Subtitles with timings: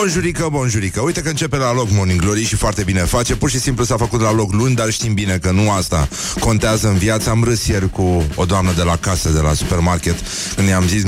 [0.00, 3.58] Bonjurică, bonjurică Uite că începe la loc Morning Glory și foarte bine face Pur și
[3.60, 6.08] simplu s-a făcut la loc luni Dar știm bine că nu asta
[6.38, 10.14] contează în viață Am râs ieri cu o doamnă de la casă De la supermarket
[10.56, 11.02] Când i-am zis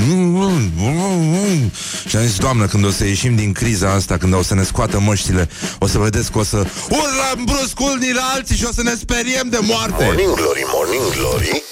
[2.08, 4.62] Și am zis, doamnă, când o să ieșim din criza asta Când o să ne
[4.62, 6.56] scoată măștile O să vedeți că o să
[6.88, 11.12] urlăm brusc unii la alții Și o să ne speriem de moarte Morning Glory, Morning
[11.16, 11.62] Glory.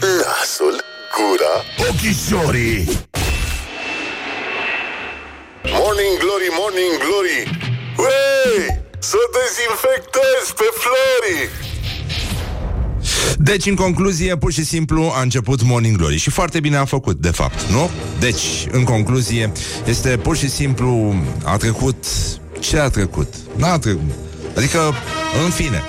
[0.00, 0.84] Nasul,
[1.16, 3.12] gura, ochișorii.
[5.72, 7.40] Morning Glory, Morning Glory.
[7.96, 11.50] Wey, să dezinfectezi pe Flori.
[13.38, 17.16] Deci, în concluzie, pur și simplu a început Morning Glory Și foarte bine a făcut,
[17.16, 17.90] de fapt, nu?
[18.18, 19.52] Deci, în concluzie,
[19.86, 21.14] este pur și simplu
[21.44, 22.04] A trecut...
[22.60, 23.34] Ce a trecut?
[23.56, 24.10] N-a trecut
[24.56, 24.78] Adică,
[25.44, 25.82] în fine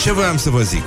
[0.00, 0.84] Ce voiam să vă zic?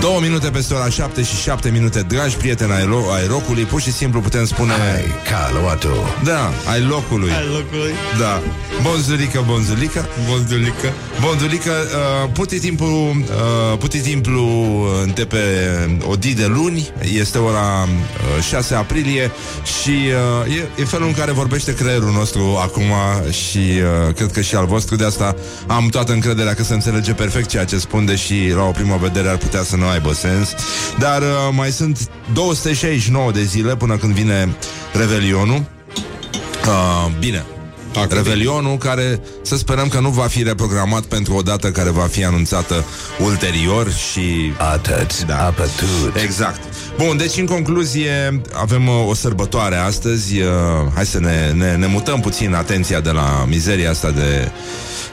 [0.00, 3.80] Două minute peste ora 7 și 7 minute Dragi prieteni ai, lo- ai locului Pur
[3.80, 5.96] și simplu putem spune Hai, caluatul.
[6.24, 7.92] Da, ai locului Al locului.
[8.18, 8.42] Da,
[8.82, 10.92] bonzulică, bonzulică Bonzulică.
[11.20, 14.38] Bondulică, uh, puti timpul, uh, puti timpul
[15.04, 15.38] începe
[16.06, 17.88] o zi de luni, este ora
[18.38, 19.30] uh, 6 aprilie
[19.80, 19.90] și
[20.46, 22.84] uh, e, e felul în care vorbește creierul nostru acum
[23.30, 25.34] și uh, cred că și al vostru, de asta
[25.66, 29.28] am toată încrederea că se înțelege perfect ceea ce spun, deși la o primă vedere
[29.28, 30.54] ar putea să nu aibă sens.
[30.98, 34.56] Dar uh, mai sunt 269 de zile până când vine
[34.92, 35.64] Revelionul.
[36.66, 37.44] Uh, bine,
[37.92, 42.06] Dacă Revelionul care să sperăm că nu va fi reprogramat pentru o dată care va
[42.10, 42.84] fi anunțată
[43.18, 44.52] ulterior și...
[44.72, 45.46] Atât, da.
[45.46, 46.16] apătut.
[46.22, 46.60] Exact.
[46.96, 50.40] Bun, deci în concluzie avem uh, o sărbătoare astăzi.
[50.40, 50.48] Uh,
[50.94, 54.50] hai să ne, ne, ne mutăm puțin atenția de la mizeria asta de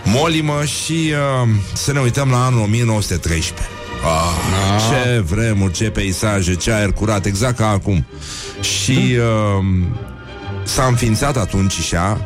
[0.04, 3.68] molimă și uh, să ne uităm la anul 1913.
[4.06, 8.06] Ah, ce vremuri, ce peisaje, ce aer curat, exact ca acum.
[8.62, 9.66] Și uh,
[10.64, 12.18] s-a înființat atunci și a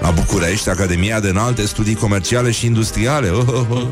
[0.00, 3.28] la București, Academia de Înalte Studii Comerciale și Industriale.
[3.28, 3.86] Oh, oh, oh.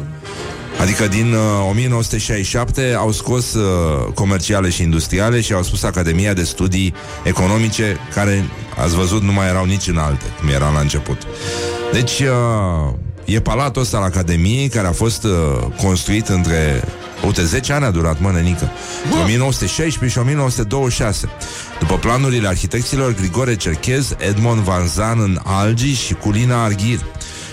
[0.81, 6.43] Adică din uh, 1967 au scos uh, comerciale și industriale și au spus Academia de
[6.43, 8.45] Studii Economice, care,
[8.83, 11.19] ați văzut, nu mai erau nici înalte, cum era la început.
[11.93, 12.95] Deci, uh,
[13.25, 15.31] e palatul ăsta al Academiei, care a fost uh,
[15.83, 16.85] construit între...
[17.27, 18.71] Uite, 10 ani a durat, mă, nenică.
[19.05, 21.29] Între 1916 și 1926.
[21.79, 26.99] După planurile arhitecților Grigore Cerchez, Edmond Van Zan în Algi și Culina Arghir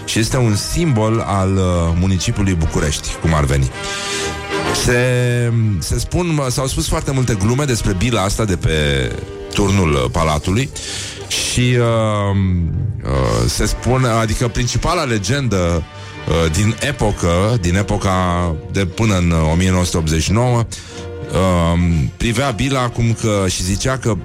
[0.05, 1.63] și este un simbol al uh,
[1.99, 3.71] municipiului București, cum ar veni.
[4.83, 9.11] Se, se spun, mă, s-au spus foarte multe glume despre bila asta de pe
[9.53, 10.69] turnul uh, palatului
[11.27, 12.37] și uh,
[13.03, 15.83] uh, se spune, adică principala legendă
[16.27, 20.65] uh, din epocă, din epoca de până în uh, 1989, uh,
[22.17, 24.15] privea bila cum că și zicea că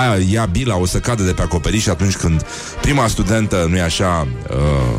[0.00, 2.46] aia, ea bila o să cadă de pe acoperiș atunci când
[2.80, 4.98] prima studentă, nu-i așa, uh,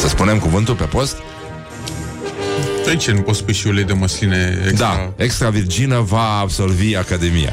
[0.00, 1.16] să spunem cuvântul pe post,
[2.84, 4.86] De ce nu poți spui și ulei de măsline extra?
[4.86, 7.52] da, extra virgină va absolvi Academia.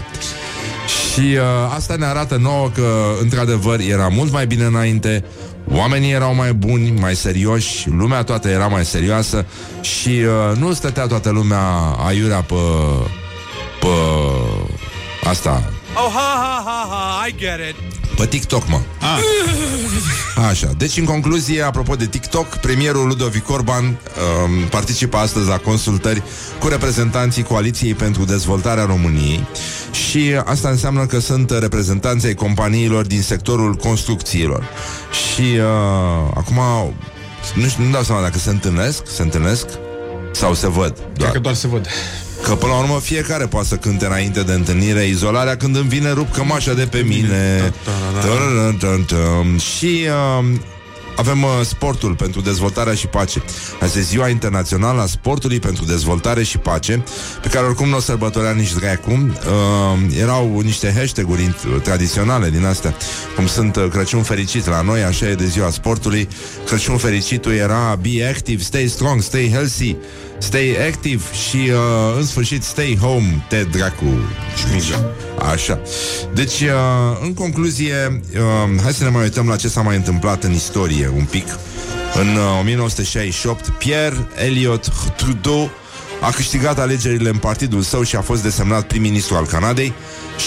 [0.87, 2.87] Și uh, asta ne arată nouă că,
[3.21, 5.25] într-adevăr, era mult mai bine înainte,
[5.71, 9.45] oamenii erau mai buni, mai serioși, lumea toată era mai serioasă
[9.81, 11.61] și uh, nu stătea toată lumea
[12.05, 12.55] aiurea pe,
[13.79, 13.87] pe
[15.29, 15.63] asta,
[15.95, 17.75] Oh, ha, ha, ha, ha, I get it.
[18.17, 18.79] pe TikTok, mă.
[18.99, 19.17] Ah,
[20.35, 26.23] Așa, deci în concluzie, apropo de TikTok, premierul Ludovic Orban um, participă astăzi la consultări
[26.59, 29.47] cu reprezentanții Coaliției pentru Dezvoltarea României
[29.91, 34.69] și asta înseamnă că sunt reprezentanții ai companiilor din sectorul construcțiilor.
[35.11, 36.59] Și uh, acum,
[37.55, 39.65] nu știu, nu dau seama dacă se întâlnesc, se întâlnesc
[40.31, 41.31] sau se văd cred doar.
[41.31, 41.87] că doar se văd.
[42.43, 45.05] Că până la urmă fiecare poate să cânte înainte de întâlnire.
[45.05, 47.73] Izolarea când îmi vine rup cămașa de pe mine.
[48.21, 49.57] Tărărătăntăm.
[49.57, 50.05] Și
[50.39, 50.59] uh,
[51.15, 53.43] avem uh, sportul pentru dezvoltarea și pace.
[53.81, 57.03] Azi e ziua internațională a sportului pentru dezvoltare și pace
[57.41, 59.11] Pe care oricum nu o sărbătorea nici dracu.
[59.11, 62.95] Uh, Erau niște hashtag-uri int- tradiționale din astea
[63.35, 66.27] Cum sunt uh, Crăciun fericit la noi, așa e de ziua sportului.
[66.65, 69.95] Crăciun fericitul era Be active, stay strong, stay healthy
[70.43, 74.05] Stay active și uh, în sfârșit stay home, te dracu
[74.57, 75.05] șmiga.
[75.51, 75.79] Așa.
[76.33, 76.69] Deci, uh,
[77.21, 81.11] în concluzie, uh, hai să ne mai uităm la ce s-a mai întâmplat în istorie
[81.15, 81.47] un pic.
[82.13, 85.69] În uh, 1968, Pierre Elliott Trudeau
[86.21, 89.93] a câștigat alegerile în partidul său și a fost desemnat prim-ministru al Canadei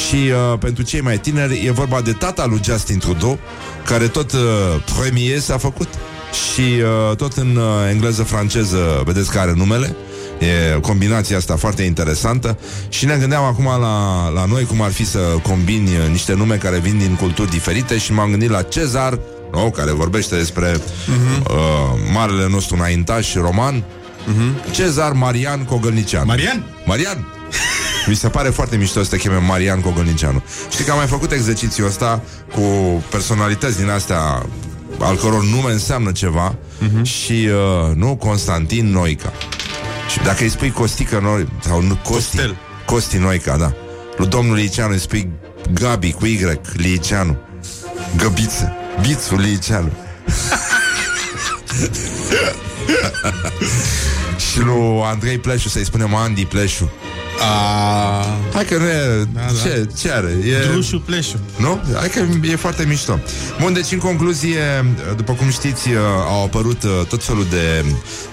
[0.07, 3.39] Și uh, pentru cei mai tineri e vorba de tata lui Justin Trudeau,
[3.85, 4.41] care tot uh,
[4.99, 5.89] premier s-a făcut
[6.33, 9.97] și uh, tot în uh, engleză-franceză vedeți care numele.
[10.39, 12.59] E combinația asta foarte interesantă
[12.89, 16.57] și ne gândeam acum la, la noi cum ar fi să combini uh, niște nume
[16.57, 19.19] care vin din culturi diferite și m-am gândit la Cezar,
[19.53, 21.43] no, care vorbește despre uh-huh.
[21.43, 21.57] uh,
[22.13, 24.71] marele nostru înaintaș roman, uh-huh.
[24.71, 26.27] Cezar Marian Cogălnicianu.
[26.27, 26.65] Marian?
[26.85, 27.27] Marian!
[28.07, 30.43] Mi se pare foarte mișto să te cheme Marian Cogălnicianu.
[30.71, 32.23] Știi că am mai făcut exercițiul ăsta
[32.55, 32.61] cu
[33.11, 34.47] personalități din astea
[34.99, 37.03] al căror nume înseamnă ceva uh-huh.
[37.03, 39.33] și, uh, nu, Constantin Noica.
[40.11, 42.57] Și dacă îi spui Costică Noi sau nu, Costi, Costel.
[42.85, 43.73] Costi Noica, da.
[44.17, 45.31] Lui domnul Liceanu îi spui
[45.73, 47.37] Gabi cu Y, Liceanu.
[48.17, 49.93] Găbiță, Bițul Liceanu.
[54.51, 56.91] și lui Andrei Pleșu să-i spunem Andy Pleșu.
[57.41, 59.27] A, Hai că nu e...
[59.33, 59.47] Da, da.
[59.63, 60.39] Ce, ce are?
[60.45, 60.69] E...
[60.73, 61.41] Drușu pleșu.
[61.57, 61.81] Nu?
[61.95, 63.19] Hai că e foarte mișto.
[63.61, 65.97] Bun, deci în concluzie, după cum știți, uh,
[66.29, 67.85] au apărut uh, tot felul de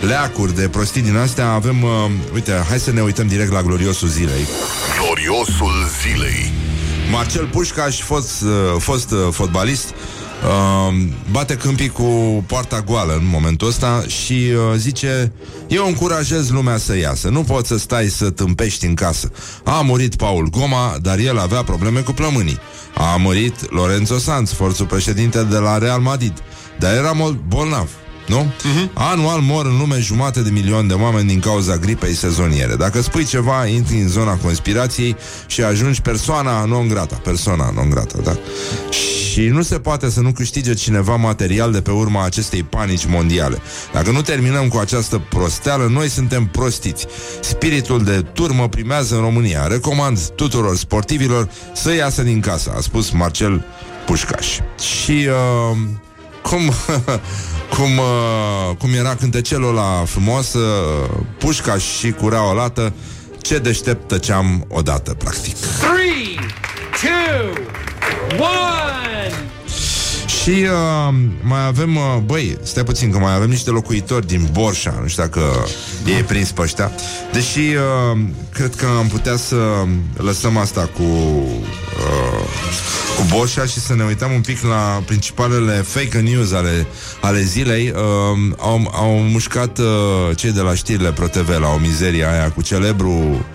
[0.08, 1.50] leacuri, de prostii din astea.
[1.50, 1.90] Avem, uh,
[2.34, 4.48] uite, hai să ne uităm direct la gloriosul zilei.
[5.00, 6.52] Gloriosul zilei.
[7.12, 8.50] Marcel Pușcaș, fost, uh,
[8.80, 9.94] fost uh, fotbalist,
[10.48, 10.94] uh,
[11.32, 12.04] bate câmpii cu
[12.48, 15.32] poarta goală în momentul ăsta și uh, zice
[15.68, 19.32] Eu încurajez lumea să iasă, nu poți să stai să tâmpești în casă.
[19.64, 22.60] A murit Paul Goma, dar el avea probleme cu plămânii.
[22.96, 26.34] A murit Lorenzo Sanz, forțul președinte de la Real Madrid,
[26.80, 27.90] dar era mol- bolnav.
[28.28, 28.46] Nu?
[28.46, 28.90] Uh-huh.
[28.94, 32.76] Anual mor în lume jumate de milion de oameni din cauza gripei sezoniere.
[32.76, 35.16] Dacă spui ceva, intri în zona conspirației
[35.48, 37.16] și ajungi persoana non grata.
[37.24, 38.38] Persoana non grata, da?
[39.32, 43.62] Și nu se poate să nu câștige cineva material de pe urma acestei panici mondiale.
[43.94, 47.06] Dacă nu terminăm cu această prosteală, noi suntem prostiți.
[47.42, 49.68] Spiritul de turmă primează în România.
[49.68, 53.66] Recomand tuturor sportivilor să iasă din casă, a spus Marcel
[54.06, 54.48] Pușcaș.
[55.04, 55.28] Și...
[55.72, 55.78] Uh,
[56.44, 56.72] cum,
[57.76, 62.94] cum, uh, cum era cântecelul ăla frumos, uh, pușca și curea o lată,
[63.42, 65.56] ce deștept tăceam odată, practic.
[65.56, 66.36] Three,
[67.02, 67.64] two,
[68.38, 68.94] one.
[70.44, 74.98] Și uh, mai avem, uh, băi, stai puțin că mai avem niște locuitori din Borșa,
[75.02, 75.66] nu știu dacă
[76.20, 76.92] e prins pe ăștia,
[77.32, 78.20] deși uh,
[78.54, 79.56] cred că am putea să
[80.18, 82.46] lăsăm asta cu uh,
[83.16, 86.88] cu Borșa și să ne uităm un pic la principalele fake news ale,
[87.22, 87.90] ale zilei.
[87.90, 89.86] Uh, au, au mușcat uh,
[90.36, 93.46] cei de la știrile ProTV la o mizerie aia cu celebru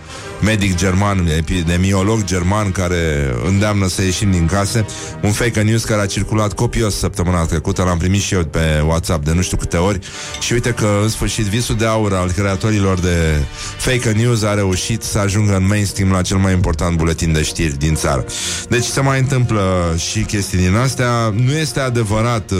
[0.40, 4.86] medic german, epidemiolog german care îndeamnă să ieșim din case.
[5.22, 9.24] Un fake news care a circulat copios săptămâna trecută, l-am primit și eu pe WhatsApp
[9.24, 9.98] de nu știu câte ori
[10.40, 13.42] și uite că în sfârșit visul de aur al creatorilor de
[13.78, 17.78] fake news a reușit să ajungă în mainstream la cel mai important buletin de știri
[17.78, 18.24] din țară.
[18.68, 21.34] Deci se mai întâmplă și chestii din astea.
[21.34, 22.58] Nu este adevărat uh,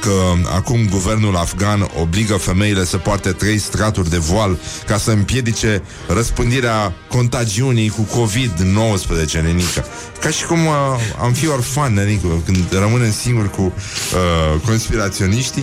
[0.00, 0.12] că
[0.54, 6.92] acum guvernul afgan obligă femeile să poarte trei straturi de voal ca să împiedice răspândirea
[7.16, 9.84] contagiunii cu COVID-19, nenică.
[10.20, 10.74] Ca și cum uh,
[11.20, 15.62] am fi orfan, nenică, când rămânem singuri cu uh, conspiraționiștii,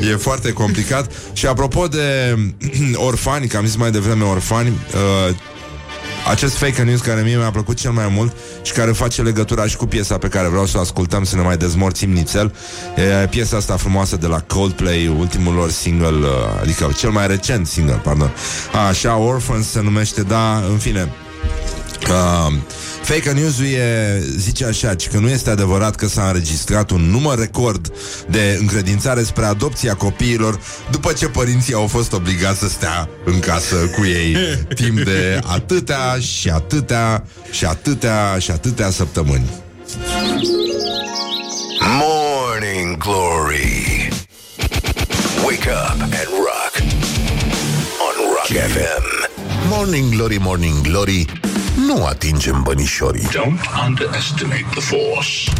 [0.00, 1.12] e, e foarte complicat.
[1.32, 2.36] Și apropo de
[3.08, 5.34] orfani, că am zis mai devreme orfani, uh,
[6.28, 9.76] acest fake news care mie mi-a plăcut cel mai mult și care face legătura și
[9.76, 12.54] cu piesa pe care vreau să o ascultăm, să ne mai dezmorțim nițel,
[13.22, 17.66] e piesa asta frumoasă de la Coldplay, ultimul lor single, uh, adică cel mai recent
[17.66, 18.30] single, pardon.
[18.88, 21.08] Așa, Orphans se numește, da, în fine,
[22.08, 22.52] Uh,
[23.02, 27.38] fake news-ul e, zice așa, ci că nu este adevărat că s-a înregistrat un număr
[27.38, 27.92] record
[28.30, 33.76] de încredințare spre adopția copiilor după ce părinții au fost obligați să stea în casă
[33.76, 34.36] cu ei
[34.80, 39.50] timp de atâtea și atâtea și atâtea și atâtea săptămâni.
[42.00, 44.08] Morning Glory.
[45.44, 46.72] Wake up and rock.
[48.06, 49.30] On Rock FM.
[49.68, 51.26] Morning Glory, Morning Glory
[51.86, 53.28] Nu atingem bănișorii.
[53.28, 55.50] Don't underestimate the force.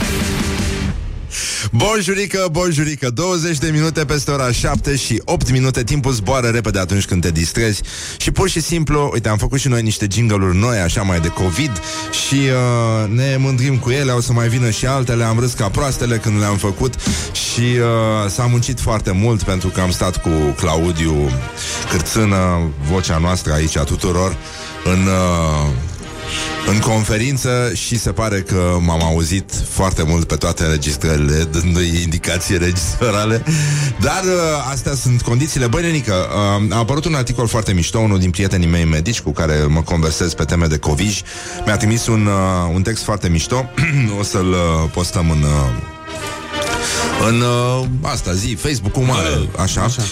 [1.70, 5.84] Bonjurică, bonjurică 20 de minute peste ora 7 și 8 minute.
[5.84, 7.82] Timpul zboară repede atunci când te distrezi.
[8.16, 11.28] Și pur și simplu, uite, am făcut și noi niște jingle noi, așa mai de
[11.28, 11.80] COVID.
[12.26, 15.24] Și uh, ne mândrim cu ele O să mai vină și altele.
[15.24, 16.94] Am râs ca proastele când le-am făcut.
[17.32, 21.30] Și uh, s-a muncit foarte mult Pentru că am stat cu Claudiu
[21.90, 24.36] Cârțână Vocea noastră aici a tuturor
[24.84, 25.06] În...
[25.06, 25.91] Uh,
[26.66, 32.58] în conferință și se pare că m-am auzit foarte mult pe toate înregistrările, dându-i indicații
[32.58, 33.44] registrale.
[34.00, 35.66] Dar uh, astea sunt condițiile.
[35.66, 39.30] Băi, Nenică, uh, a apărut un articol foarte mișto, unul din prietenii mei medici cu
[39.30, 41.12] care mă conversez pe teme de COVID.
[41.66, 43.70] Mi-a trimis un, uh, un text foarte mișto.
[44.20, 45.42] o să-l uh, postăm în...
[45.42, 45.90] Uh,
[47.28, 49.82] în uh, asta zi, Facebook-ul mare, așa.
[49.82, 50.02] așa.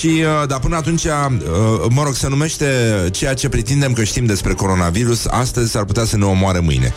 [0.00, 1.10] Și, uh, dar până atunci, uh,
[1.88, 2.66] mă rog, se numește
[3.12, 6.94] ceea ce pretindem că știm despre coronavirus, astăzi s-ar putea să ne omoare mâine.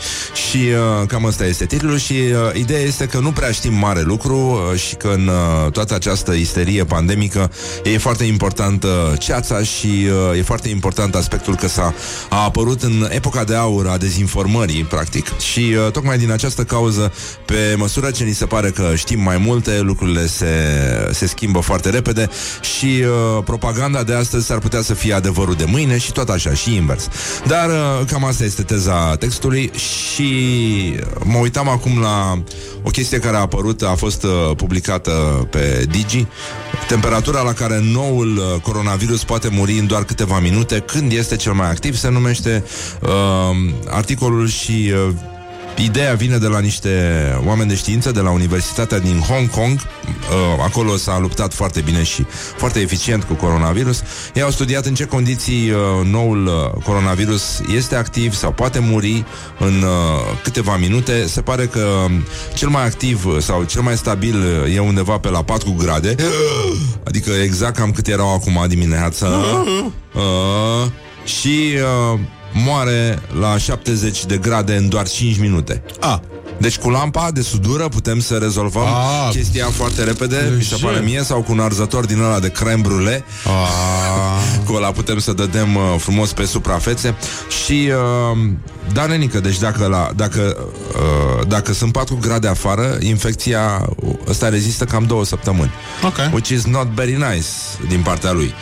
[0.48, 4.00] Și uh, cam asta este titlul și uh, ideea este că nu prea știm mare
[4.00, 7.50] lucru uh, și că în uh, toată această isterie pandemică
[7.82, 11.94] e foarte importantă ceața și uh, e foarte important aspectul că s-a
[12.28, 15.38] a apărut în epoca de aur a dezinformării, practic.
[15.38, 17.12] Și uh, tocmai din această cauză,
[17.44, 20.46] pe măsură ce ni se pare că știm mai multe, lucrurile se,
[21.12, 22.28] se schimbă foarte repede
[22.60, 26.54] și uh, propaganda de astăzi s-ar putea să fie adevărul de mâine și tot așa,
[26.54, 27.08] și invers.
[27.46, 30.30] Dar uh, cam asta este teza textului și
[31.24, 32.42] mă uitam acum la
[32.82, 35.10] o chestie care a apărut, a fost uh, publicată
[35.50, 36.26] pe Digi,
[36.88, 41.52] temperatura la care noul uh, coronavirus poate muri în doar câteva minute, când este cel
[41.52, 42.64] mai activ, se numește
[43.00, 43.10] uh,
[43.88, 45.14] articolul și uh,
[45.76, 46.90] Ideea vine de la niște
[47.46, 49.80] oameni de știință de la Universitatea din Hong Kong.
[49.80, 52.26] Uh, acolo s-a luptat foarte bine și
[52.56, 54.02] foarte eficient cu coronavirus.
[54.34, 59.24] Ei au studiat în ce condiții uh, noul uh, coronavirus este activ sau poate muri
[59.58, 59.84] în
[60.42, 61.26] câteva minute.
[61.26, 62.06] Se pare că
[62.54, 66.14] cel mai activ sau cel mai stabil e undeva pe la 4 grade.
[67.08, 69.28] Adică exact cam cât erau acum dimineața.
[70.14, 70.90] Uh,
[71.24, 71.74] și
[72.12, 72.18] uh,
[72.54, 75.82] moare la 70 de grade în doar 5 minute.
[76.00, 76.20] A.
[76.58, 81.00] Deci cu lampa de sudură putem să rezolvăm A, chestia foarte repede, mi se pare
[81.00, 83.24] mie, sau cu un arzător din ăla de creme brulee.
[83.44, 83.50] A.
[84.66, 87.14] Cu ăla putem să dădem uh, frumos pe suprafețe
[87.64, 87.90] și
[88.32, 88.38] uh,
[88.92, 90.56] da, nenică, deci dacă, la, dacă,
[90.94, 93.88] uh, dacă sunt 4 grade afară, infecția
[94.28, 95.70] ăsta rezistă cam două săptămâni.
[96.02, 96.16] Ok.
[96.32, 97.48] Which is not very nice
[97.88, 98.54] din partea lui.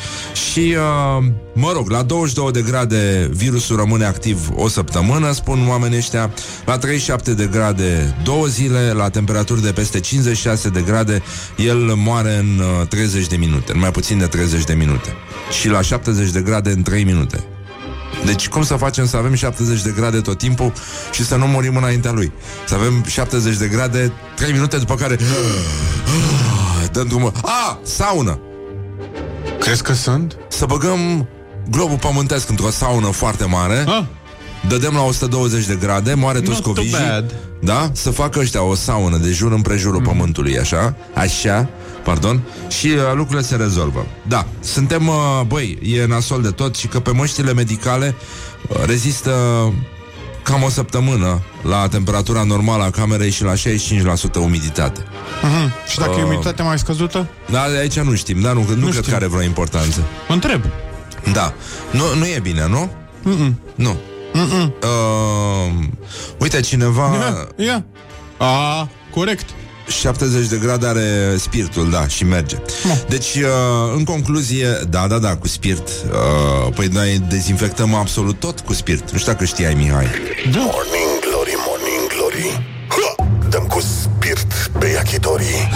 [0.50, 0.76] Și,
[1.18, 6.32] uh, mă rog, la 22 de grade virusul rămâne activ o săptămână, spun oamenii ăștia.
[6.66, 11.22] La 37 de grade două zile, la temperaturi de peste 56 de grade,
[11.56, 15.14] el moare în uh, 30 de minute, în mai puțin de 30 de minute.
[15.60, 17.44] Și la 70 de grade în 3 minute.
[18.24, 20.72] Deci cum să facem să avem 70 de grade tot timpul
[21.12, 22.32] și să nu murim înaintea lui?
[22.66, 25.18] Să avem 70 de grade 3 minute după care
[26.92, 27.32] dăm drumul.
[27.42, 28.40] A, saună!
[29.58, 30.36] Crezi că sunt?
[30.48, 31.28] Să băgăm
[31.70, 34.02] globul pământesc într-o saună foarte mare Ah.
[34.68, 37.34] Dădem la 120 de grade, moare toți Not too covijii bad.
[37.60, 37.90] Da?
[37.92, 40.06] Să facă ăștia o saună de jur împrejurul mm.
[40.06, 41.68] pământului, așa Așa,
[42.04, 45.14] pardon Și uh, lucrurile se rezolvă Da, suntem, uh,
[45.46, 48.14] băi, e nasol de tot Și că pe măștile medicale
[48.68, 49.32] uh, rezistă
[50.42, 55.00] cam o săptămână La temperatura normală a camerei și la 65% umiditate
[55.42, 55.72] Mhm.
[55.90, 56.26] Și dacă e Uh.
[56.26, 57.26] umiditatea mai scăzută?
[57.50, 59.08] Da, de aici nu știm, dar nu, nu, nu cred știm.
[59.10, 60.60] că are vreo importanță Întreb.
[61.32, 61.54] Da.
[61.90, 62.90] Nu, nu e bine, nu?
[63.22, 63.60] Mm-mm.
[63.74, 63.96] Nu.
[64.32, 64.72] Mm-mm.
[64.82, 65.72] Uh,
[66.38, 67.10] uite, cineva...
[67.56, 67.84] Ia, ia.
[68.38, 69.44] A, corect.
[69.88, 72.56] 70 de grade are spiritul, da, și merge.
[72.84, 72.94] Da.
[73.08, 75.88] Deci, uh, în concluzie, da, da, da, cu spirit.
[75.88, 79.10] Uh, păi noi dezinfectăm absolut tot cu spirit.
[79.12, 80.06] Nu știu dacă știai, Mihai.
[80.50, 80.58] Da.
[80.58, 82.64] Morning glory, morning glory.
[82.88, 83.24] Ha!
[83.48, 85.44] Dăm cu spirit pe yakitori.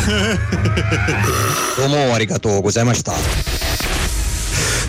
[1.78, 3.12] どうもありがとうございました。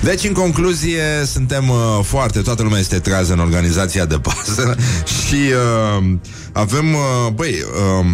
[0.04, 2.39] Deci, în concluzie, suntem uh, foarte...
[2.42, 4.75] Toată lumea este trează în organizația de bază
[5.25, 6.13] și uh,
[6.51, 6.94] avem...
[6.94, 7.56] Uh, băi,
[8.00, 8.06] uh,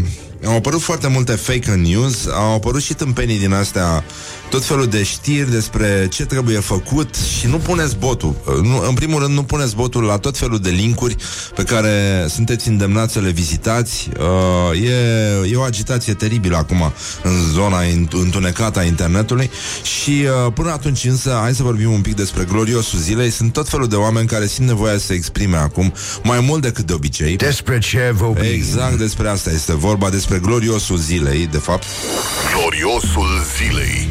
[0.45, 4.03] au apărut foarte multe fake news, au apărut și tâmpenii din astea,
[4.49, 8.35] tot felul de știri despre ce trebuie făcut și nu puneți botul.
[8.45, 11.15] Uh, Nu, în primul rând, nu puneți botul la tot felul de linkuri
[11.55, 14.09] pe care sunteți îndemnați să le vizitați.
[14.71, 19.49] Uh, e, e o agitație teribilă acum în zona înt- întunecată a internetului
[19.83, 23.29] și uh, până atunci însă, hai să vorbim un pic despre gloriosul zilei.
[23.29, 26.85] Sunt tot felul de oameni care simt nevoia să se exprime acum mai mult decât
[26.85, 27.35] de obicei.
[27.35, 28.43] Despre ce vorbim?
[28.53, 31.83] Exact despre asta este vorba, despre gloriosul zilei, de fapt.
[32.59, 34.07] Gloriosul zilei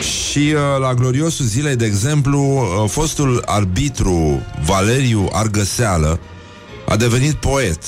[0.00, 6.20] Și uh, la gloriosul zilei, de exemplu, uh, fostul arbitru Valeriu Argăseală
[6.88, 7.82] a devenit poet.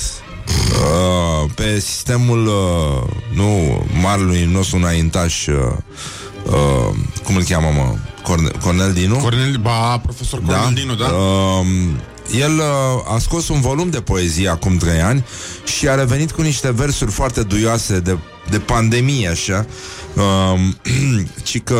[0.45, 5.55] Uh, pe sistemul, uh, nu, marelui nostru înaintaș, uh,
[6.45, 7.95] uh, cum îl cheamă, mă?
[8.23, 9.15] Corne- Cornel Dinu?
[9.15, 11.05] Cornel, ba, profesor Cornel Dinu, da?
[11.05, 11.65] Uh,
[12.31, 15.25] el uh, a scos un volum de poezie acum trei ani
[15.63, 18.17] și a revenit cu niște versuri foarte duioase de,
[18.49, 19.65] de pandemie, așa.
[20.13, 20.59] Uh,
[21.43, 21.79] ci că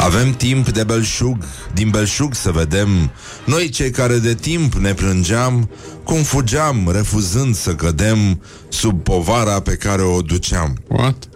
[0.00, 1.44] Avem timp de belșug,
[1.74, 3.10] din belșug să vedem
[3.44, 5.70] Noi cei care de timp ne plângeam
[6.04, 11.28] Cum fugeam, refuzând să cădem Sub povara pe care o duceam What?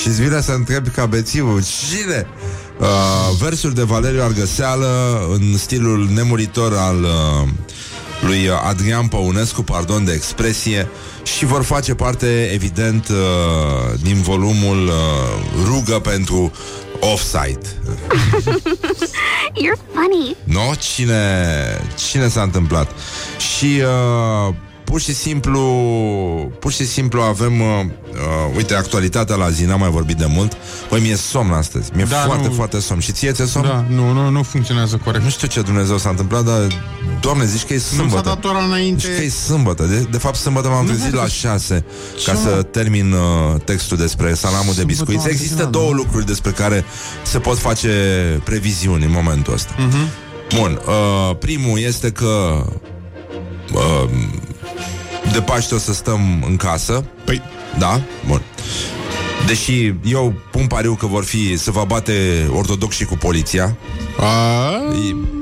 [0.00, 2.26] Și îți vine să întreb ca bețivul Cine?
[2.80, 2.86] Uh,
[3.40, 7.48] versuri de Valeriu Argăseală În stilul nemuritor al uh,
[8.20, 10.88] lui Adrian Păunescu, pardon de expresie,
[11.22, 13.16] și vor face parte, evident, uh,
[14.02, 14.92] din volumul uh,
[15.64, 16.52] Rugă pentru
[17.00, 17.58] Offside.
[19.62, 20.36] You're funny.
[20.44, 20.74] No?
[20.78, 21.14] Cine,
[22.10, 22.90] cine s-a întâmplat?
[23.38, 24.54] Și uh,
[24.88, 25.60] pur și simplu
[26.60, 30.52] pur și simplu avem uh, uh, uite, actualitatea la zi, n-am mai vorbit de mult.
[30.88, 31.90] Păi mi-e somn astăzi.
[31.94, 32.52] Mi-e Da, foarte, nu.
[32.54, 33.00] foarte somn.
[33.00, 33.66] Și ție ți-e somn?
[33.66, 35.24] Da, nu, nu, nu funcționează corect.
[35.24, 36.66] Nu știu ce Dumnezeu s-a întâmplat, dar
[37.20, 38.22] Doamne, zici că e Nu s-a sâmbătă.
[38.22, 39.06] dat ora înainte.
[39.06, 39.82] Zici că e sâmbătă.
[39.84, 41.28] De, de fapt, sâmbătă m-am Nu, trezit nu, la nu.
[41.28, 41.84] șase
[42.24, 42.62] ca Ce, să mă?
[42.62, 45.20] termin uh, textul despre salamul de Sâmbătă biscuiți.
[45.20, 45.96] m-am Există trezit, două da.
[45.96, 46.84] lucruri despre care
[47.22, 47.90] se pot face
[48.44, 49.74] previziuni în momentul ăsta.
[49.78, 49.96] Mhm.
[50.58, 52.64] Bun, uh, primul este că
[53.74, 54.08] uh,
[55.32, 57.04] de Paște o să stăm în casă.
[57.24, 57.42] Păi,
[57.78, 58.00] Da?
[58.26, 58.42] Bun.
[59.46, 63.76] Deși eu pun pariu că vor fi, se va bate ortodoxii cu poliția.
[64.20, 64.70] a,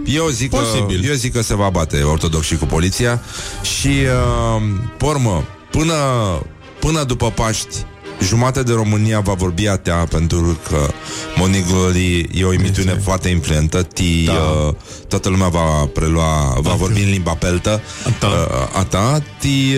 [0.04, 1.08] Eu zic, că, Posibil.
[1.08, 3.22] eu zic că se va bate ortodoxii cu poliția
[3.62, 4.62] și, uh,
[4.96, 5.94] pormă, până,
[6.80, 7.76] până după Paști,
[8.22, 10.88] jumate de România va vorbi atea pentru că
[11.36, 13.02] Morning Glory e o emisiune Este.
[13.02, 13.82] foarte influentă.
[13.82, 14.32] Ti, Da.
[14.32, 14.74] uh,
[15.08, 17.80] toată lumea va prelua, va vorbi în limba peltă.
[18.06, 18.26] A ta.
[18.26, 19.22] Uh, a ta.
[19.38, 19.74] Ti,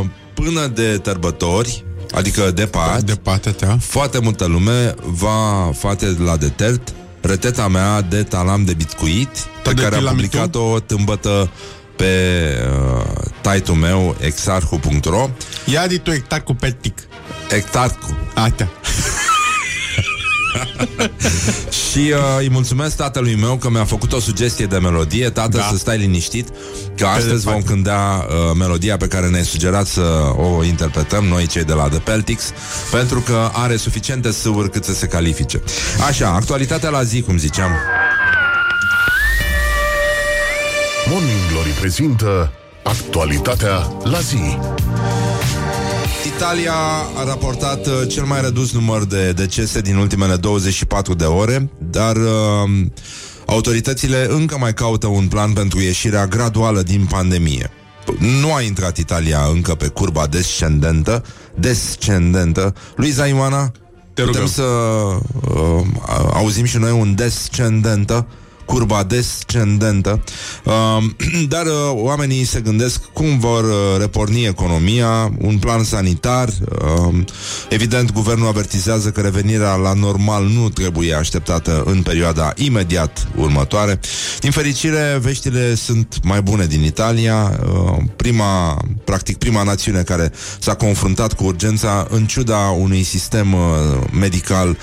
[0.00, 1.84] uh, până de tărbători,
[2.14, 8.22] adică de Paști, de patea foarte multă lume va face la detert reteta mea de
[8.22, 9.28] talam de bitcuit
[9.62, 10.14] pe de care am tiramisu?
[10.28, 11.50] publicat-o tâmbătă
[11.96, 12.06] pe
[12.96, 15.28] uh, site-ul meu exarhu.ro
[15.64, 16.98] Ia di tu hectar cu petic.
[17.50, 18.70] Ectarcu Atea.
[21.90, 25.68] Și uh, îi mulțumesc tatălui meu că mi-a făcut o sugestie de melodie Tată, Da.
[25.70, 26.48] să stai liniștit
[26.96, 27.66] Că astăzi vom departe.
[27.66, 31.98] cânta uh, melodia pe care ne-ai sugerat să o interpretăm Noi cei de la The
[31.98, 32.52] Peltics
[32.90, 35.62] Pentru că are suficiente sâuri cât să se califice
[36.08, 37.70] Așa, actualitatea la zi, cum ziceam
[41.10, 42.52] Morning Glory prezintă
[42.82, 44.58] actualitatea la zi.
[46.40, 46.74] Italia
[47.16, 52.16] a raportat uh, cel mai redus număr de decese din ultimele 24 de ore, dar
[52.16, 52.70] uh,
[53.46, 57.70] autoritățile încă mai caută un plan pentru ieșirea graduală din pandemie.
[58.40, 61.24] Nu a intrat Italia încă pe curba descendentă,
[61.54, 62.74] descendentă.
[62.96, 63.72] Luiza Ioana,
[64.14, 64.46] Te putem rugăm.
[64.46, 65.84] să uh,
[66.32, 68.26] auzim și noi un descendentă
[68.70, 70.22] curba descendentă.
[70.64, 71.04] Uh,
[71.54, 76.48] Dar uh, oamenii se gândesc cum vor uh, reporni economia Un plan sanitar.
[76.48, 77.14] Uh,
[77.68, 84.00] Evident, guvernul avertizează că revenirea la normal nu trebuie așteptată în perioada imediat următoare.
[84.40, 87.58] Din fericire, veștile sunt mai bune din Italia.
[87.62, 93.60] Uh, Prima, practic prima națiune care s-a confruntat cu urgența În ciuda unui sistem uh,
[94.12, 94.76] medical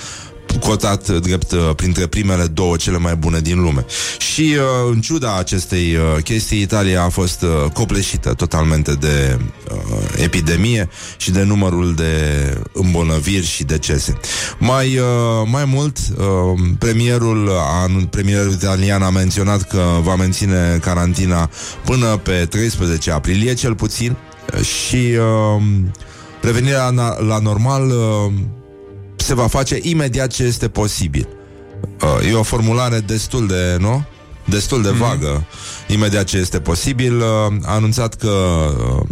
[0.56, 3.84] cotat drept uh, printre primele două cele mai bune din lume.
[4.18, 9.38] Și uh, în ciuda acestei uh, chestii, Italia a fost uh, copleșită totalmente de
[9.72, 12.12] uh, epidemie și de numărul de
[12.72, 14.12] îmbolnăviri și decese.
[14.58, 15.04] Mai, uh,
[15.50, 16.24] mai mult, uh,
[16.78, 21.50] premierul, a, anun- premierul italian a menționat că va menține carantina
[21.84, 24.16] până pe 13 aprilie, cel puțin,
[24.62, 24.96] și
[25.56, 25.62] uh,
[26.42, 28.32] revenirea na- la normal uh,
[29.20, 31.28] se va face imediat ce este posibil.
[32.02, 34.04] Uh, e o formulare destul de, nu?
[34.44, 35.46] Destul de vagă.
[35.88, 37.24] Imediat ce este posibil, uh,
[37.62, 39.06] a anunțat că uh,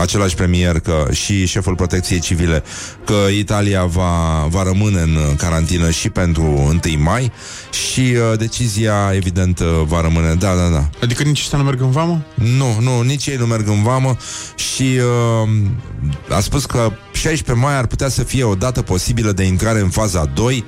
[0.00, 2.62] același premier că și șeful protecției civile
[3.04, 7.32] că Italia va, va rămâne în carantină și pentru 1 mai
[7.70, 10.34] și uh, decizia evident uh, va rămâne.
[10.34, 10.88] Da, da, da.
[11.02, 12.24] Adică nici ăștia nu merg în vamă?
[12.34, 14.16] Nu, nu, nici ei nu merg în vamă
[14.54, 14.98] și
[15.42, 19.80] uh, a spus că 16 mai ar putea să fie o dată posibilă de intrare
[19.80, 20.64] în faza 2,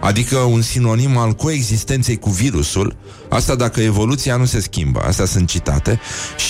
[0.00, 2.96] adică un sinonim al coexistenței cu virusul,
[3.28, 6.00] asta dacă evoluția nu se schimbă, astea sunt citate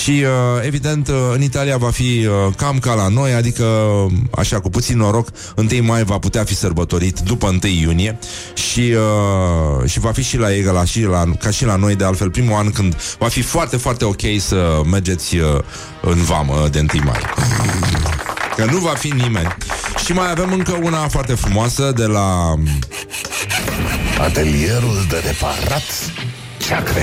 [0.03, 4.13] și uh, evident uh, în Italia va fi uh, cam ca la noi, adică uh,
[4.31, 8.19] așa cu puțin noroc, 1 mai va putea fi sărbătorit după 1 iunie
[8.55, 8.95] și,
[9.81, 11.95] uh, și va fi și la ei ca, la, și la, ca și la noi
[11.97, 15.59] de altfel primul an când va fi foarte, foarte ok să mergeți uh,
[16.01, 17.21] în vamă de 1 mai.
[18.57, 19.57] Că nu va fi nimeni.
[20.05, 22.55] Și mai avem încă una foarte frumoasă de la
[24.21, 25.83] Atelierul de reparat
[26.67, 27.03] ceacre.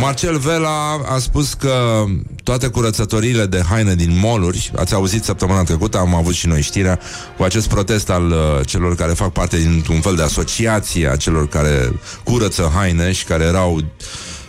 [0.00, 2.04] Marcel Vela a spus că
[2.48, 7.00] toate curățătoriile de haine din moluri, ați auzit săptămâna trecută, am avut și noi știrea
[7.36, 11.48] cu acest protest al uh, celor care fac parte dintr-un fel de asociație a celor
[11.48, 11.92] care
[12.24, 13.80] curăță haine și care erau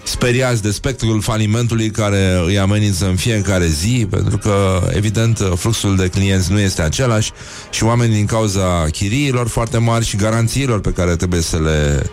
[0.03, 6.07] speriați de spectrul falimentului care îi amenință în fiecare zi, pentru că, evident, fluxul de
[6.07, 7.31] clienți nu este același
[7.69, 12.03] și oamenii din cauza chiriilor foarte mari și garanțiilor pe care trebuie să le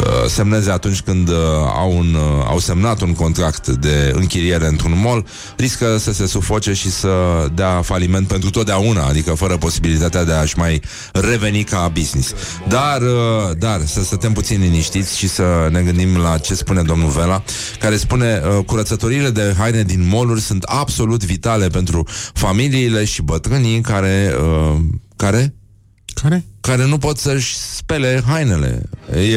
[0.00, 1.36] uh, semneze atunci când uh,
[1.76, 6.72] au, un, uh, au semnat un contract de închiriere într-un mall, riscă să se sufoce
[6.72, 7.08] și să
[7.54, 12.34] dea faliment pentru totdeauna, adică fără posibilitatea de a-și mai reveni ca business.
[12.68, 17.10] Dar, uh, dar, să stăm puțin liniștiți și să ne gândim la ce spune domnul
[17.10, 17.42] Vela,
[17.78, 23.80] care spune uh, curățătorile de haine din moluri sunt absolut vitale pentru familiile și bătrânii
[23.80, 24.34] care...
[24.40, 24.76] Uh,
[25.16, 25.54] care?
[26.14, 26.44] Care?
[26.60, 28.82] Care nu pot să-și spele hainele.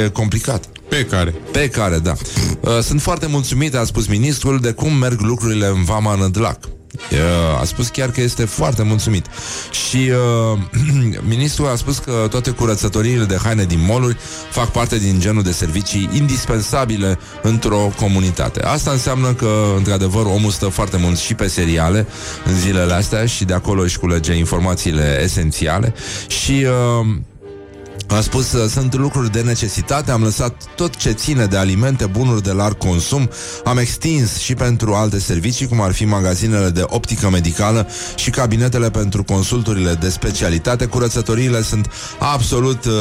[0.04, 0.70] E complicat.
[0.92, 1.34] Pe care?
[1.52, 2.14] Pe care, da.
[2.60, 6.58] Uh, sunt foarte mulțumit, a spus ministrul, de cum merg lucrurile în Vama Nădlac.
[6.66, 9.26] Uh, a spus chiar că este foarte mulțumit.
[9.72, 10.12] Și
[10.54, 10.60] uh,
[11.36, 14.18] ministrul a spus că toate curățătoriile de haine din moluri
[14.50, 18.62] fac parte din genul de servicii indispensabile într-o comunitate.
[18.64, 22.08] Asta înseamnă că, într-adevăr, omul stă foarte mult și pe seriale
[22.46, 25.94] în zilele astea și de acolo își culege informațiile esențiale
[26.28, 26.66] și...
[27.00, 27.16] Uh,
[28.17, 32.43] a spus, uh, sunt lucruri de necesitate, am lăsat tot ce ține de alimente, bunuri
[32.43, 33.30] de larg consum,
[33.63, 38.89] am extins și pentru alte servicii, cum ar fi magazinele de optică medicală și cabinetele
[38.89, 40.86] pentru consulturile de specialitate.
[40.86, 42.91] Curățătoriile sunt absolut uh,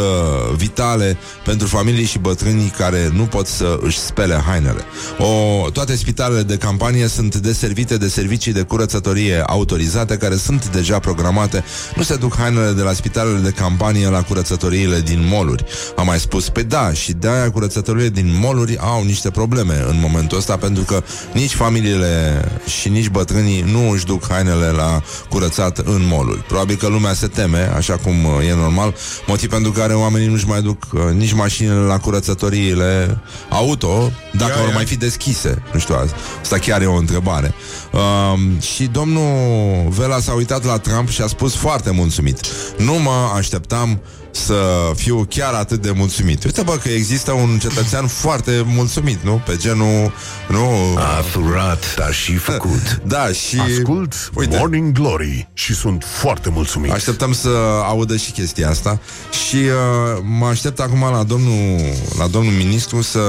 [0.57, 4.81] vitale pentru familii și bătrânii care nu pot să își spele hainele.
[5.19, 10.99] O, toate spitalele de campanie sunt deservite de servicii de curățătorie autorizate care sunt deja
[10.99, 11.65] programate.
[11.97, 15.65] Nu se duc hainele de la spitalele de campanie la curățătoriile din moluri.
[15.97, 20.39] Am mai spus, pe da, și de-aia curățătorile din moluri au niște probleme în momentul
[20.39, 21.03] ăsta, pentru că
[21.35, 22.45] nici familiile
[22.79, 26.39] și nici bătrânii nu își duc hainele la curățat în moluri.
[26.39, 28.95] Probabil că lumea se teme, așa cum uh, e normal,
[29.27, 34.59] motiv pentru care oamenii nu-și mai duc uh, nici mașinile la curățătoriile auto, dacă Ia,
[34.59, 34.75] vor ia.
[34.75, 35.63] mai fi deschise.
[35.73, 35.95] Nu știu,
[36.41, 37.55] asta chiar e o întrebare.
[37.93, 42.41] Um, și domnul Vela s-a uitat la Trump și a spus foarte mulțumit.
[42.79, 44.01] Nu mă așteptam
[44.31, 44.55] să
[44.95, 46.45] fiu chiar atât de mulțumit.
[46.45, 49.43] Uite, bă, că există un cetățean foarte mulțumit, nu?
[49.47, 50.13] Pe genul...
[50.49, 50.97] Nu...
[50.97, 53.01] A furat, dar și făcut.
[53.05, 53.59] Da, și...
[53.59, 54.57] Ascult Uite.
[54.59, 56.93] Morning Glory și sunt foarte mulțumit.
[56.93, 57.49] Așteptăm să
[57.85, 59.01] audă și chestia asta
[59.49, 61.81] Și uh, mă aștept acum la domnul
[62.19, 63.21] La domnul ministru să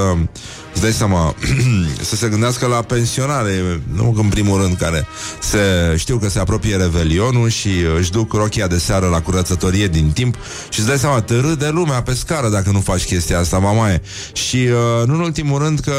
[0.72, 1.36] Îți dai seama
[2.10, 5.08] Să se gândească la pensionare Nu în primul rând care
[5.40, 5.58] se,
[5.98, 10.36] Știu că se apropie revelionul Și își duc rochia de seară la curățătorie din timp
[10.70, 14.02] Și îți dai seama Te râde lumea pe scară dacă nu faci chestia asta Mamaie
[14.34, 15.94] Și uh, nu în ultimul rând că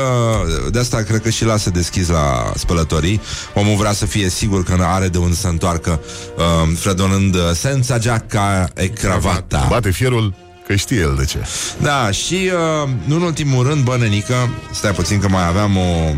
[0.71, 3.21] De asta cred că și lasă deschis la spălătorii.
[3.55, 6.01] Omul vrea să fie sigur că are de unde să întoarcă
[6.37, 9.67] uh, Fredonând uh, senza giacca e cravata.
[9.69, 10.35] Bate fierul
[10.73, 11.39] că știe el de ce.
[11.81, 14.35] Da, și uh, nu în ultimul rând, bă, nenică,
[14.73, 16.15] stai puțin că mai aveam o,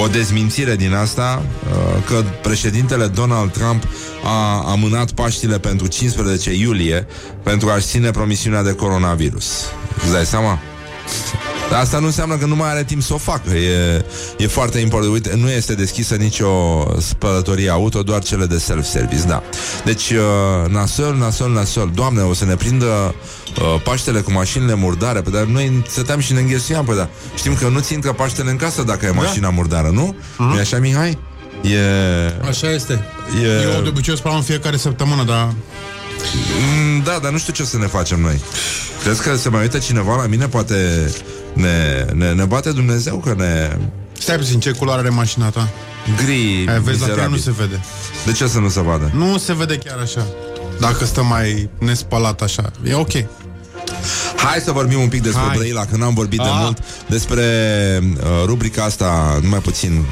[0.00, 3.82] o dezmințire din asta, uh, că președintele Donald Trump
[4.24, 7.06] a amânat Paștile pentru 15 iulie
[7.42, 9.64] pentru a-și ține promisiunea de coronavirus.
[10.02, 10.58] Îți dai seama?
[11.72, 13.50] Dar asta nu înseamnă că nu mai are timp să o facă.
[13.54, 14.04] E,
[14.38, 15.12] e foarte important.
[15.12, 16.48] Uite, nu este deschisă nicio
[17.00, 19.42] spălătorie auto, doar cele de self-service, da.
[19.84, 21.90] Deci, uh, nasol, nasol, nasol.
[21.94, 23.14] Doamne, o să ne prindă
[23.60, 25.20] uh, Paștele cu mașinile murdare.
[25.20, 26.84] Păi, dar noi stăteam și ne înghesuiam.
[26.84, 27.08] Păi, da.
[27.36, 30.16] Știm că nu-ți intră Paștele în casă dacă e mașina murdară, nu?
[30.38, 31.18] Nu-i așa, Mihai?
[31.62, 31.78] E...
[32.48, 33.04] Așa este.
[33.42, 35.52] E- Eu de obicei o spălam în fiecare săptămână, dar
[36.94, 38.40] Mm, Da, dar nu știu ce o să ne facem noi.
[39.02, 40.46] Crezi că se mai uită cineva la mine?
[40.48, 41.10] Poate
[41.52, 43.76] ne, ne, ne bate Dumnezeu că ne
[44.18, 45.68] stai puțin, ce culoare are mașina ta?
[46.24, 47.30] gri Aia, vezi, la tine mizerabil.
[47.30, 47.80] nu se vede.
[48.24, 49.10] De ce să nu se vadă?
[49.14, 50.26] Nu se vede chiar așa.
[50.80, 53.10] Dacă stă mai nespălat așa, e ok.
[54.36, 55.56] Hai să vorbim un pic despre Hai.
[55.56, 56.58] Brăila, că n-am vorbit de Ah.
[56.62, 57.44] mult despre
[58.02, 60.04] uh, rubrica asta, numai puțin,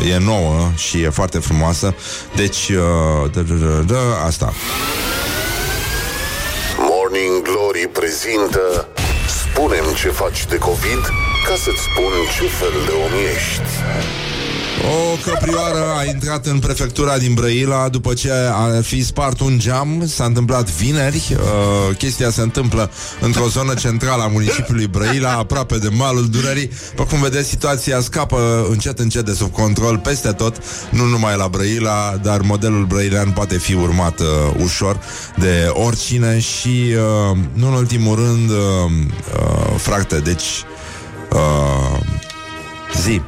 [0.00, 1.94] uh, e nouă și e foarte frumoasă.
[2.36, 4.52] Deci, uh, da, da, da, da, asta.
[6.78, 8.88] Morning Glory prezintă
[9.52, 11.02] Spunem ce faci de COVID
[11.46, 13.70] ca să-ți spun ce fel de om ești.
[14.88, 20.06] O căprioară a intrat în prefectura din Brăila după ce a fi spart un geam.
[20.06, 21.36] S-a întâmplat vineri.
[21.36, 22.90] Uh, chestia se întâmplă
[23.20, 26.70] într-o zonă centrală a municipiului Brăila, aproape de malul Dunării.
[26.88, 30.56] După cum vedeți, situația scapă încet, încet de sub control peste tot,
[30.90, 34.26] nu numai la Brăila, dar modelul brăilean poate fi urmat uh,
[34.62, 35.00] ușor
[35.36, 36.94] de oricine și,
[37.30, 40.64] uh, nu în ultimul rând, uh, uh, frate, deci...
[41.32, 41.98] Uh,
[43.02, 43.20] zi.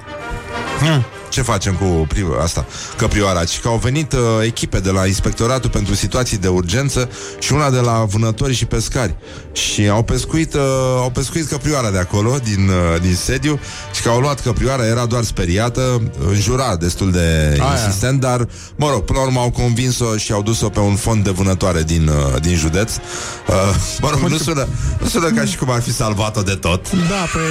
[1.33, 2.67] Ce facem cu pri- asta,
[2.97, 7.53] căprioara, ci că au venit uh, echipe de la Inspectoratul pentru Situații de Urgență și
[7.53, 9.15] una de la vânători și pescari.
[9.53, 10.61] Și au pescuit, uh,
[10.97, 13.61] au pescuit căprioara de acolo, din, uh, din sediu,
[13.95, 17.73] și că au luat căprioara, era doar speriată, înjura destul de Aia.
[17.73, 21.25] insistent, dar, mă rog, până la urmă au convins-o și au dus-o pe un fond
[21.25, 22.93] de vânătoare din, uh, din județ.
[22.95, 23.55] Uh,
[24.01, 24.67] mă rog, nu sună,
[25.01, 26.91] nu sună ca și cum ar fi salvat-o de tot.
[26.91, 27.43] Da, păi...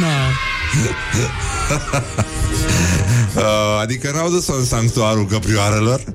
[0.00, 0.08] Na.
[3.36, 3.42] Uh,
[3.82, 6.00] adică n-au dus-o în sanctuarul căprioarelor.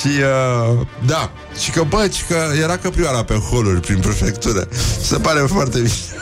[0.00, 4.68] Și uh, Da Și că bă, și că era căprioara pe holuri Prin prefectură.
[5.02, 6.14] Se pare foarte mișto.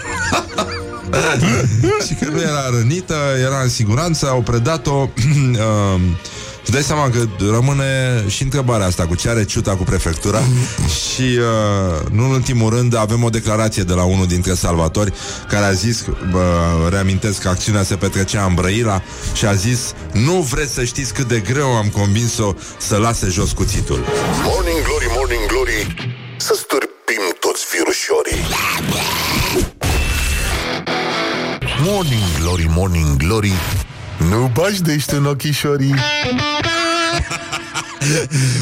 [2.06, 6.00] Și că nu era rănită Era în siguranță, au predat-o uh,
[6.62, 10.40] Îți dai seama că rămâne și întrebarea asta cu ce are ciuta cu prefectura?
[11.08, 15.12] Și, uh, nu în ultimul rând, avem o declarație de la unul dintre salvatori
[15.48, 16.42] care a zis, bă,
[16.90, 21.28] reamintesc că acțiunea se petrecea în Brăila și a zis, nu vreți să știți cât
[21.28, 24.04] de greu am convins-o să lase jos cuțitul.
[24.44, 25.94] Morning Glory, Morning Glory.
[26.36, 28.44] Să stârpim toți virușorii
[31.84, 33.52] Morning Glory, Morning Glory
[34.30, 35.94] Nu bași de ești în ochișorii.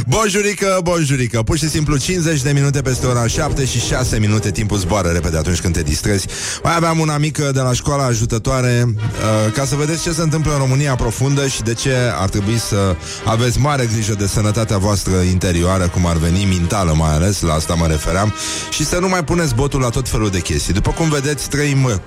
[0.07, 1.43] Bonjurică, bonjurică.
[1.43, 4.51] Pur și simplu 50 de minute peste ora 7 și 6 minute.
[4.51, 6.27] Timpul zboară repede atunci când te distrezi.
[6.63, 8.85] Mai aveam una mică de la școala ajutătoare.
[8.87, 12.59] Uh, Ca să vedeți ce se întâmplă în România profundă Și de ce ar trebui
[12.59, 17.53] să aveți mare grijă De sănătatea voastră interioară Cum ar veni, mentală mai ales La
[17.53, 18.35] asta mă refeream
[18.71, 20.73] Și să nu mai puneți botul la tot felul de chestii.
[20.73, 22.01] După cum vedeți, trăim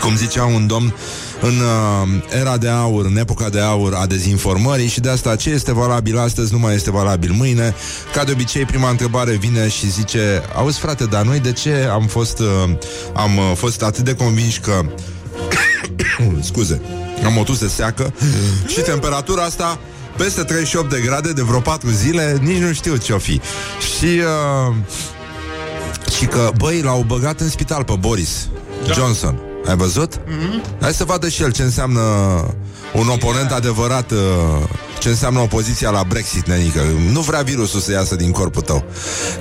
[0.00, 0.94] cum zicea un domn,
[1.40, 5.50] în uh, era de aur, în epoca de aur a dezinformării și de asta ce
[5.50, 7.74] este valabil astăzi nu mai este valabil mâine.
[8.12, 12.06] Ca de obicei, prima întrebare vine și zice, auzi frate, dar noi de ce am
[12.06, 12.46] fost, uh,
[13.14, 14.80] am uh, fost atât de convinși că
[16.50, 16.80] scuze,
[17.24, 18.12] am o tusă seacă
[18.66, 19.78] și temperatura asta
[20.16, 23.40] peste 38 de grade de vreo 4 zile, nici nu știu ce-o fi.
[23.96, 24.20] Și
[24.68, 24.74] uh,
[26.18, 28.48] și că, băi, l-au băgat în spital pe Boris
[28.86, 28.92] da.
[28.92, 29.47] Johnson.
[29.68, 30.16] Ai văzut?
[30.16, 30.80] Mm-hmm.
[30.80, 32.00] Hai să vadă și el ce înseamnă
[32.94, 34.18] un oponent adevărat, uh,
[34.98, 36.80] ce înseamnă opoziția la Brexit, nenică.
[37.10, 38.84] Nu vrea virusul să iasă din corpul tău.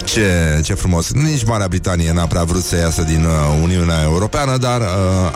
[0.04, 1.12] Ce, ce frumos.
[1.12, 4.88] Nici Marea Britanie n-a prea vrut să iasă din uh, Uniunea Europeană, dar uh,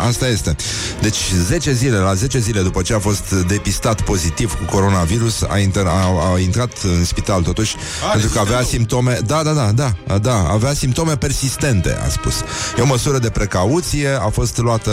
[0.07, 0.55] asta este.
[1.01, 5.57] Deci 10 zile, la 10 zile după ce a fost depistat pozitiv cu coronavirus, a,
[5.57, 7.75] inter- a, a intrat în spital totuși,
[8.07, 8.71] A, pentru că avea spital.
[8.71, 9.71] simptome, da, da, da,
[10.07, 12.34] da, da, avea simptome persistente, a spus.
[12.77, 14.91] E o măsură de precauție, a fost luată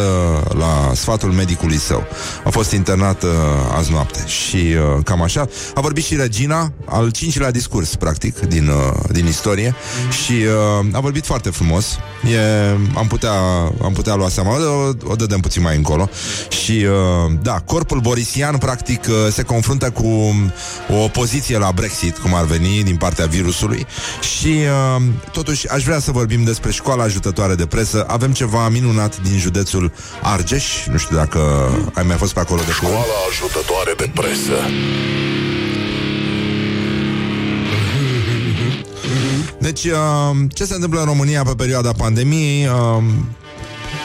[0.59, 2.07] la sfatul medicului său.
[2.45, 3.31] A fost internat uh,
[3.77, 5.49] azi noapte și uh, cam așa.
[5.75, 9.75] A vorbit și Regina, al cincilea discurs, practic, din, uh, din istorie
[10.25, 11.99] și uh, a vorbit foarte frumos.
[12.33, 12.41] E,
[12.95, 13.33] am, putea,
[13.83, 16.09] am putea lua seama, o, o dădem puțin mai încolo.
[16.49, 20.35] Și, uh, da, corpul borisian, practic, uh, se confruntă cu
[20.91, 23.87] o opoziție la Brexit, cum ar veni, din partea virusului.
[24.37, 24.47] Și,
[24.97, 25.03] uh,
[25.33, 28.05] totuși, aș vrea să vorbim despre școala ajutătoare de presă.
[28.09, 30.65] Avem ceva minunat din județul Argeș.
[30.91, 31.39] Nu știu dacă
[31.95, 33.03] ai mai fost pe acolo de curând.
[33.03, 34.57] Școala ajutătoare de presă
[39.59, 42.67] Deci, uh, ce se întâmplă în România pe perioada pandemiei?
[42.67, 43.03] Uh,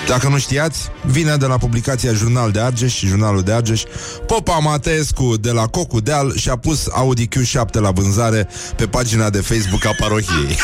[0.08, 3.82] dacă nu știați, vine de la publicația Jurnal de Argeș și Jurnalul de Argeș.
[4.26, 9.42] Popa Mateescu de la Cocu Deal și-a pus Audi Q7 la vânzare pe pagina de
[9.42, 10.58] Facebook a parohiei.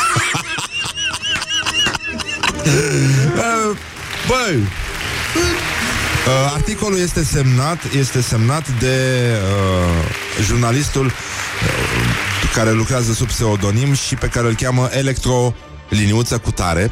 [2.66, 3.78] Uh,
[4.28, 4.68] Băi,
[6.28, 11.12] Uh, articolul este semnat, este semnat de uh, jurnalistul uh,
[12.54, 15.54] care lucrează sub pseudonim și pe care îl cheamă Electro
[15.90, 16.92] liniuță cu tare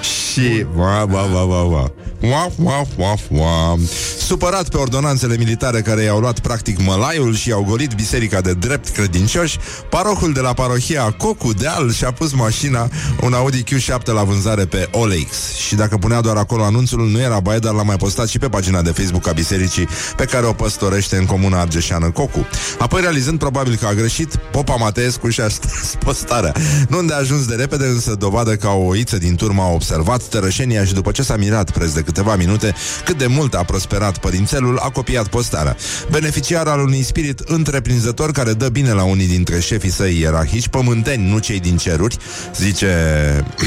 [0.00, 1.90] și va, va, va, va, va.
[2.20, 3.76] Wa, wa, wa, wa.
[4.18, 8.88] Supărat pe ordonanțele militare care i-au luat practic mălaiul și i-au golit biserica de drept
[8.88, 9.58] credincioși,
[9.90, 12.88] parohul de la parohia Cocu Deal și-a pus mașina,
[13.22, 15.54] un Audi Q7 la vânzare pe OLX.
[15.66, 18.48] Și dacă punea doar acolo anunțul, nu era baie, dar l-a mai postat și pe
[18.48, 22.46] pagina de Facebook a bisericii pe care o păstorește în comuna argeșeană Cocu.
[22.78, 26.52] Apoi, realizând probabil că a greșit, Popa Mateescu și-a stras postarea.
[26.88, 30.22] Nu unde a ajuns de repede, însă dovadă că o oiță din turmă a observat
[30.22, 34.18] tărășenia și după ce s-a mirat preț de câteva minute cât de mult a prosperat
[34.18, 35.76] părințelul, a copiat postarea.
[36.10, 41.30] Beneficiar al unui spirit întreprinzător care dă bine la unii dintre șefii săi ierarhici, pământeni,
[41.30, 42.16] nu cei din ceruri,
[42.56, 42.94] zice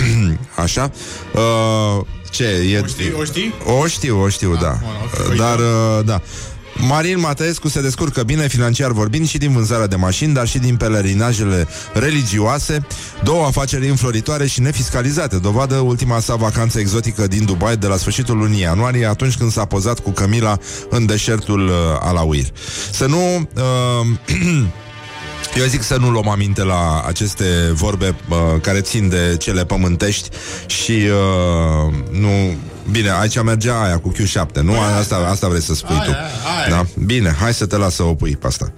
[0.63, 0.91] așa.
[1.33, 2.43] Uh, ce?
[2.43, 2.79] E...
[2.79, 3.13] O știi?
[3.19, 3.53] O știi?
[3.81, 4.79] O știu, o știu, da.
[4.81, 6.21] bun, ok, Dar, uh, da.
[6.87, 10.75] Marin Mateescu se descurcă bine financiar vorbind și din vânzarea de mașini, dar și din
[10.75, 12.85] pelerinajele religioase,
[13.23, 15.37] două afaceri înfloritoare și nefiscalizate.
[15.37, 19.65] Dovadă ultima sa vacanță exotică din Dubai de la sfârșitul lunii ianuarie, atunci când s-a
[19.65, 20.57] pozat cu Camila
[20.89, 22.45] în deșertul uh, Alauir.
[22.91, 23.35] Să nu...
[23.35, 24.07] Uh,
[25.59, 30.29] Eu zic să nu luăm aminte la aceste vorbe uh, care țin de cele pământești
[30.67, 32.57] și uh, nu...
[32.91, 34.79] Bine, aici mergea aia cu Q7, nu?
[34.99, 36.09] Asta, asta vrei să spui Aia, tu.
[36.11, 36.69] aia.
[36.69, 36.85] Da?
[37.05, 38.71] Bine, hai să te las să o pui pe asta.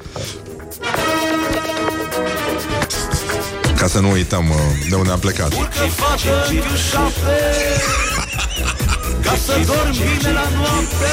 [3.78, 4.56] Ca să nu uităm uh,
[4.90, 5.54] de unde am plecat.
[5.58, 7.38] Urcă fată în șapte
[9.24, 11.12] Ca să dormi bine la noapte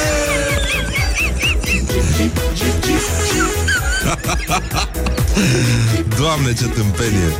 [6.17, 7.35] Doamne, ce tâmpenie.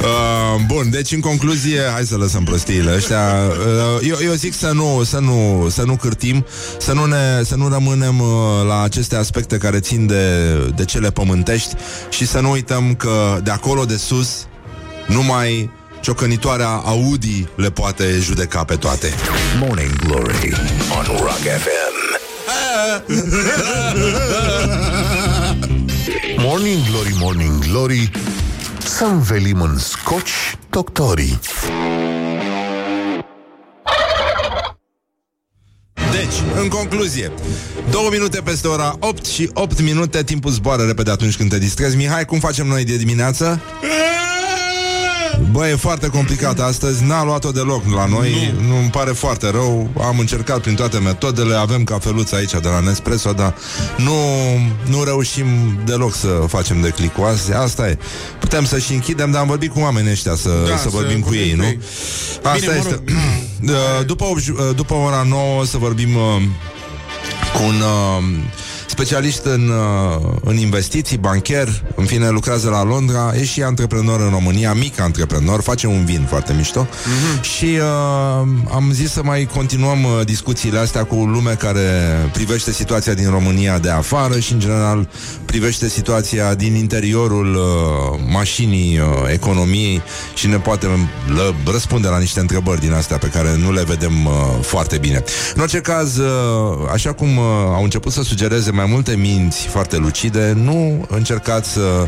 [0.00, 3.20] Uh, Bun, deci în concluzie Hai să lăsăm prostiile ăștia.
[3.48, 6.46] Uh, eu, eu zic să nu, să nu Să nu cârtim
[6.78, 8.26] Să nu, ne, să nu rămânem uh,
[8.66, 11.74] la aceste aspecte Care țin de, de cele pământești
[12.10, 14.46] Și să nu uităm că De acolo de sus
[15.06, 19.14] Numai ciocănitoarea Audi Le poate judeca pe toate.
[19.60, 20.52] Morning Glory
[20.98, 22.00] on Rock FM.
[26.36, 28.10] Morning Glory, Morning Glory,
[28.78, 31.38] să învelim în scoci doctorii.
[36.12, 37.32] Deci, în concluzie
[37.90, 41.96] Două minute peste ora 8 și 8 minute Timpul zboară repede atunci când te distrezi
[41.96, 43.60] Mihai, cum facem noi de dimineață?
[45.50, 46.60] Bă, e foarte complicat.
[46.60, 48.54] Astăzi N-a luat-o deloc la noi.
[48.68, 48.76] Nu.
[48.78, 49.90] Îmi pare foarte rău.
[50.00, 51.54] Am încercat prin toate metodele.
[51.54, 53.54] Avem cafeluță aici de la Nespresso Dar
[53.96, 54.12] nu,
[54.86, 55.46] nu reușim
[55.84, 57.98] deloc să facem de clicul Asta, asta e.
[58.40, 61.20] Putem să și închidem Dar am vorbit cu oamenii ăștia Să, Da, să să vorbim
[61.20, 61.64] cu vorbim ei, cu nu?
[61.64, 61.78] ei.
[62.42, 62.90] Asta Bine, mă este.
[62.90, 63.02] rog.
[64.00, 66.42] Uh, după, opt ju- uh, după ora 9 Să vorbim uh,
[67.52, 68.38] cu un uh,
[68.96, 74.30] specialist în, uh, în investiții, bancher, în fine lucrează la Londra, e și antreprenor în
[74.30, 77.42] România, mic antreprenor, face un vin foarte mișto Mhm.
[77.42, 81.80] și uh, am zis să mai continuăm uh, discuțiile astea cu lume care
[82.32, 85.08] privește situația din România de afară și în general
[85.44, 90.02] privește situația din interiorul uh, mașinii uh, economiei
[90.34, 90.86] și ne poate
[91.34, 95.22] lă, răspunde la niște întrebări din astea pe care nu le vedem uh, foarte bine.
[95.54, 96.28] În orice caz, uh,
[96.92, 102.06] așa cum uh, au început să sugereze mai multe minți foarte lucide, nu încercați să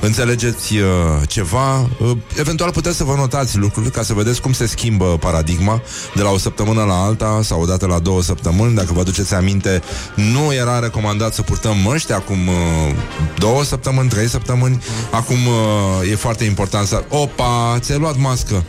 [0.00, 0.82] înțelegeți uh,
[1.28, 1.80] ceva.
[1.80, 5.82] Uh, eventual puteți să vă notați lucruri ca să vedeți cum se schimbă paradigma
[6.14, 8.74] de la o săptămână la alta sau o dată la două săptămâni.
[8.74, 9.82] Dacă vă aduceți aminte,
[10.14, 12.94] nu era recomandat să purtăm măști acum uh,
[13.38, 14.82] două săptămâni, trei săptămâni.
[15.10, 17.04] Acum uh, e foarte important să...
[17.08, 18.64] Opa, ți-ai luat mască.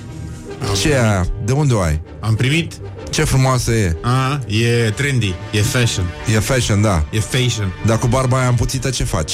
[0.81, 1.27] Ce e aia?
[1.45, 2.01] De unde o ai?
[2.19, 2.73] Am primit
[3.15, 3.95] Ce frumoasă e.
[4.01, 7.03] a, E trendy, e fashion E fashion, da.
[7.09, 9.33] E fashion Dar cu barba aia împuțită ce faci?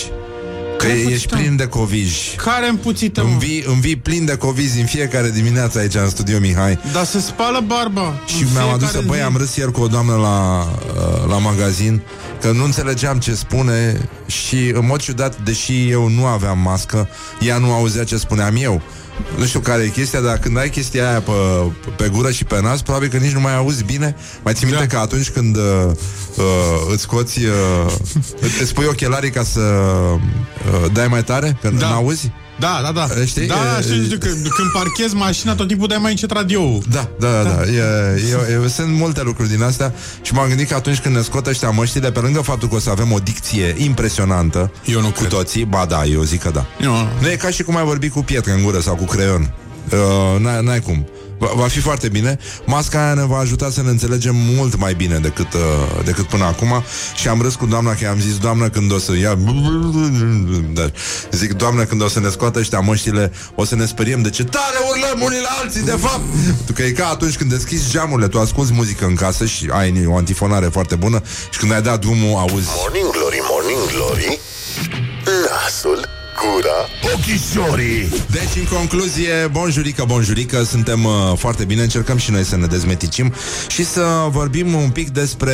[0.77, 1.35] Că Care ești împuțită?
[1.35, 2.35] plin de covizi.
[2.35, 3.29] Care împuțită, mă?
[3.31, 7.63] Învii, învii plin de covizi în fiecare dimineață aici în studio Mihai Dar se spală
[7.67, 9.23] barba Și în mi-am adus, fiecare băi, zi.
[9.23, 12.01] am râs ieri cu o doamnă la, uh, la magazin
[12.41, 17.57] Că nu înțelegeam ce spune Și în mod ciudat, deși eu nu aveam mască Ea
[17.57, 18.81] nu auzea ce spuneam eu
[19.37, 21.31] nu știu care e chestia, dar când ai chestia aia pe,
[21.97, 24.15] pe gură și pe nas, probabil că nici nu mai auzi bine.
[24.43, 24.95] Mai ții minte Da.
[24.95, 25.63] că atunci când uh,
[26.35, 26.43] uh,
[26.91, 27.93] îți scoți, uh,
[28.61, 31.87] îți pui ochelarii ca să uh, dai mai tare, când Da.
[31.87, 32.31] nu auzi?
[32.61, 33.47] Da, da, da Știi?
[33.47, 36.61] Da, E- da, știu, știu, când, când parchezi mașina Tot timpul dai mai încet radio
[36.91, 37.61] Da, da, da, da.
[37.71, 37.81] E,
[38.51, 41.47] e, e, sunt multe lucruri din astea și m-am gândit că atunci când ne scot
[41.47, 45.13] ăștia măștile, pe lângă faptul că o să avem o dicție impresionantă Eu nu cu
[45.17, 45.29] cred.
[45.29, 46.65] toții, ba da, eu zic că da.
[46.79, 46.93] Nu.
[47.21, 49.53] Nu e ca și cum ai vorbi cu pietre în gură sau cu creion.
[49.91, 51.07] Uh, n-ai, n-ai cum.
[51.41, 52.37] Va, va fi foarte bine.
[52.65, 55.59] Masca aia ne va ajuta să ne înțelegem mult mai bine decât, uh,
[56.03, 56.83] decât până acum.
[57.15, 59.37] Și am râs cu doamna că i-am zis, doamna, când o să ia...
[60.77, 60.93] Dar
[61.31, 64.43] zic, doamna, când o să ne scoată ăștia măștile, o să ne speriem de ce?
[64.43, 66.21] Tare urlăm unii la alții, de fapt!
[66.55, 70.05] Pentru că e ca atunci când deschizi geamurile, tu asculti muzică în casă și ai
[70.07, 72.67] o antifonare foarte bună și când ai dat drumul, auzi...
[72.75, 74.39] Morning Glory, Morning Glory,
[75.25, 78.09] nasul, gura, Ochișorii!
[78.31, 83.33] Deci, în concluzie, bonjurică, bonjurică, suntem uh, foarte bine, încercăm și noi să ne dezmeticim
[83.67, 85.53] și să vorbim un pic despre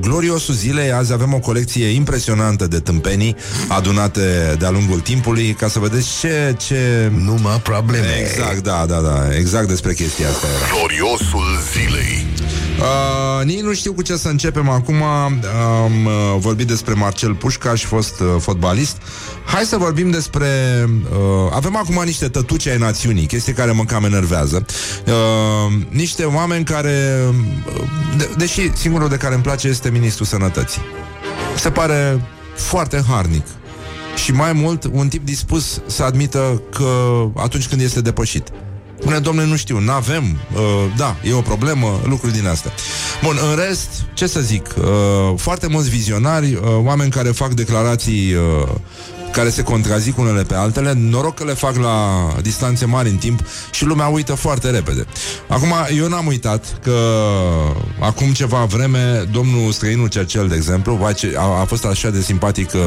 [0.00, 0.92] gloriosul zilei.
[0.92, 3.36] Azi avem o colecție impresionantă de tâmpenii
[3.68, 6.54] adunate de-a lungul timpului, ca să vedeți ce...
[6.66, 7.10] ce...
[7.24, 8.18] Numai probleme.
[8.20, 10.78] Exact, da, da, da, exact despre chestia asta era.
[10.78, 12.26] gloriosul zilei.
[12.78, 17.84] Uh, nici nu știu cu ce să începem acum Am uh, vorbit despre Marcel Pușcaș
[17.84, 18.96] Fost uh, fotbalist
[19.44, 20.48] Hai să vorbim despre
[21.10, 24.66] uh, Avem acum niște tătuci ai națiunii Chestii care mă cam enervează
[25.06, 27.84] uh, Niște oameni care uh,
[28.16, 30.82] de, Deși singurul de care îmi place este Ministrul Sănătății
[31.56, 32.20] se pare
[32.54, 33.46] foarte harnic.
[34.24, 38.52] Și mai mult, un tip dispus să admită că atunci când este depășit.
[39.00, 40.60] Spune, domnule, nu știu, n-avem, uh,
[40.96, 42.72] da, e o problemă, lucruri din astea.
[43.22, 44.84] Bun, în rest, ce să zic, uh,
[45.36, 48.68] foarte mulți vizionari, uh, oameni care fac declarații uh,
[49.36, 53.40] care se contrazic unele pe altele, noroc că le fac la distanțe mari în timp
[53.70, 55.06] și lumea uită foarte repede.
[55.48, 56.98] Acum, eu n-am uitat că
[57.98, 62.20] acum ceva vreme, domnul străinul Cercel, de exemplu, vai, ce- a, a fost așa de
[62.20, 62.80] simpatic uh,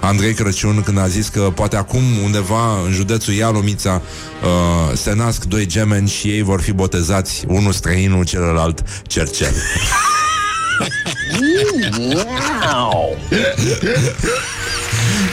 [0.00, 4.02] Andrei Crăciun când a zis că poate acum undeva în județul Ialomița
[4.42, 9.54] uh, se nasc doi gemeni și ei vor fi botezați, unul străinul, celălalt Cercel.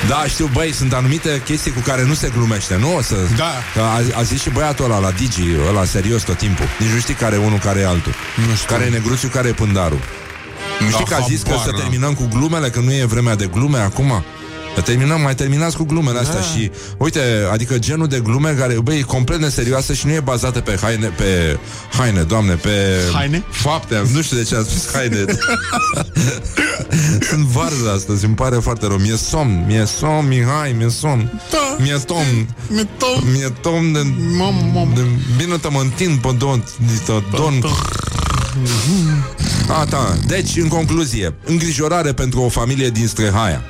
[0.08, 2.96] Da, știu, băi, sunt anumite chestii cu care nu se glumește, nu?
[2.96, 3.52] O să, Da.
[3.74, 6.66] Că A, a zis și băiatul ăla la Digi, ăla serios tot timpul.
[6.80, 8.14] Nici nu știi care e unul, care e altul.
[8.48, 8.68] Nu știu.
[8.76, 10.00] Care e negruțiu, care e pândarul.
[10.80, 11.80] Nu știi că a zis că habar să n-am.
[11.80, 14.24] terminăm cu glumele, că nu e vremea de glume acum?
[14.76, 16.42] Că Terminăm, mai terminați cu glumele astea Da.
[16.42, 17.20] și uite,
[17.52, 21.08] adică genul de glume care, băi, e complet neserioasă și nu e bazată pe haine,
[21.08, 21.58] pe
[21.98, 22.70] haine, doamne, pe
[23.14, 23.44] Haine?
[23.50, 25.26] fapte, nu știu de ce am spus haine.
[27.30, 28.98] Sunt varză astăzi, îmi pare foarte rău.
[28.98, 31.42] Mi-e somn, mi-e somn, Mihai, mi-e somn.
[31.52, 31.76] Da.
[31.80, 32.56] Mi-e somn.
[32.70, 33.32] Mi-e somn.
[33.32, 34.00] Mi-e somn de...
[34.38, 34.92] Mam, mam.
[34.96, 35.02] de
[35.38, 37.64] bine te mă întind pe don, de don.
[39.70, 40.14] A, da.
[40.28, 43.62] Deci, în concluzie, îngrijorare pentru o familie din Strehaia.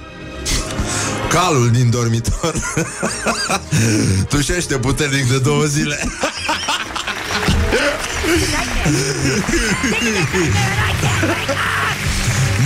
[1.33, 2.53] Calul din dormitor.
[4.29, 5.99] Tușește puternic de două zile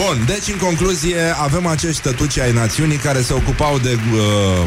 [0.05, 4.19] Bun, deci în concluzie avem acești tătuci ai națiunii care se ocupau de uh,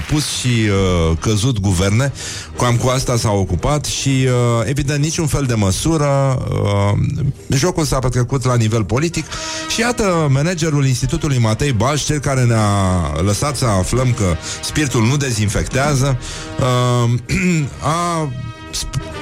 [0.09, 2.13] pus și uh, căzut guverne,
[2.59, 4.33] cam cu asta s-au ocupat și uh,
[4.65, 6.99] evident niciun fel de măsură, uh,
[7.49, 9.25] jocul s-a petrecut la nivel politic.
[9.69, 15.17] Și iată managerul Institutului Matei Baș, cel care ne-a lăsat să aflăm că spiritul nu
[15.17, 16.19] dezinfectează,
[16.61, 17.11] uh,
[17.97, 18.29] a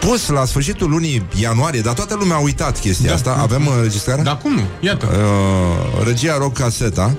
[0.00, 3.14] pus la sfârșitul lunii ianuarie, dar toată lumea a uitat chestia Da.
[3.14, 3.36] asta.
[3.40, 4.24] Avem uh, înregistrarea?
[4.24, 4.62] Dar cum nu?
[4.80, 5.06] Iată.
[5.06, 7.16] Uh, regia rog caseta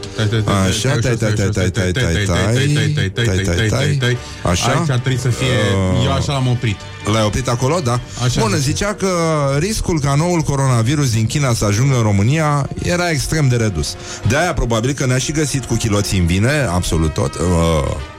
[0.67, 5.19] Așa, tai, tai, tai, tai, tai, tai, tai, tai, tai, tai, Așa Aici ar trebui
[5.19, 6.77] să fie Uh, Eu așa l-am oprit
[7.14, 7.99] L-ai oprit acolo, da?
[8.24, 8.60] Așa Bun, zice.
[8.62, 9.07] zicea că
[9.60, 13.95] riscul ca noul coronavirus din China să ajungă în România era extrem de redus.
[14.28, 17.34] De aia probabil că ne-a și găsit cu chiloții în vine, absolut tot.
[17.36, 17.41] Uh,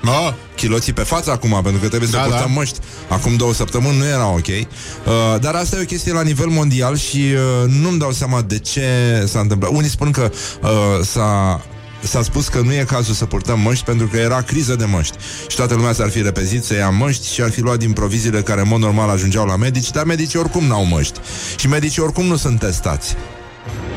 [0.04, 0.34] Da.
[0.56, 2.52] chiloții pe față acum, pentru că trebuie să Da, purtăm da.
[2.52, 2.78] măști.
[3.08, 4.46] Acum două săptămâni nu era ok.
[4.46, 8.58] Uh, dar asta e o chestie la nivel mondial și uh, nu-mi dau seama de
[8.58, 8.82] ce
[9.26, 9.70] s-a întâmplat.
[9.74, 10.30] Unii spun că
[10.62, 10.68] uh,
[11.04, 11.60] s-a
[12.02, 15.16] S-a spus că nu e cazul să purtăm măști pentru că era criză de măști.
[15.48, 18.42] Și toată lumea s-ar fi repezit să ia măști și ar fi luat din proviziile
[18.42, 21.20] care în mod normal ajungeau la medici, dar medicii oricum n-au măști.
[21.56, 23.16] Și medicii oricum nu sunt testați.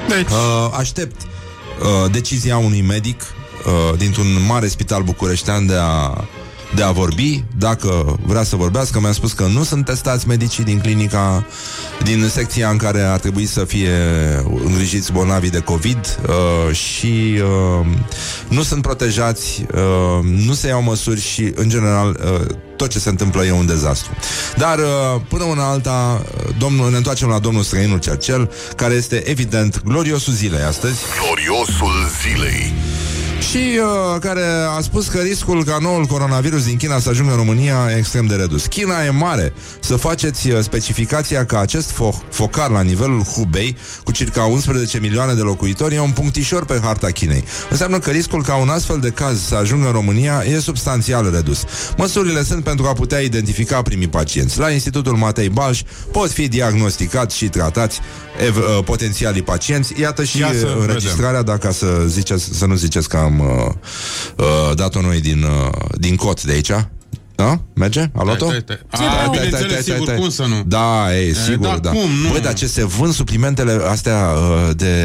[0.07, 0.29] Deci?
[0.29, 6.23] Uh, aștept uh, decizia unui medic uh, dintr-un mare spital bucureștean de a
[6.75, 10.79] de a vorbi, dacă vrea să vorbească, mi-a spus că nu sunt testați medicii din
[10.79, 11.45] clinica,
[12.03, 13.89] din secția în care ar trebui să fie
[14.63, 17.85] îngrijiți bolnavii de COVID uh, și uh,
[18.47, 23.09] nu sunt protejați, uh, nu se iau măsuri și, în general, uh, tot ce se
[23.09, 24.11] întâmplă e un dezastru.
[24.57, 29.29] Dar, uh, până una alta, uh, domnul, ne întoarcem la domnul străinul Cercel, care este,
[29.29, 32.73] evident, gloriosul zilei astăzi Gloriosul zilei
[33.49, 34.45] și uh, care
[34.77, 38.25] a spus că riscul ca noul coronavirus din China să ajungă în România e extrem
[38.25, 38.65] de redus.
[38.65, 39.53] China e mare.
[39.79, 45.33] Să faceți uh, specificația că acest fo- focar la nivelul Hubei, cu circa 11 milioane
[45.33, 47.43] de locuitori, e un punctișor pe harta Chinei.
[47.69, 51.63] Înseamnă că riscul ca un astfel de caz să ajungă în România e substanțial redus.
[51.97, 54.59] Măsurile sunt pentru a putea identifica primii pacienți.
[54.59, 55.81] La Institutul Matei Balș
[56.11, 57.99] pot fi diagnosticați și tratați
[58.45, 59.99] ev- uh, potențialii pacienți.
[59.99, 60.79] Iată și Ia să uh, vedem.
[60.81, 63.45] înregistrarea, dacă să, ziceți, să nu ziceți că am uh,
[64.37, 66.71] uh, dat-o noi din, uh, din cot de aici.
[67.35, 67.59] Da?
[67.75, 68.09] Merge?
[68.15, 68.45] A luat-o?
[68.45, 69.05] Tai, tai, tai.
[69.25, 70.63] A, bineînțeles, sigur, cum să nu?
[70.65, 71.89] Da, e, sigur, da, da.
[71.89, 72.29] cum nu?
[72.29, 74.95] Băi, dar ce se vând suplimentele astea uh, de,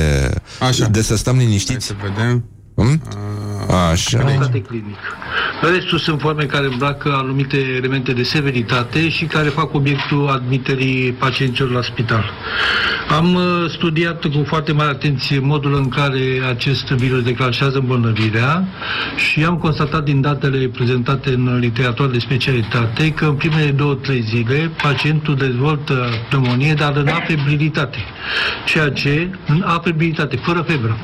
[0.61, 0.87] Așa.
[0.87, 1.87] de să stăm Hai liniștiți?
[1.87, 3.03] să vedem Hmm?
[3.91, 4.19] Așa.
[4.29, 4.99] State clinic.
[5.73, 11.71] Restul sunt forme care îmbracă anumite elemente de severitate și care fac obiectul admiterii pacienților
[11.71, 12.31] la spital.
[13.09, 18.69] Am uh, studiat cu foarte mare atenție modul în care acest virus declanșează îmbolnăvirea
[19.17, 24.71] și am constatat din datele prezentate în literatura de specialitate că în primele două-trei zile
[24.83, 27.99] pacientul dezvoltă pneumonie, dar în afebrilitate,
[28.65, 30.97] ceea ce în afebrilitate, fără febră.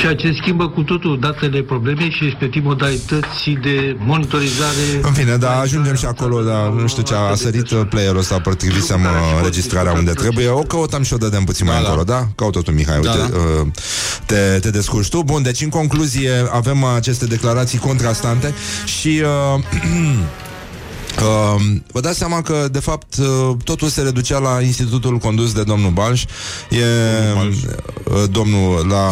[0.00, 5.00] ceea ce schimbă cu totul datele problemei și respectiv modalități de monitorizare.
[5.02, 8.40] În fine, da, ajungem și acolo, dar nu știu ce a sărit uh, playerul ăsta,
[8.40, 9.08] potrivit să mă
[9.42, 10.48] registrarea unde trebuie.
[10.48, 11.88] O căutăm și o dădem puțin mai Da, da.
[11.88, 12.28] încolo, da?
[12.34, 13.66] Caută tu, Mihai, uite, Da, uh,
[14.26, 15.22] te, te descurci tu.
[15.22, 19.22] Bun, deci în concluzie avem aceste declarații contrastante și...
[19.54, 19.64] Uh,
[21.22, 21.62] Uh,
[21.92, 25.90] vă dați seama că, de fapt, uh, totul se reducea la institutul condus de domnul
[25.90, 26.24] Balș.
[26.70, 26.84] E
[27.34, 29.10] uh, domnul la,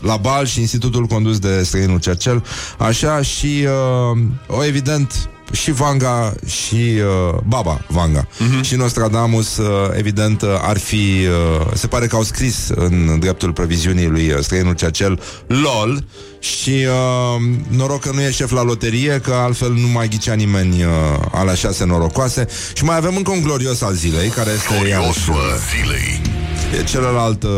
[0.00, 2.44] la Balș, institutul condus de străinul Cercel.
[2.78, 3.66] Așa și,
[4.12, 8.62] uh, o, evident, și Vanga și uh, Baba Vanga Mhm.
[8.62, 9.66] și Nostradamus uh,
[9.96, 11.26] evident uh, ar fi
[11.60, 16.04] uh, se pare că au scris în dreptul previziunii lui uh, străinul Cercel LOL
[16.38, 20.84] și uh, noroc că nu e șef la loterie că altfel nu mai ghicea nimeni
[20.84, 20.90] uh,
[21.32, 25.40] alea șase norocoase și mai avem încă un glorios al zilei care este iarăși Gloriosul
[25.70, 26.35] zilei.
[26.74, 27.50] E celălalt uh,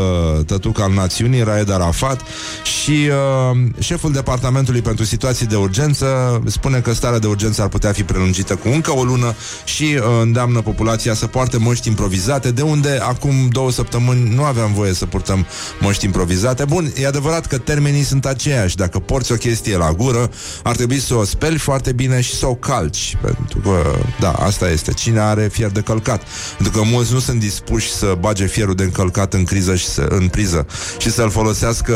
[0.46, 2.20] tătuc al națiunii, Raed Arafat
[2.62, 7.92] și uh, șeful departamentului pentru situații de urgență spune că starea de urgență ar putea
[7.92, 9.34] fi prelungită cu încă o lună
[9.64, 14.72] și uh, îndeamnă populația să poarte măști improvizate, de unde acum două săptămâni nu aveam
[14.72, 15.46] voie să purtăm
[15.80, 16.64] măști improvizate.
[16.64, 18.76] Bun, e adevărat că termenii sunt aceiași.
[18.76, 20.30] Dacă porți o chestie la gură,
[20.62, 23.16] ar trebui să o speli foarte bine și să o calci.
[23.22, 24.92] Pentru că, da, asta este.
[24.92, 26.22] Cine are fier de călcat?
[26.56, 30.06] Pentru că mulți nu sunt dispuși să bage fierul de încălcat în criză și să,
[30.08, 30.66] în priză
[30.98, 31.94] și să-l folosească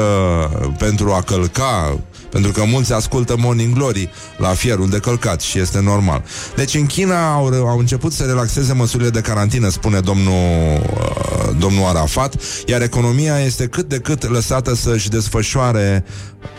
[0.78, 1.98] pentru a călca
[2.30, 6.24] pentru că mulți ascultă Morning Glory la fierul de călcat și este normal.
[6.56, 11.84] Deci în China au, au început să relaxeze măsurile de carantină, spune domnul, uh, domnul
[11.84, 12.34] Arafat,
[12.66, 16.04] iar economia este cât de cât lăsată să-și desfășoare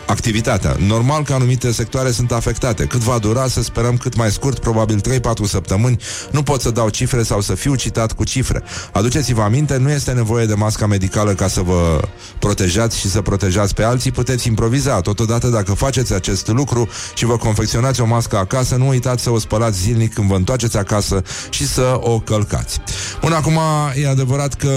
[0.06, 0.76] activitatea.
[0.86, 2.84] Normal că anumite sectoare sunt afectate.
[2.84, 5.96] Cât va dura, să sperăm cât mai scurt, probabil 3-4 săptămâni.
[6.30, 8.62] Nu pot să dau cifre sau să fiu citat cu cifre.
[8.92, 12.00] Aduceți-vă aminte, nu este nevoie de masca medicală ca să vă
[12.38, 14.10] protejați și să protejați pe alții.
[14.10, 15.00] Puteți improviza.
[15.00, 19.38] Totodată, dacă faceți acest lucru și vă confecționați o mască acasă, nu uitați să o
[19.38, 22.80] spălați zilnic când vă întoarceți acasă și să o călcați.
[23.20, 23.58] Bun, acum
[24.02, 24.72] e adevărat că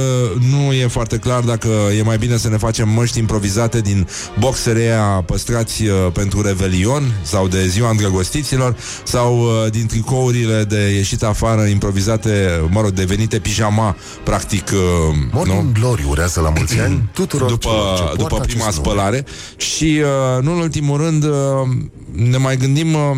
[0.51, 1.67] nu e foarte clar dacă
[1.97, 4.07] e mai bine să ne facem măști improvizate din
[4.39, 10.93] boxere aia păstrați uh, pentru Revelion sau de ziua îndrăgostiților sau uh, din tricourile de
[10.95, 15.71] ieșit afară improvizate, mă rog, devenite pijama, practic, uh, Morning nu?
[15.79, 18.89] Glory urează la mulți ani tuturor după, celor ce poartă după prima acest nume.
[18.89, 19.25] spălare
[19.57, 20.01] și,
[20.37, 21.31] uh, nu în ultimul rând, uh,
[22.11, 23.17] ne mai gândim uh,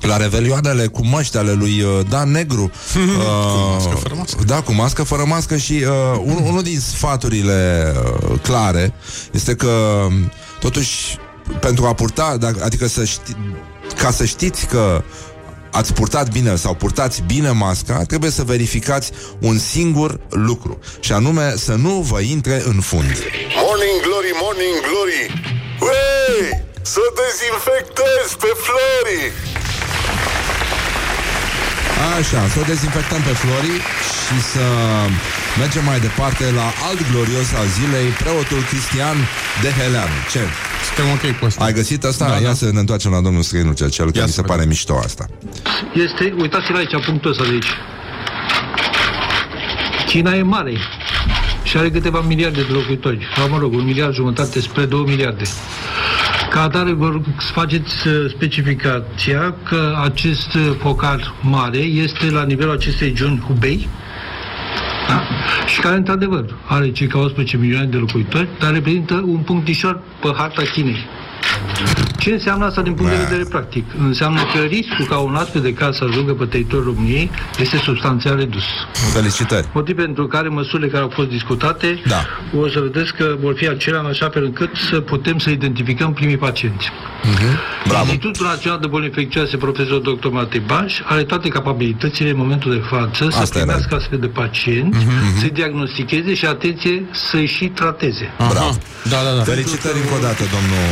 [0.00, 2.70] la revelioanele cu măști ale lui uh, Dan Negru.
[2.94, 4.42] Uh, mască fără mască.
[4.44, 7.92] Da, cu mască fără mască și uh, un, unul din sfaturile
[8.30, 8.94] uh, clare
[9.32, 9.68] este că
[10.06, 10.30] um,
[10.60, 11.18] totuși
[11.60, 13.32] pentru a purta, dacă- adică să ști,
[13.98, 15.02] ca să știți că
[15.70, 21.54] ați purtat bine sau purtați bine masca, trebuie să verificați un singur lucru și anume
[21.56, 23.16] să nu vă intre în fund.
[23.64, 25.22] Morning Glory, Morning Glory!
[25.80, 29.32] Uei, să dezinfectez pe Flori!
[32.18, 33.74] Așa, să o dezinfectăm pe Flori
[34.26, 34.64] și să
[35.62, 39.16] mergem mai departe la alt glorios al zilei, preotul Cristian
[39.62, 40.12] de Helean.
[40.32, 40.42] Ce?
[40.86, 41.64] Suntem ok cu asta.
[41.64, 42.28] Ai găsit asta?
[42.28, 42.54] Da, Ia da.
[42.54, 44.56] să ne întoarcem la domnul străinul Cercel, că Ia mi să se vedem.
[44.56, 45.24] pare mișto asta.
[46.04, 47.70] Este, uitați-vă aici, punctul ăsta de aici.
[50.06, 50.72] China e mare
[51.62, 53.26] și are câteva miliarde de locuitori.
[53.36, 55.42] Sau, mă rog, un miliard jumătate spre două miliarde.
[56.50, 62.44] Ca atare vă rog să faceți uh, specificația că acest uh, focar mare este la
[62.44, 63.88] nivelul acestei regiuni Hubei, da?
[65.66, 70.62] Și care, într-adevăr, are circa 11 milioane de locuitori, dar reprezintă un punctișor pe harta
[70.62, 71.06] Chinei.
[72.18, 73.22] Ce înseamnă asta din punct de Bă.
[73.22, 73.84] vedere practic?
[73.98, 78.36] Înseamnă că riscul ca un astfel de caz să ajungă pe teritoriul României este substanțial
[78.36, 78.62] redus.
[79.12, 79.66] Felicitări!
[79.72, 82.24] Motiv pentru care măsurile care au fost discutate Da.
[82.58, 86.12] o să vedeți că vor fi acelea în așa fel încât să putem să identificăm
[86.12, 86.90] primii pacienți.
[87.86, 88.04] Bravo!
[88.10, 90.26] Institutul Național de Boli Infecțioase, profesor dr.
[90.28, 93.66] Matei Baș, are toate capabilitățile în momentul de față să Asta era.
[93.66, 94.98] primească astfel de pacienți,
[95.40, 98.34] să-i diagnosticheze și, atenție, să-i și trateze.
[98.38, 98.48] Aha.
[98.50, 98.76] Bravo.
[99.08, 99.42] Da, da, da.
[99.42, 100.84] Felicitări încă o dată, domnul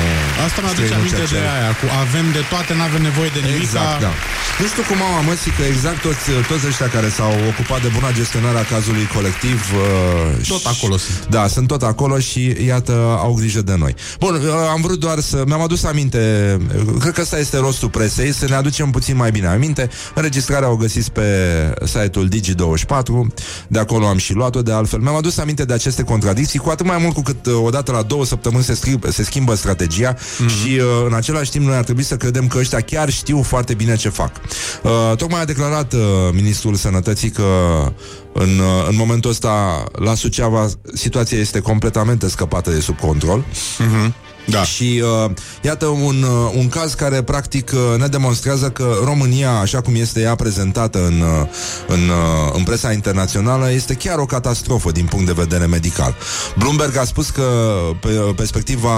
[0.47, 1.55] Asta mi-aduce străinul aminte de Cercel.
[1.57, 3.62] aia, cu avem de toate, n-avem nevoie de nimic.
[3.66, 4.12] Exact, da.
[4.61, 8.11] Nu știu cum au amăsit că exact toți, toți ăștia care s-au ocupat de buna
[8.20, 11.18] gestionare a cazului colectiv uh, Tot și- acolo sunt.
[11.36, 12.95] Da, sunt tot acolo și iată,
[13.26, 13.93] au grijă de noi.
[14.24, 14.43] Bun, uh,
[14.74, 15.36] am vrut doar să...
[15.47, 16.22] Mi-am adus aminte,
[16.76, 19.82] uh, cred că ăsta este rostul presei, să ne aducem puțin mai bine aminte.
[20.14, 21.26] Înregistrarea o găsiți pe
[21.84, 23.34] site-ul Digi24,
[23.68, 24.99] de acolo am și luat-o de altfel.
[25.01, 28.03] Mi-am adus aminte de aceste contradicții, cu atât mai mult cu cât uh, odată la
[28.03, 30.16] două săptămâni se, schimbă, se schimbă strategia
[30.49, 33.74] și uh, în același timp noi ar trebui să credem că ăștia chiar știu foarte
[33.74, 34.33] bine ce fac.
[34.83, 36.01] Uh, tocmai a declarat uh,
[36.33, 37.45] Ministrul Sănătății că
[38.33, 43.45] în, uh, în momentul ăsta la Suceava situația este completamente scăpată de sub control.
[44.51, 44.62] Da.
[44.62, 45.30] Și uh,
[45.62, 50.20] iată un, uh, un caz care practic uh, ne demonstrează că România, așa cum este
[50.20, 51.49] ea prezentată în, uh,
[51.86, 56.14] în, uh, în presa internațională, este chiar o catastrofă din punct de vedere medical.
[56.59, 57.42] Bloomberg a spus că
[58.01, 58.90] pe, perspectiva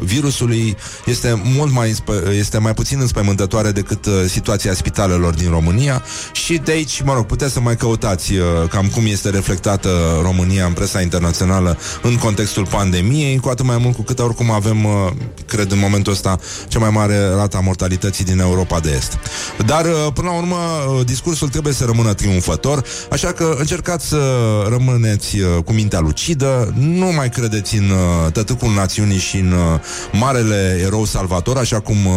[0.00, 0.76] virusului
[1.06, 6.60] este mult mai, înspă- este mai puțin înspăimântătoare decât uh, situația spitalelor din România și
[6.64, 9.88] de aici, mă rog, puteți să mai căutați uh, cam cum este reflectată
[10.22, 14.81] România în presa internațională în contextul pandemiei, cu atât mai mult cu cât oricum avem,
[14.84, 15.12] uh,
[15.46, 19.18] cred în momentul ăsta, cea mai mare rata mortalității din Europa de Est.
[19.66, 24.20] Dar, uh, până la urmă, uh, discursul trebuie să rămână triumfător, așa că încercați să
[24.68, 29.80] rămâneți uh, cu mintea lucidă, nu mai credeți în uh, tătâcul națiunii și în uh,
[30.12, 32.12] marele erou salvator, așa cum uh,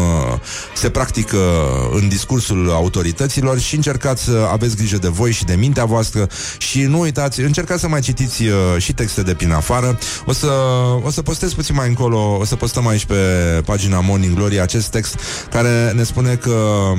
[0.76, 1.38] se practică
[1.91, 6.82] în discursul autorităților și încercați să aveți grijă de voi și de mintea voastră și
[6.82, 9.99] nu uitați, încercați să mai citiți uh, și texte de prin afară.
[10.26, 10.51] O să,
[11.03, 13.16] o să postez puțin mai încolo, o să postăm aici pe
[13.66, 15.20] pagina Morning Glory acest text
[15.50, 16.91] care ne spune că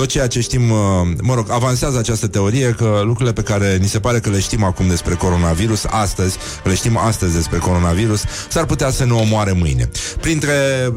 [0.00, 0.78] tot ceea ce știm, uh,
[1.22, 4.64] mă rog, avansează această teorie că lucrurile pe care ni se pare că le știm
[4.64, 9.52] acum despre coronavirus, astăzi, că le știm astăzi despre coronavirus, s-ar putea să ne omoare
[9.52, 9.90] mâine.
[10.20, 10.52] Printre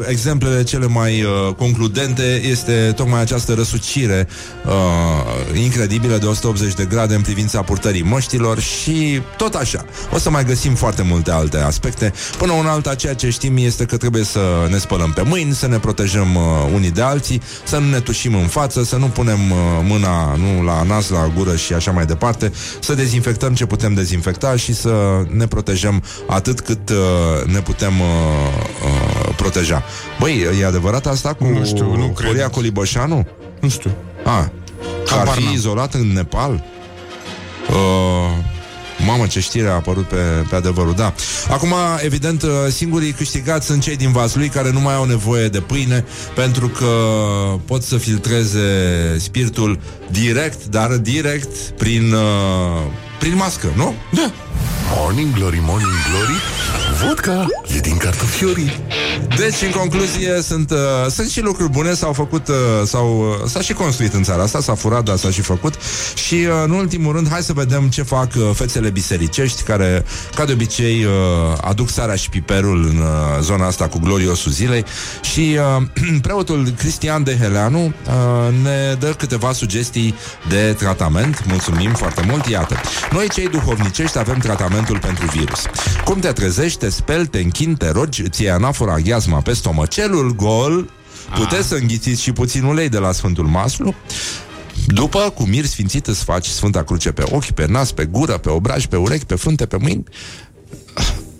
[0.08, 4.28] exemplele cele mai uh, concludente este tocmai această răsucire
[4.66, 9.86] uh, incredibilă de 180 de grade în privința purtării măștilor și tot așa.
[10.14, 12.14] O să mai găsim foarte multe alte aspecte.
[12.38, 14.39] Până un alta, ceea ce știm este că trebuie să
[14.70, 16.41] ne spălăm pe mâini, să ne protejăm uh,
[16.74, 20.64] unii de alții, să nu ne tușim în față, să nu punem uh, mâna nu
[20.64, 25.24] la nas, la gură și așa mai departe, să dezinfectăm ce putem dezinfecta și să
[25.30, 26.96] ne protejăm atât cât uh,
[27.46, 28.08] ne putem uh,
[28.84, 29.84] uh, proteja.
[30.20, 32.28] Băi, e adevărat asta cu Nu știu, nu cred.
[32.28, 33.28] Horia Coliboșanu?
[33.60, 33.91] Nu știu.
[34.26, 34.52] A,
[35.06, 35.54] că ar Habar fi n-am.
[35.54, 36.64] izolat în Nepal?
[37.70, 38.46] Uh,
[39.06, 40.16] mamă, ce știre a apărut pe,
[40.49, 41.14] pe adevărul, da.
[41.49, 41.74] Acum,
[42.04, 46.06] evident, uh, singurii câștigați sunt cei din Vaslui care nu mai au nevoie de pâine
[46.36, 46.86] pentru că
[47.66, 48.60] pot să filtreze
[49.18, 49.80] spiritul
[50.12, 52.82] direct, dar direct prin, uh,
[53.20, 53.93] prin mască, nu?
[54.12, 54.32] Da.
[54.95, 56.38] Morning Glory, Morning Glory
[57.01, 57.45] Vodka
[57.76, 58.72] e din cartofiorii
[59.38, 60.78] Deci, în concluzie, sunt, uh,
[61.12, 64.62] sunt și lucruri bune, s-au făcut, uh, s-au, uh, s-a și construit în țara asta,
[64.62, 65.74] s-a furat, dar s-a și făcut.
[66.16, 70.45] Și, uh, în ultimul rând, hai să vedem ce fac uh, fețele bisericești, care, ca
[70.45, 71.12] de obicei, uh,
[71.62, 74.86] aduc sarea și piperul în uh, zona asta cu gloriosul zilei.
[75.22, 75.84] Și uh,
[76.22, 77.93] preotul Cristian de Heleanu uh,
[78.64, 80.16] ne dă câteva sugestii
[80.49, 81.45] de tratament.
[81.47, 82.76] Mulțumim foarte mult, iată.
[83.12, 85.62] Noi, cei duhovnicești, avem tratamentul pentru virus.
[86.06, 90.36] Cum te trezești, te speli, te închini, te rogi, îți iei anafora ghiazma pe stomacelul
[90.36, 90.89] gol,
[91.36, 93.96] puteți să înghițiți și puțin ulei de la Sfântul Maslu,
[94.86, 98.50] după, cu mir sfințit îți faci Sfânta Cruce pe ochi, pe nas, pe gură, pe
[98.50, 100.04] obraj, pe urechi, pe frunte, pe mâini.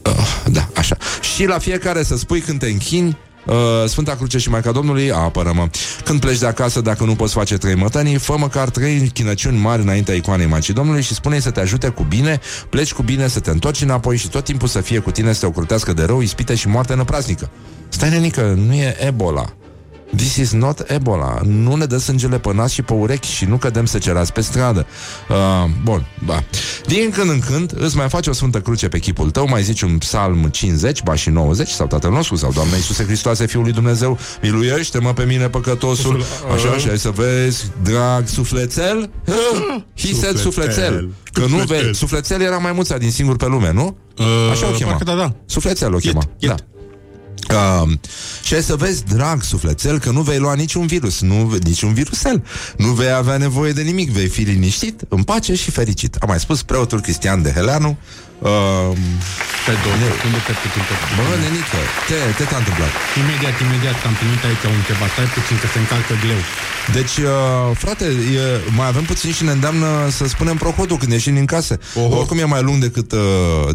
[0.06, 0.98] Uh, da, așa.
[1.36, 5.68] Și la fiecare să spui când te închini Uh, Sfânta Cruce și Maica Domnului, apără-mă.
[6.04, 9.82] Când pleci de acasă, dacă nu poți face trei mătănii, fă măcar trei chinăciuni mari
[9.82, 12.40] înaintea icoanei Maicii Domnului și spune să te ajute cu bine,
[12.70, 15.40] pleci cu bine, să te întorci înapoi și tot timpul să fie cu tine să
[15.40, 17.50] te ocrutească de rău, ispite și moarte năpraznică.
[17.90, 19.46] Stai, nenică, nu e Ebola.
[20.16, 21.38] This is not Ebola.
[21.44, 24.86] Nu ne dă sângele pe nas și pe urechi și nu cădem secerați pe stradă.
[25.30, 25.36] Uh,
[25.84, 26.44] bun, ba.
[26.86, 29.82] Din când în când îți mai faci o sfântă cruce pe chipul tău, mai zici
[29.82, 33.72] un psalm 50, ba și 90, sau Tatăl nostru, sau Doamne Iisuse Hristoase, Fiul lui
[33.72, 36.24] Dumnezeu, miluiește-mă pe mine păcătosul.
[36.54, 39.10] Așa, și ai să vezi, drag sufletel.
[39.98, 41.10] He said sufletel.
[41.34, 41.86] Că nu Sufletel.
[41.86, 43.98] vezi, sufletel era mai mulța din singur pe lume, nu?
[44.52, 44.90] Așa o chema.
[44.90, 45.34] Parcă da, da.
[45.46, 46.24] Sufletel o chema.
[46.38, 46.50] Iet.
[46.56, 46.73] Da.
[47.52, 47.92] Uh,
[48.44, 52.44] și ai să vezi, drag sufletel, că nu vei lua niciun virus, nu, niciun virusel.
[52.78, 56.16] Nu vei avea nevoie de nimic, vei fi liniștit, în pace și fericit.
[56.16, 57.98] A mai spus preotul Cristian de Heleanu.
[58.52, 58.92] Uh,
[59.66, 59.96] Pe două.
[60.28, 62.92] Unde te putem pe bă, nenică, te, te t-a întâmplat.
[63.22, 65.06] Imediat, imediat am primit aici un ceva.
[65.14, 66.42] Stai puțin că se încalcă greu.
[66.98, 67.34] Deci, uh,
[67.84, 68.06] frate,
[68.40, 68.44] e,
[68.80, 69.88] mai avem puțin și ne îndeamnă
[70.18, 71.74] să spunem prohodul când ieșim din casă.
[71.96, 72.16] Oho.
[72.18, 73.20] Oricum e mai lung decât, uh,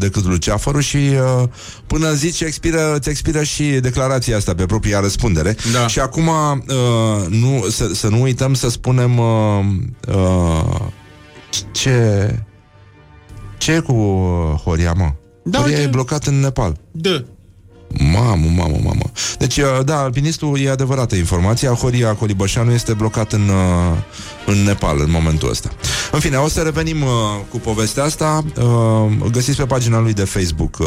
[0.05, 1.49] decât luceafărul și uh,
[1.87, 5.57] până zici expiră, ți expiră și declarația asta pe propria răspundere.
[5.73, 5.87] Da.
[5.87, 9.65] Și acum uh, nu, să, să nu uităm să spunem uh,
[10.09, 10.81] uh,
[11.73, 11.99] ce...
[13.59, 15.13] Ce e cu uh, Horia, mă?
[15.45, 15.89] Da, Horia uite.
[15.89, 16.77] e blocat în Nepal.
[16.91, 17.25] Da.
[18.13, 19.11] Mamă, mamă, mamă.
[19.39, 21.73] Deci, uh, da, alpinistul e adevărată informația.
[21.73, 23.97] Horia Colibășanu este blocat în, uh,
[24.47, 25.69] în Nepal în momentul ăsta.
[26.13, 27.09] În fine, o să revenim uh,
[27.51, 28.45] cu povestea asta.
[28.57, 30.87] Uh, găsiți pe pagina lui de Facebook uh,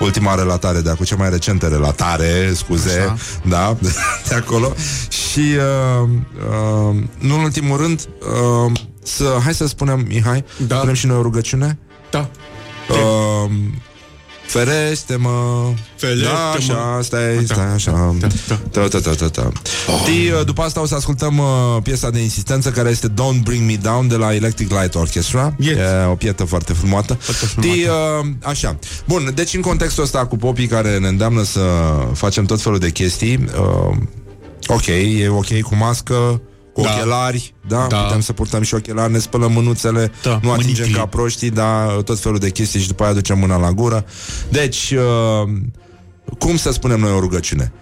[0.00, 3.16] ultima relatare de acum, cea mai recentă relatare, scuze, Așa.
[3.48, 3.76] da,
[4.28, 4.72] de acolo.
[5.08, 6.08] Și, uh,
[6.48, 8.08] uh, nu în ultimul rând,
[8.66, 8.72] uh,
[9.02, 10.76] să, hai să spunem, Mihai, Da.
[10.76, 11.78] spunem și noi o rugăciune?
[12.10, 12.28] Da.
[12.90, 13.50] Uh,
[14.46, 16.30] Ferește-mă Ferește-mă.
[16.32, 17.54] Da, așa, stai, Da.
[17.54, 18.58] stai așa Da, da.
[18.70, 19.50] Da, da, da, da, da.
[20.02, 21.46] Știi, uh, după asta o să ascultăm uh,
[21.82, 25.76] piesa de insistență care este Don't Bring Me Down de la Electric Light Orchestra Yes.
[25.76, 27.72] E o pietă foarte frumoasă Foarte frumoasă.
[27.74, 31.60] Știi, uh, așa Bun, deci în contextul ăsta cu popii care ne îndeamnă să
[32.14, 33.44] facem tot felul de chestii
[33.90, 33.96] uh,
[34.66, 36.40] Ok, e ok cu mască
[36.72, 36.90] cu Da.
[36.94, 37.86] ochelari, da?
[37.88, 37.96] Da.
[37.96, 40.94] Putem să purtăm și ochelari, ne spălăm mânuțele, Da, nu atingem mânicii.
[40.94, 44.04] ca proștii, dar tot felul de chestii și după aia ducem mâna la gură.
[44.48, 45.48] Deci, uh,
[46.38, 47.72] cum să spunem noi o rugăciune?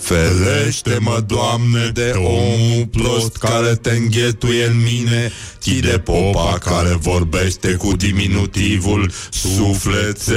[0.00, 7.72] Ferește-mă, Doamne, de omul prost care te înghetuie în mine, chi de popa care vorbește
[7.72, 10.36] cu diminutivul sufletel.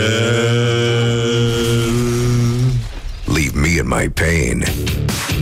[3.25, 4.63] Leave me in my pain.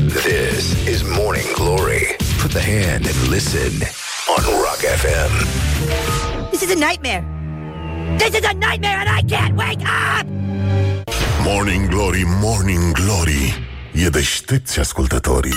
[0.08, 1.79] This is Morning Glory.
[2.50, 3.72] Put the hand and listen
[4.28, 6.50] on Rock FM.
[6.50, 7.24] This is a nightmare.
[8.18, 10.26] This is a nightmare and I can't wake up!
[11.44, 15.54] Morning Glory, Morning Glory E deștepți ascultătorii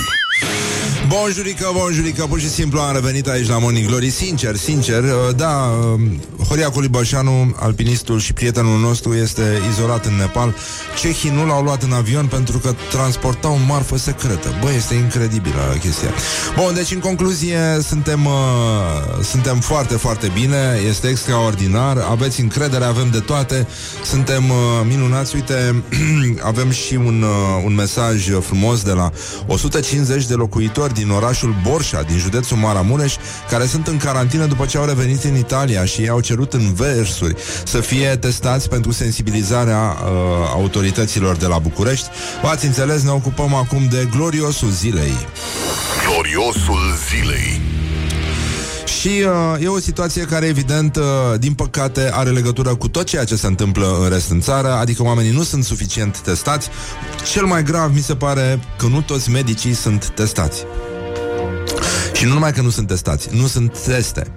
[1.07, 4.09] Bonjurică, bonjurică, pur și simplu am revenit aici la Morning Glory.
[4.09, 6.01] Sincer, sincer, uh, da uh,
[6.47, 10.55] Horia Culibașanu, alpinistul și prietenul nostru Este izolat în Nepal.
[10.99, 14.49] Cehii nu l-au luat în avion pentru că transportau marfă secretă.
[14.61, 16.09] Bă, este incredibilă chestia.
[16.55, 23.09] Bun, deci în concluzie Suntem, uh, suntem foarte, foarte bine Este extraordinar Aveți încredere, avem
[23.11, 23.67] de toate
[24.03, 24.55] Suntem uh,
[24.87, 25.83] minunați, uite
[26.51, 29.11] Avem și un, uh, un mesaj frumos De la
[29.47, 33.15] 150 de locuitori din orașul Borșa, din județul Maramureș,
[33.49, 37.35] care sunt în carantină după ce au revenit în Italia și au cerut în versuri
[37.65, 40.09] să fie testați pentru sensibilizarea uh,
[40.53, 42.07] autorităților de la București.
[42.41, 45.13] V-ați înțeles, ne ocupăm acum de gloriosul zilei.
[46.07, 47.61] Gloriosul zilei
[48.99, 51.03] Și uh, e o situație care, evident, uh,
[51.39, 55.03] din păcate, are legătură cu tot ceea ce se întâmplă în rest în țară, adică
[55.03, 56.69] oamenii nu sunt suficient testați.
[57.31, 60.65] Cel mai grav mi se pare că nu toți medicii sunt testați.
[62.23, 64.27] Și nu numai că nu sunt testați, nu sunt teste.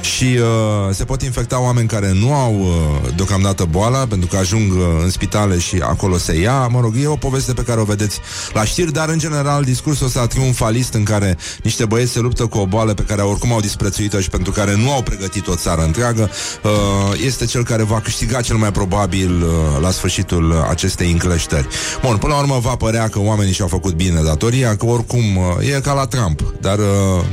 [0.00, 4.72] Și uh, se pot infecta oameni care nu au uh, deocamdată boala, pentru că ajung
[4.72, 6.66] uh, în spitale și acolo se ia.
[6.66, 8.20] Mă rog, e o poveste pe care o vedeți
[8.52, 12.58] la știri, dar în general discursul ăsta triumfalist în care niște băieți se luptă cu
[12.58, 15.82] o boală pe care oricum au disprețuit-o și pentru care nu au pregătit o țară
[15.82, 16.30] întreagă,
[16.62, 16.70] uh,
[17.24, 21.66] este cel care va câștiga cel mai probabil uh, la sfârșitul acestei încleștări.
[22.02, 25.74] Bun, până la urmă va părea că oamenii și-au făcut bine datoria, că oricum uh,
[25.76, 26.84] e ca la Trump, dar uh,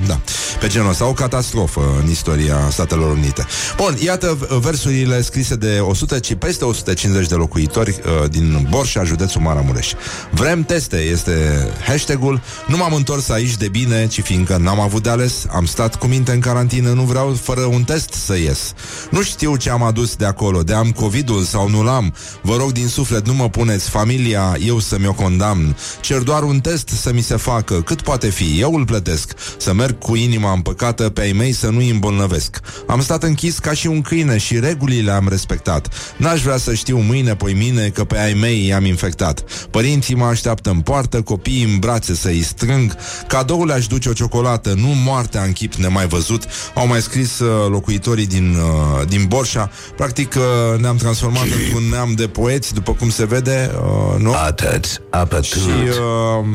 [0.08, 0.20] da,
[0.60, 3.46] pe genul ăsta, o catastrofă în istoria Statelor Unite.
[3.78, 7.90] Bun, iată v- versurile scrise de 100, ci peste 150 de locuitori
[8.24, 9.92] uh, din Borșa, județul Maramureș.
[10.32, 12.42] Vrem teste, este hashtagul.
[12.68, 16.06] Nu m-am întors aici de bine, ci fiindcă n-am avut de ales, am stat cu
[16.08, 18.74] minte în carantină, nu vreau fără un test să ies.
[19.10, 22.14] Nu știu ce am adus de acolo, de am COVID-ul sau nu l-am.
[22.42, 25.76] Vă rog din suflet, nu mă puneți familia, eu să mi-o condamn.
[26.02, 29.32] Cer doar un test să mi se facă, cât poate fi, eu îl plătesc.
[29.58, 32.60] Să merg cu inima împăcată pe ai mei să nu-i îmbolnăvesc.
[32.88, 35.88] Am stat închis ca și un câine și regulile am respectat.
[36.18, 39.44] N-aș vrea să știu mâine, poi mine, că pe ai mei i-am infectat.
[39.72, 42.96] Părinții mă așteaptă în poartă, copiii în brațe să-i strâng.
[43.28, 46.44] Cadoul aș duce o ciocolată, nu moartea în chip nemai văzut.
[46.76, 49.72] Au mai scris uh, locuitorii din, uh, din Borșa.
[49.96, 54.34] Practic uh, ne-am transformat într-un neam de poeți, după cum se vede, uh, nu?
[54.34, 55.46] Atât, apătut.
[55.46, 56.46] Și uh,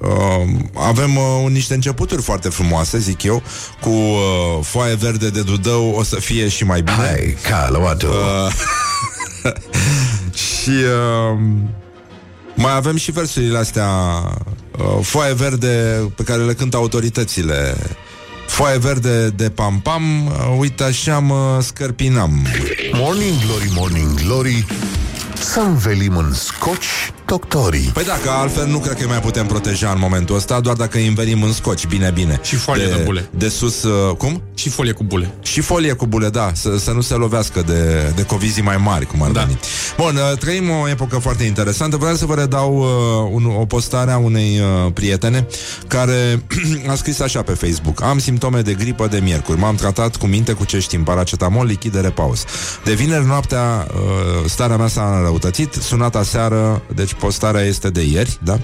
[0.00, 0.10] uh,
[0.74, 3.42] avem uh, niște începuturi foarte frumoase, zic eu,
[3.80, 6.96] cu uh, foaie verde de dudău, o să fie și mai bine.
[6.96, 8.52] Hai, cală-o Uh,
[10.62, 11.38] și uh,
[12.54, 13.88] mai avem și versurile astea
[14.78, 17.76] uh, Foaie verde pe care le cântă autoritățile.
[18.46, 22.46] Foaie verde de pam-pam uh, Uite așa mă scărpinam.
[22.92, 24.66] Morning Glory, Morning Glory.
[25.40, 29.90] Să învelim în scoci doctorii Păi da, că altfel nu cred că mai putem proteja
[29.90, 33.28] în momentul ăsta Doar dacă îi învelim în scoci, bine, bine Și folie de bule.
[33.30, 34.42] De sus, uh, cum?
[34.54, 35.34] Și folie cu bule.
[35.42, 39.06] Și folie cu bule, da, să, să nu se lovească de, de covizii mai mari,
[39.06, 39.40] cum ar Da.
[39.40, 39.58] veni.
[39.96, 41.96] Bun, uh, trăim o epocă foarte interesantă.
[41.96, 45.46] Vreau să vă redau uh, un, o postare a unei uh, prietene
[45.88, 46.44] care
[46.92, 48.02] a scris așa pe Facebook.
[48.02, 49.58] Am simptome de gripă de miercuri.
[49.58, 52.44] M-am tratat cu minte cu ce știm, paracetamol, lichid de repaus.
[52.84, 58.38] De vineri noaptea uh, starea mea s-a înrăutățit, sunat aseară, deci postarea este de ieri,
[58.42, 58.58] da?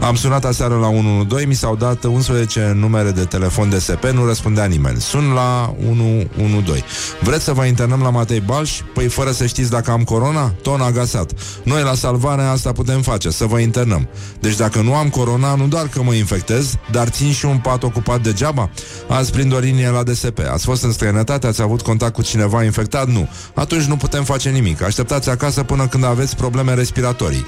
[0.00, 4.64] Am sunat aseară la 112, mi s-au dat 11 numere de telefon DSP, nu răspundea
[4.64, 5.00] nimeni.
[5.00, 6.84] Sun la 112.
[7.20, 8.80] Vreți să vă internăm la Matei Balș?
[8.94, 10.54] Păi fără să știți dacă am corona?
[10.62, 11.32] Ton agasat.
[11.62, 14.08] Noi la salvare asta putem face, să vă internăm.
[14.40, 17.82] Deci dacă nu am corona, nu doar că mă infectez, dar țin și un pat
[17.82, 18.70] ocupat degeaba?
[19.08, 20.38] Azi prind o linie la DSP.
[20.52, 23.08] Ați fost în străinătate, ați avut contact cu cineva infectat?
[23.08, 23.28] Nu.
[23.54, 24.82] Atunci nu putem face nimic.
[24.82, 27.46] Așteptați acasă până când aveți probleme respiratorii.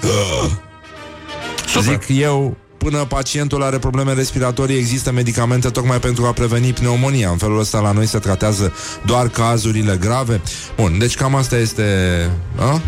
[1.81, 7.29] Zic eu, până pacientul are probleme respiratorii, există medicamente tocmai pentru a preveni pneumonia.
[7.31, 8.73] În felul ăsta la noi se tratează
[9.07, 10.41] doar cazurile grave.
[10.77, 11.83] Bun, deci cam asta este...
[12.59, 12.81] A?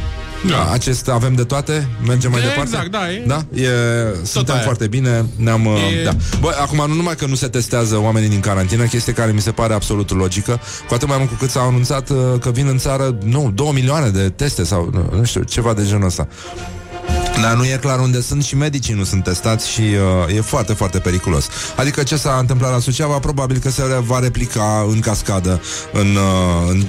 [0.48, 0.70] Da.
[0.72, 1.88] Acest avem de toate?
[2.06, 2.70] Mergem mai E, departe?
[2.70, 3.44] exact, da, e- da?
[3.62, 3.68] E,
[4.22, 4.64] suntem aia.
[4.64, 5.66] foarte bine, ne-am...
[5.66, 6.04] E- E...
[6.04, 6.10] Da.
[6.40, 9.50] Bă, acum nu numai că nu se testează oamenii din carantină, chestie care mi se
[9.50, 12.78] pare absolut logică, cu atât mai mult cu cât s-au anunțat uh, că vin în
[12.78, 16.28] țară, nu, 2 milioane de teste sau, nu, nu știu, ceva de genul ăsta.
[17.42, 20.72] Dar nu e clar unde sunt și medicii nu sunt testați și uh, e foarte,
[20.72, 21.48] foarte periculos.
[21.76, 25.60] Adică ce s-a întâmplat la Suceava, probabil că se va replica în cascadă
[25.92, 26.84] în, uh, în,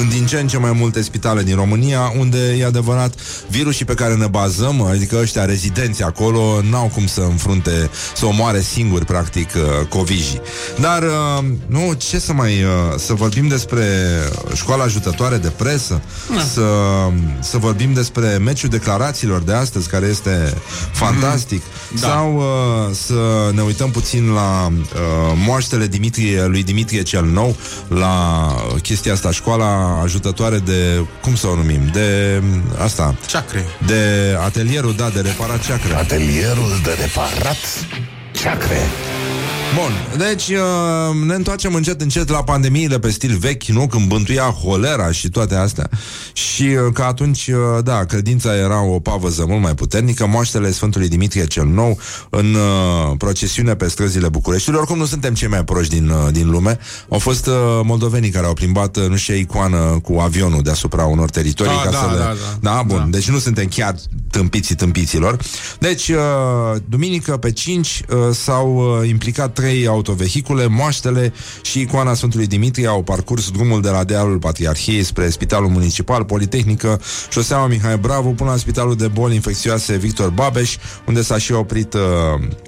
[0.00, 3.14] în din ce în ce mai multe spitale din România, unde e adevărat
[3.50, 8.60] virusii pe care ne bazăm, adică ăștia rezidenți acolo, n-au cum să înfrunte, să omoare
[8.60, 10.40] singuri, practic, uh, covijii.
[10.80, 13.84] Dar, uh, nu, ce să mai, uh, să vorbim despre
[14.54, 16.00] școala ajutătoare de presă,
[16.52, 16.62] să,
[17.40, 20.54] să vorbim despre meciul declarațiilor de astăzi, care este
[20.92, 21.62] fantastic,
[22.00, 22.08] Da.
[22.08, 24.78] sau uh, să ne uităm puțin la uh,
[25.46, 27.56] moaștele Dimitrie, lui Dimitrie cel Nou,
[27.88, 32.42] la chestia asta, școala ajutătoare de, cum să o numim, de
[32.82, 33.64] asta, Ceacre.
[33.86, 35.94] de atelierul, da, de reparat ceacre.
[35.94, 37.56] Atelierul de reparat
[38.42, 38.78] ceacre.
[39.74, 43.86] Bun, deci uh, ne întoarcem încet încet la pandemiile pe stil vechi, nu?
[43.86, 45.88] Când bântuia holera și toate astea.
[46.32, 50.26] Și uh, că atunci, uh, da, credința era o pavăză mult mai puternică.
[50.26, 51.98] Moaștele Sfântului Dimitrie cel Nou
[52.30, 54.80] în uh, procesiune pe străzile Bucureștiului.
[54.80, 56.78] Oricum nu suntem cei mai proști din, uh, din lume.
[57.08, 61.30] Au fost uh, moldovenii care au plimbat, uh, nu știu, icoană cu avionul deasupra unor
[61.30, 61.72] teritorii.
[61.72, 62.18] Ah, ca da, să le...
[62.18, 62.74] da, da.
[62.74, 62.98] da, bun.
[62.98, 63.04] Da.
[63.10, 63.94] Deci nu suntem chiar
[64.30, 65.36] tâmpiții tâmpiților.
[65.78, 66.16] Deci, uh,
[66.88, 73.02] duminică pe 5 uh, s-au uh, implicat trei autovehicule, moaștele și icoana Sfântului Dimitrie au
[73.02, 77.00] parcurs drumul de la dealul Patriarhiei spre Spitalul Municipal, Politehnică,
[77.30, 80.76] șoseaua Mihai Bravo până la Spitalul de Boli Infecțioase Victor Babeș,
[81.06, 82.00] unde s-a și oprit uh,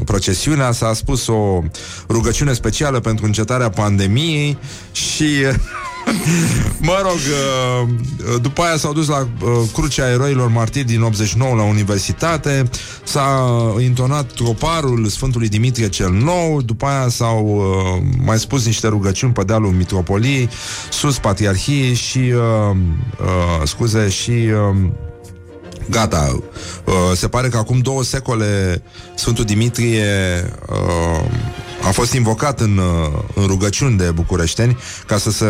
[0.05, 1.63] procesiunea, s-a spus o
[2.09, 4.59] rugăciune specială pentru încetarea pandemiei
[4.93, 5.27] și...
[6.89, 11.63] Mă rog, uh, după aia s-au dus la uh, Crucea Eroilor Martiri din 89 la
[11.63, 12.71] universitate,
[13.05, 13.51] s-a
[13.81, 19.45] intonat troparul Sfântului Dimitrie cel Nou, după aia s-au uh, mai spus niște rugăciuni pe
[19.45, 20.49] dealul Mitropoliei,
[20.91, 22.77] sus Patriarhiei și, uh,
[23.21, 24.31] uh, scuze, și...
[24.31, 24.91] Uh,
[25.91, 26.43] Gata.
[26.85, 28.83] Uh, se pare că acum două secole
[29.15, 30.05] Sfântul Dimitrie
[30.69, 31.25] uh,
[31.87, 35.47] a fost invocat în, uh, în rugăciuni de bucureșteni ca să se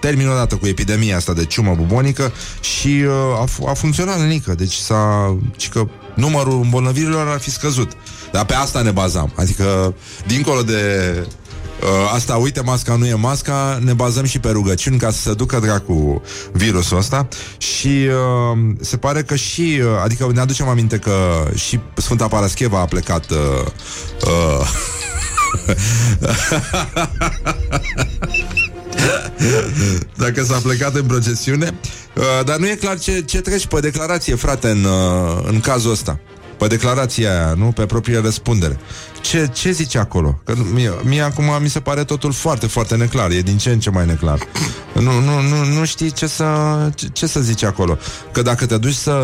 [0.00, 4.54] termină odată cu epidemia asta de ciumă bubonică și uh, a, fu- a funcționat nenică.
[4.54, 5.36] Deci s-a...
[5.56, 7.92] Și că numărul îmbolnăvirilor ar fi scăzut.
[8.32, 9.32] Dar pe asta ne bazam.
[9.36, 9.94] Adică,
[10.26, 11.14] dincolo de
[11.82, 15.34] Uh, asta, uite, masca nu e masca, ne bazăm și pe rugăciuni ca să se
[15.34, 20.98] ducă dracu virusul ăsta și uh, se pare că și, uh, adică ne aducem aminte
[20.98, 23.38] că și Sfânta Parascheva a plecat uh,
[24.26, 24.68] uh,
[30.16, 31.74] Dacă s-a plecat în procesiune.
[32.14, 35.90] Uh, Dar nu e clar ce, ce treci pe declarație, frate, în, uh, în cazul
[35.90, 36.18] ăsta.
[36.58, 37.64] Pe declarația aia, nu?
[37.72, 38.78] Pe proprie răspundere.
[39.20, 40.40] Ce, ce zice acolo?
[40.44, 43.30] Că nu- mie, mie acum mi se pare totul foarte, foarte neclar.
[43.30, 44.38] E din ce în ce mai neclar.
[44.94, 46.44] Nu, nu, nu, nu știi ce să,
[46.94, 47.98] ce, ce să zici acolo.
[48.32, 49.16] Că dacă te duci să,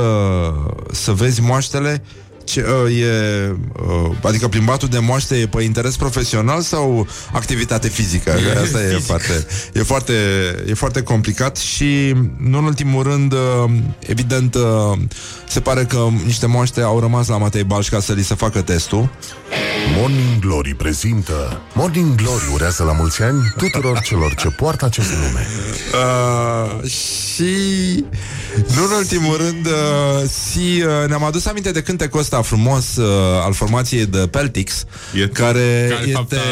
[0.92, 2.08] să vezi moaștele ce, uh,
[2.56, 8.30] e, uh, adică plimbatul de moaște e pe interes profesional sau activitate fizică?
[8.30, 10.14] Că Asta e foarte, e, foarte,
[10.66, 13.38] e foarte complicat și, nu în ultimul rând, uh,
[14.06, 14.98] evident, uh,
[15.48, 18.62] se pare că niște moaște au rămas la Matei Balș ca să li se facă
[18.62, 19.10] testul.
[19.96, 25.46] Morning Glory prezintă Morning Glory urează la mulți ani tuturor celor ce poartă acest nume
[25.92, 28.04] Uh, și
[28.74, 33.04] nu în ultimul rând uh, si, uh, ne-am adus aminte de cântecul ăsta frumos uh,
[33.44, 34.84] al formației de Peltics
[35.14, 36.44] E, care, care de fapt, este...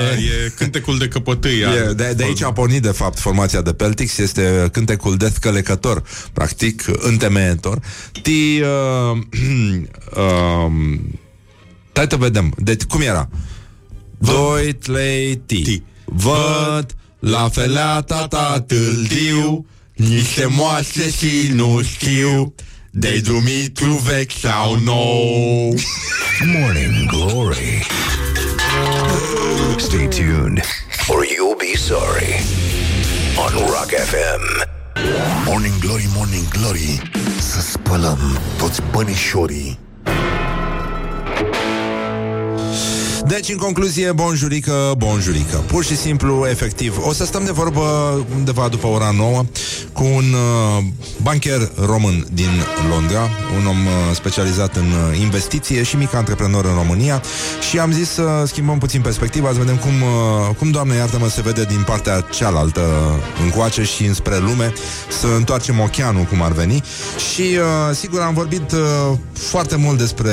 [0.44, 1.64] e cântecul de căpătâi.
[1.64, 5.36] al- E, de, de aici a pornit, de fapt, formația de Peltics Este cântecul Death
[5.40, 7.78] Călecător Practic, întemeietor
[8.22, 8.60] Ti...
[8.60, 9.18] Uh,
[10.16, 11.00] uh,
[11.92, 13.28] Hai să vedem de, Cum era?
[14.18, 15.82] Doi, trei, ti Ti.
[16.04, 22.54] Văd la feleata ta tâltiu Niște moase și nu știu
[22.98, 25.74] de Dumitru vechi sau nou
[26.44, 27.86] Morning Glory.
[29.76, 30.62] Stay tuned,
[31.08, 32.40] or you'll be sorry.
[33.36, 34.64] On Rock FM.
[35.44, 37.02] Morning Glory, Morning Glory
[37.38, 39.78] Să spălăm toți bănișorii
[43.26, 45.56] Deci, în concluzie, bonjurică, bonjurică.
[45.56, 46.98] Pur și simplu, efectiv.
[47.00, 47.80] O să stăm de vorbă
[48.36, 49.44] undeva după ora 9
[49.92, 50.84] cu un uh,
[51.22, 52.50] bancher român din
[52.90, 53.20] Londra,
[53.58, 57.22] un om uh, specializat în uh, investiție și mic antreprenor în România
[57.70, 61.40] și am zis să schimbăm puțin perspectiva, să vedem cum, uh, cum Doamne iartă-mă, se
[61.42, 62.82] vede din partea cealaltă
[63.44, 64.72] încoace și înspre lume,
[65.20, 66.82] să întoarcem oceanul cum ar veni
[67.32, 70.32] și uh, sigur am vorbit uh, foarte mult despre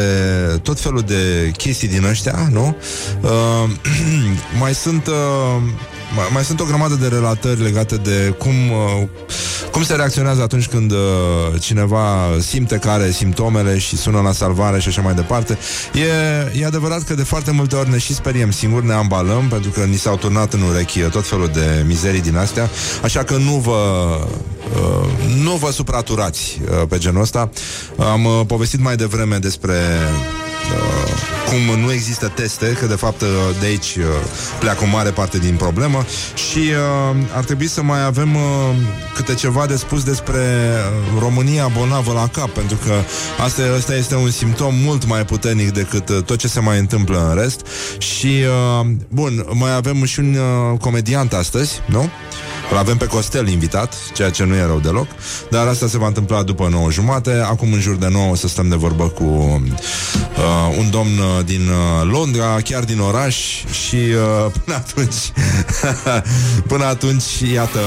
[0.64, 2.76] tot felul de chestii din ăștia, nu?
[3.22, 3.70] Uh,
[4.62, 5.14] mai sunt uh,
[6.16, 9.08] mai, mai sunt o grămadă de relatări legate de cum uh,
[9.72, 10.98] cum se reacționează atunci când uh,
[11.60, 12.06] cineva
[12.40, 15.58] simte că are simptomele și sună la salvare și așa mai departe.
[15.94, 19.70] E, e adevărat că de foarte multe ori ne și speriem singuri, ne ambalăm pentru
[19.70, 22.70] că ni s-au turnat în urechi tot felul de mizerii din astea,
[23.04, 24.08] așa că nu vă
[24.82, 25.10] uh,
[25.44, 27.50] nu vă supraturați uh, pe genul ăsta.
[27.98, 30.53] Am uh, povestit mai devreme despre uh,
[31.54, 33.28] cum nu există teste, că de fapt uh,
[33.60, 34.04] de aici uh,
[34.60, 36.06] pleacă o mare parte din problemă
[36.50, 38.42] și uh, ar trebui să mai avem uh,
[39.16, 42.94] câte ceva de spus despre uh, România bolnavă la cap, pentru că
[43.44, 47.28] asta, asta este un simptom mult mai puternic decât uh, tot ce se mai întâmplă
[47.30, 47.66] în rest
[47.98, 48.44] și,
[48.82, 52.10] uh, bun, mai avem și un uh, comediant astăzi, nu?
[52.72, 55.08] Îl avem pe Costel invitat, ceea ce nu e rău deloc,
[55.50, 57.44] dar asta se va întâmpla după 9 jumate.
[57.46, 61.46] Acum în jur de 9 o să stăm de vorbă cu uh, un domn uh,
[61.46, 63.38] din uh, Londra, chiar din oraș
[63.86, 65.32] și uh, până atunci
[66.72, 67.80] până atunci, iată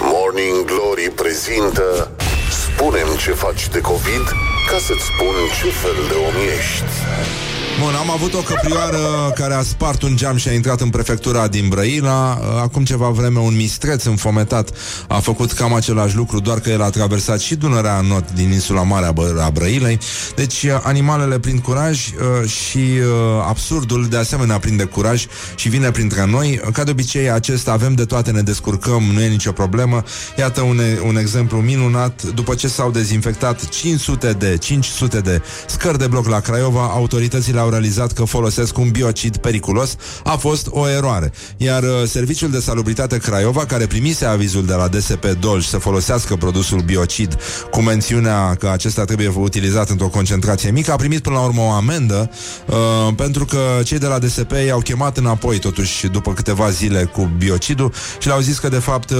[0.00, 2.10] Morning Glory prezintă
[2.50, 4.26] Spunem ce faci de COVID
[4.70, 9.62] Ca să-ți spun ce fel de om ești Bun, am avut o căprioară care a
[9.62, 12.38] spart un geam și a intrat în prefectura din Brăila.
[12.62, 14.70] Acum ceva vreme un mistreț înfometat
[15.08, 18.52] a făcut cam același lucru, doar că el a traversat și Dunărea în not din
[18.52, 19.98] insula mare a, Bă- a Brăilei.
[20.36, 23.06] Deci animalele prind curaj uh, și uh,
[23.48, 26.60] absurdul de asemenea prinde curaj și vine printre noi.
[26.72, 30.02] Ca de obicei, acest avem de toate, ne descurcăm, nu e nicio problemă.
[30.38, 32.22] Iată un, un exemplu minunat.
[32.22, 37.70] După ce s-au dezinfectat 500 de 500 de scări de bloc la Craiova, autoritățile au
[37.70, 41.32] realizat că folosesc un biocid periculos, a fost o eroare.
[41.56, 46.36] Iar uh, Serviciul de Salubritate Craiova, care primise avizul de la DSP Dolj să folosească
[46.36, 47.36] produsul biocid
[47.70, 51.70] cu mențiunea că acesta trebuie utilizat într-o concentrație mică, a primit până la urmă o
[51.70, 52.30] amendă
[52.66, 57.30] uh, pentru că cei de la DSP i-au chemat înapoi totuși după câteva zile cu
[57.38, 59.18] biocidul și le-au zis că de fapt uh,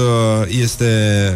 [0.61, 1.33] este,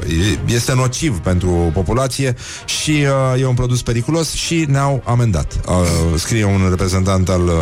[0.00, 2.90] uh, este nociv pentru populație și
[3.34, 5.60] uh, e un produs periculos și ne-au amendat.
[5.68, 5.74] Uh,
[6.16, 7.52] scrie un reprezentant al uh,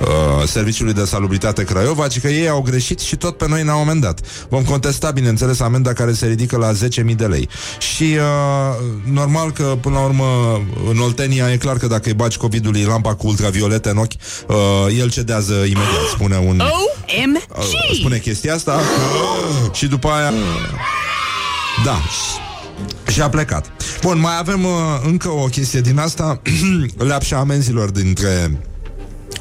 [0.00, 3.80] uh, Serviciului de Salubritate Craiova, ci că ei au greșit și tot pe noi ne-au
[3.80, 4.20] amendat.
[4.48, 7.48] Vom contesta, bineînțeles, amenda care se ridică la 10.000 de lei.
[7.78, 10.60] Și uh, normal că, până la urmă,
[10.90, 14.12] în Oltenia e clar că dacă îi bagi COVID-ului lampa cu ultraviolete în ochi,
[14.46, 14.56] uh,
[14.98, 16.60] el cedează imediat, spune un...
[16.60, 17.36] OMG!
[17.56, 18.80] Uh, spune chestia asta
[19.72, 20.32] și după aia...
[21.84, 22.00] Da.
[23.16, 23.72] Și a plecat.
[24.00, 24.70] Bun, mai avem uh,
[25.04, 26.42] încă o chestie din asta.
[27.08, 28.60] Leapșa amenzilor dintre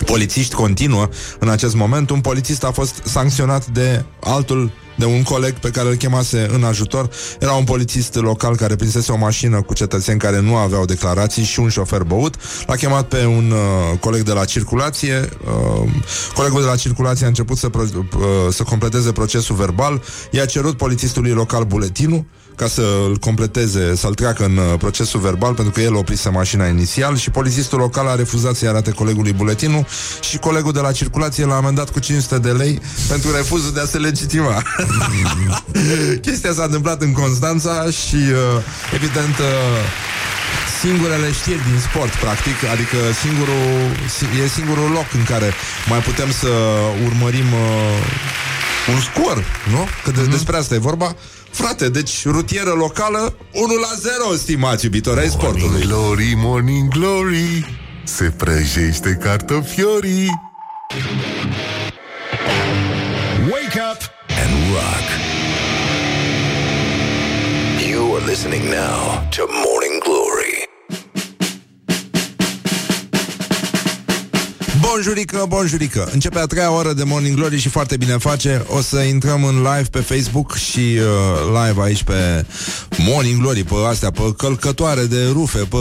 [0.05, 1.09] polițiști continuă
[1.39, 2.09] în acest moment.
[2.09, 6.63] Un polițist a fost sancționat de altul de un coleg pe care îl chemase în
[6.63, 7.09] ajutor.
[7.39, 11.59] Era un polițist local care prinsese o mașină cu cetățeni care nu aveau declarații și
[11.59, 12.35] un șofer băut.
[12.67, 15.29] L-a chemat pe un uh, coleg de la circulație.
[15.45, 15.89] Uh,
[16.33, 20.01] colegul de la circulație a început să, pro- uh, să completeze procesul verbal.
[20.31, 22.25] I-a cerut polițistului local buletinul
[22.55, 27.17] ca să-l completeze, să-l treacă în uh, procesul verbal, pentru că el oprise mașina inițial
[27.17, 29.85] și polițistul local a refuzat să-i arate colegului buletinul
[30.21, 33.85] și colegul de la circulație l-a amendat cu 500 de lei pentru refuzul de a
[33.85, 34.61] se legitima.
[36.25, 39.45] Chestia s-a întâmplat în Constanța și, uh, evident, uh,
[40.81, 43.65] singurele știri din sport, practic, adică singurul,
[44.15, 45.53] si- e singurul loc în care
[45.89, 46.51] mai putem să
[47.05, 49.37] urmărim uh, un scor,
[49.71, 49.87] nu?
[50.03, 50.29] Că de, mm-hmm.
[50.29, 51.15] despre asta e vorba.
[51.55, 53.87] Frate, deci rutieră locală 1 la
[54.23, 55.81] 0, stimați iubitori ai Morning sportului.
[55.81, 60.29] Glory, Morning Glory Se prăjește cartofiorii
[63.51, 64.01] Wake up
[64.43, 65.05] and rock.
[67.89, 69.74] You are listening now to Morning
[74.95, 78.99] Bonjurică, bonjurică Începe a treia oră de Morning Glory și foarte bine face O să
[78.99, 82.45] intrăm în live pe Facebook Și uh, live aici pe
[82.97, 85.77] Morning Glory Pe astea, pe călcătoare de rufe Pe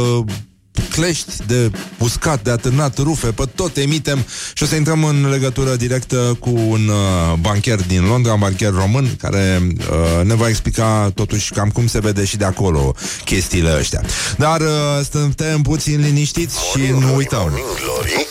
[0.90, 5.76] clești de uscat, de atârnat rufe, pe tot emitem și o să intrăm în legătură
[5.76, 11.10] directă cu un uh, bancher din Londra, un bancher român, care uh, ne va explica
[11.14, 12.94] totuși cam cum se vede și de acolo
[13.24, 14.02] chestiile astea.
[14.36, 14.66] Dar uh,
[15.10, 17.38] suntem puțin liniștiți și nu uităm.
[17.40, 18.26] Morning Glory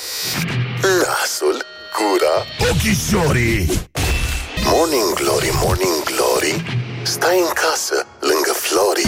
[0.84, 1.66] Nasul,
[1.96, 2.36] gura,
[2.72, 3.88] ochișorii
[4.72, 6.64] Morning Glory, Morning Glory
[7.04, 9.08] Stai în casă, lângă Flori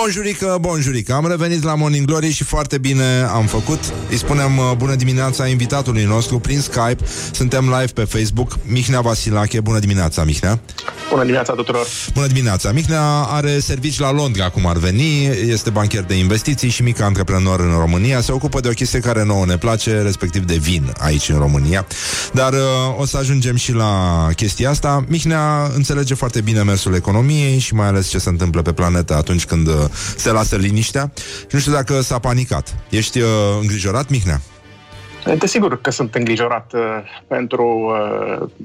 [0.00, 3.78] Bonjurică, bonjurică Am revenit la Morning Glory și foarte bine am făcut
[4.10, 9.60] Îi spunem uh, bună dimineața invitatului nostru prin Skype Suntem live pe Facebook Mihnea Vasilache,
[9.60, 10.60] bună dimineața Mihnea
[11.10, 11.86] Bună dimineața tuturor!
[12.14, 12.72] Bună dimineața!
[12.72, 17.60] Mihnea are servici la Londra, cum ar veni, este bancher de investiții și mic antreprenor
[17.60, 18.20] în România.
[18.20, 21.86] Se ocupă de o chestie care nouă ne place, respectiv de vin aici în România.
[22.32, 22.58] Dar uh,
[22.98, 25.04] o să ajungem și la chestia asta.
[25.08, 29.44] Mihnea înțelege foarte bine mersul economiei și mai ales ce se întâmplă pe planetă atunci
[29.44, 29.74] când uh,
[30.16, 31.12] se lasă liniștea.
[31.40, 32.76] Și nu știu dacă s-a panicat.
[32.90, 33.28] Ești uh,
[33.60, 34.40] îngrijorat, Mihnea?
[35.38, 36.80] Desigur că sunt îngrijorat uh,
[37.26, 37.92] pentru,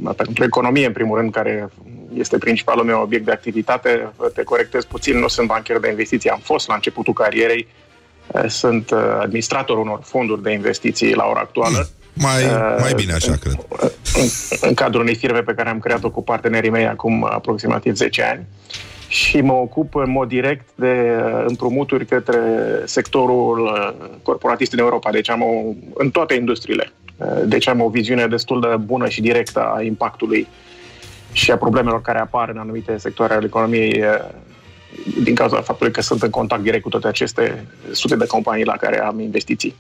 [0.04, 1.70] uh, pentru economie, în primul rând, care
[2.14, 4.12] este principalul meu obiect de activitate.
[4.34, 7.68] Te corectez puțin, nu sunt bancher de investiții, am fost la începutul carierei,
[8.28, 11.90] uh, sunt uh, administrator unor fonduri de investiții la ora actuală.
[12.14, 13.66] Mai, Uh, mai bine așa, în, cred.
[14.16, 14.28] În,
[14.62, 18.46] în cadrul unei firme pe care am creat-o cu partenerii mei acum aproximativ 10 ani
[19.14, 22.40] și mă ocup în mod direct de uh, împrumuturi către
[22.86, 25.12] sectorul uh, corporatist în Europa.
[25.12, 26.92] Deci am o, în toate industriile.
[27.18, 30.48] Uh, Deci am o viziune destul de bună și directă a impactului
[31.32, 34.30] și a problemelor care apar în anumite sectoare ale economiei uh,
[35.24, 38.76] din cauza faptului că sunt în contact direct cu toate aceste sute de companii la
[38.76, 39.76] care am investiții.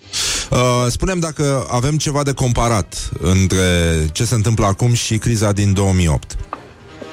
[0.51, 3.65] Uh, spunem dacă avem ceva de comparat între
[4.11, 6.37] ce se întâmplă acum și criza din 2008.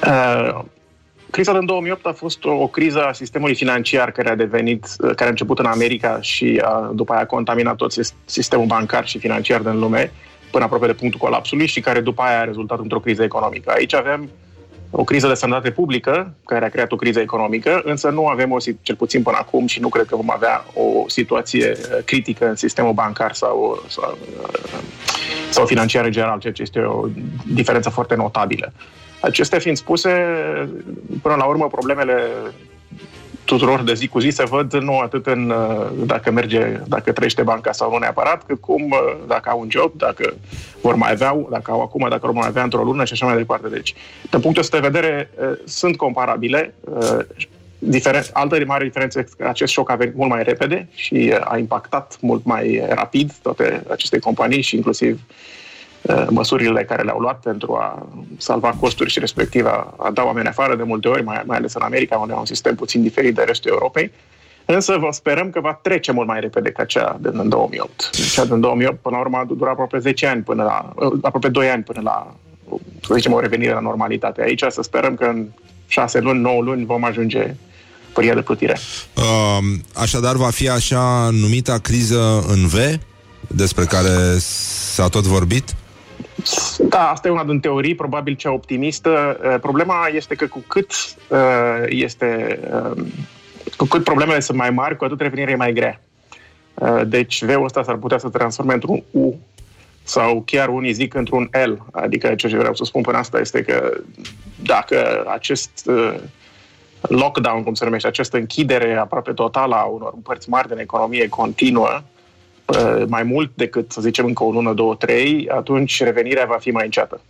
[0.05, 0.63] Uh,
[1.31, 5.09] criza din 2008 a fost o, o criză a sistemului financiar care a devenit, uh,
[5.15, 9.07] care a început în America și a, după aia a contaminat tot sis- sistemul bancar
[9.07, 10.11] și financiar din lume
[10.51, 13.71] până aproape de punctul colapsului și care după aia a rezultat într-o criză economică.
[13.71, 14.29] Aici avem
[14.91, 18.59] o criză de sănătate publică care a creat o criză economică, însă nu avem, o,
[18.59, 22.47] si- cel puțin până acum, și nu cred că vom avea o situație uh, critică
[22.47, 24.79] în sistemul bancar sau, sau, uh,
[25.49, 27.07] sau financiar în general, ceea ce este o
[27.45, 28.73] diferență foarte notabilă.
[29.21, 30.09] Acestea fiind spuse,
[31.21, 32.29] până la urmă, problemele
[33.45, 37.41] tuturor de zi cu zi se văd nu atât în uh, dacă merge, dacă trăiește
[37.41, 38.97] banca sau nu neapărat, cât cum uh,
[39.27, 40.33] dacă au un job, dacă
[40.81, 43.37] vor mai avea, dacă au acum, dacă vor mai avea într-o lună și așa mai
[43.37, 43.67] departe.
[43.67, 43.93] Deci,
[44.29, 46.73] din punctul ăsta de vedere, uh, sunt comparabile.
[47.77, 51.57] Diferen- altă mare diferență este că acest șoc a venit mult mai repede și a
[51.57, 55.35] impactat mult mai rapid toate aceste companii și inclusiv uh,
[56.29, 60.75] măsurile care le-au luat pentru a salva costuri și respectiv a, a da oameni afară
[60.75, 63.43] de multe ori, mai, mai ales în America, unde au un sistem puțin diferit de
[63.43, 64.11] restul Europei.
[64.65, 68.09] Însă vă sperăm că va trece mult mai repede ca cea din 2008.
[68.33, 71.69] Cea din 2008, până la urmă, a durat aproape 10 ani, până la, aproape 2
[71.69, 72.35] ani până la,
[73.01, 74.41] să zicem, o revenire la normalitate.
[74.41, 75.47] Aici să sperăm că în
[75.87, 77.55] 6 luni, 9 luni vom ajunge
[78.13, 78.77] pârghia de plutire.
[79.15, 79.57] Uh,
[79.95, 82.75] așadar, va fi așa numita criză în V,
[83.47, 85.75] despre care s-a tot vorbit?
[86.77, 89.39] Da, asta e una din teorii, probabil cea optimistă.
[89.43, 90.91] Uh, Problema este că cu cât
[91.27, 93.03] uh, este uh,
[93.77, 96.01] cu cât problemele sunt mai mari, cu atât revenirea e mai grea.
[96.73, 99.35] Uh, Deci V-ul ăsta s-ar putea să transforme într-un U
[100.03, 101.71] sau chiar unii zic într-un L.
[101.91, 103.97] Adică ce vreau să spun până asta este că
[104.63, 106.15] dacă acest uh,
[107.01, 111.89] lockdown, cum se numește, această închidere aproape totală a unor părți mari din economie continuă,
[111.89, 112.20] uh,
[113.07, 116.85] mai mult decât, să zicem, încă o lună, două, trei, atunci revenirea va fi mai
[116.85, 117.21] înceată.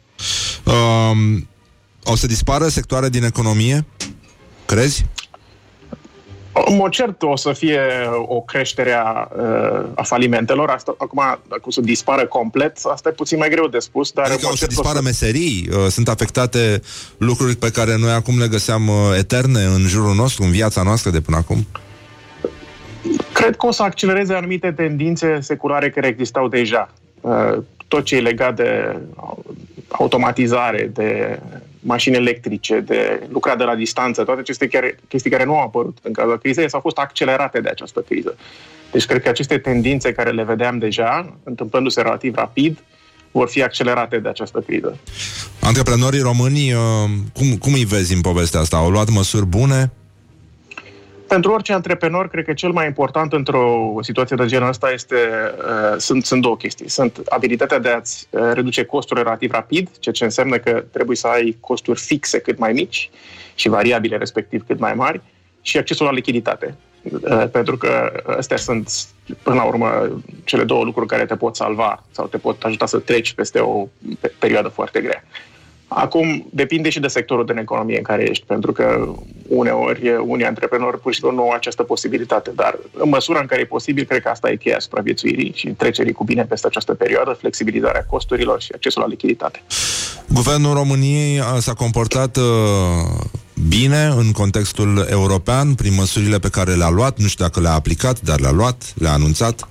[0.65, 1.47] Um,
[2.03, 3.85] o să dispară sectoare din economie?
[4.65, 5.05] Crezi?
[6.65, 7.79] În mod cert o să fie
[8.27, 10.69] o creștere a, uh, a falimentelor.
[10.69, 14.11] Asta, acum, dacă o să dispară complet, asta e puțin mai greu de spus.
[14.11, 15.69] Dar în Adică mod o să cert dispară meserii?
[15.71, 16.81] Uh, Sunt afectate
[17.17, 21.11] lucruri pe care noi acum le găseam uh, eterne în jurul nostru, în viața noastră
[21.11, 21.67] de până acum?
[23.33, 26.93] Cred că o să accelereze anumite tendințe seculare care existau deja.
[27.21, 28.97] Uh, Tot ce e legat de
[29.89, 31.39] automatizare, de
[31.79, 35.97] mașini electrice, de lucrat de la distanță, toate aceste chiar, chestii care nu au apărut
[36.01, 38.35] în cazul crizei sau au fost accelerate de această criză.
[38.91, 42.83] Deci cred că aceste tendințe care le vedeam deja, întâmplându-se relativ rapid,
[43.31, 44.97] vor fi accelerate de această criză.
[45.61, 46.79] Antreprenorii români, uh,
[47.33, 48.77] cum, cum îi vezi în povestea asta?
[48.77, 49.91] Au luat măsuri bune?
[51.33, 55.97] Pentru orice antreprenor, cred că cel mai important într-o situație de genul ăsta este, uh,
[55.97, 56.89] sunt, sunt două chestii.
[56.89, 61.27] Sunt abilitatea de a-ți uh, reduce costurile relativ rapid, ceea ce înseamnă că trebuie să
[61.27, 63.09] ai costuri fixe cât mai mici
[63.55, 65.21] și variabile respectiv cât mai mari
[65.61, 66.75] și accesul la lichiditate.
[67.03, 68.89] Uh, pentru că astea sunt,
[69.43, 72.99] până la urmă, cele două lucruri care te pot salva sau te pot ajuta să
[72.99, 73.87] treci peste o
[74.19, 75.23] pe- perioadă foarte grea.
[75.93, 79.13] Acum, depinde și de sectorul din economie în care ești, pentru că
[79.47, 83.61] uneori unii antreprenori pur și simplu nu au această posibilitate, dar în măsura în care
[83.61, 87.37] e posibil, cred că asta e cheia supraviețuirii și trecerii cu bine peste această perioadă,
[87.39, 89.63] flexibilizarea costurilor și accesul la lichiditate.
[90.33, 92.43] Guvernul României a, s-a comportat uh,
[93.67, 98.21] bine în contextul european prin măsurile pe care le-a luat, nu știu dacă le-a aplicat,
[98.21, 99.70] dar le-a luat, le-a anunțat.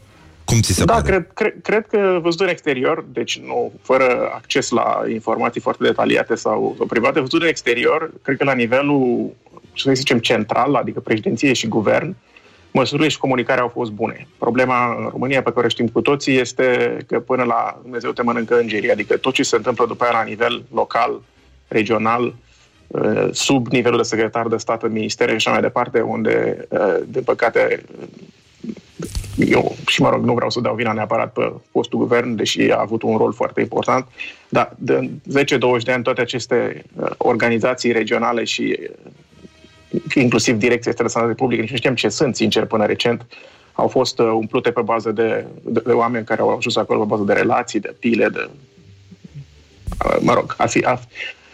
[0.51, 1.07] Cum ți se da, pare?
[1.07, 6.35] cred, cred, cred că văzut în exterior, deci nu fără acces la informații foarte detaliate
[6.35, 9.31] sau, sau private, văzut în exterior, cred că la nivelul,
[9.77, 12.17] să zicem, central, adică președinție și guvern,
[12.71, 14.27] măsurile și comunicarea au fost bune.
[14.39, 18.23] Problema în România, pe care o știm cu toții, este că până la Dumnezeu te
[18.23, 21.23] mănâncă îngerii, adică tot ce se întâmplă după aia la nivel local,
[21.69, 22.35] regional,
[22.87, 26.97] uh, sub nivelul de secretar de stat în ministere și așa mai departe, unde, uh,
[27.07, 27.83] din păcate,
[29.37, 32.81] eu și, mă rog, nu vreau să dau vina neapărat pe postul guvern, deși a
[32.81, 34.07] avut un rol foarte important,
[34.49, 41.03] dar de 10-20 de ani toate aceste uh, organizații regionale și uh, inclusiv Direcția Este
[41.03, 43.27] de Sănătate Publică, nici nu știam ce sunt, sincer, până recent,
[43.73, 47.07] au fost uh, umplute pe bază de, de, de oameni care au ajuns acolo pe
[47.07, 48.49] bază de relații, de pile, de
[50.05, 51.05] uh, mă rog, afi, af,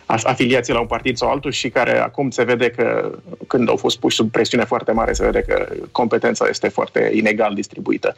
[0.07, 3.11] af, afiliații la un partid sau altul și care acum se vede că
[3.47, 7.55] când au fost puși sub presiune foarte mare, se vede că competența este foarte inegal
[7.55, 8.17] distribuită.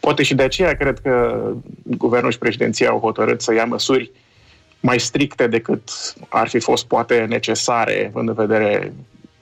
[0.00, 1.42] Poate și de aceea cred că
[1.82, 4.10] guvernul și președinția au hotărât să ia măsuri
[4.80, 5.90] mai stricte decât
[6.28, 8.92] ar fi fost poate necesare, având în vedere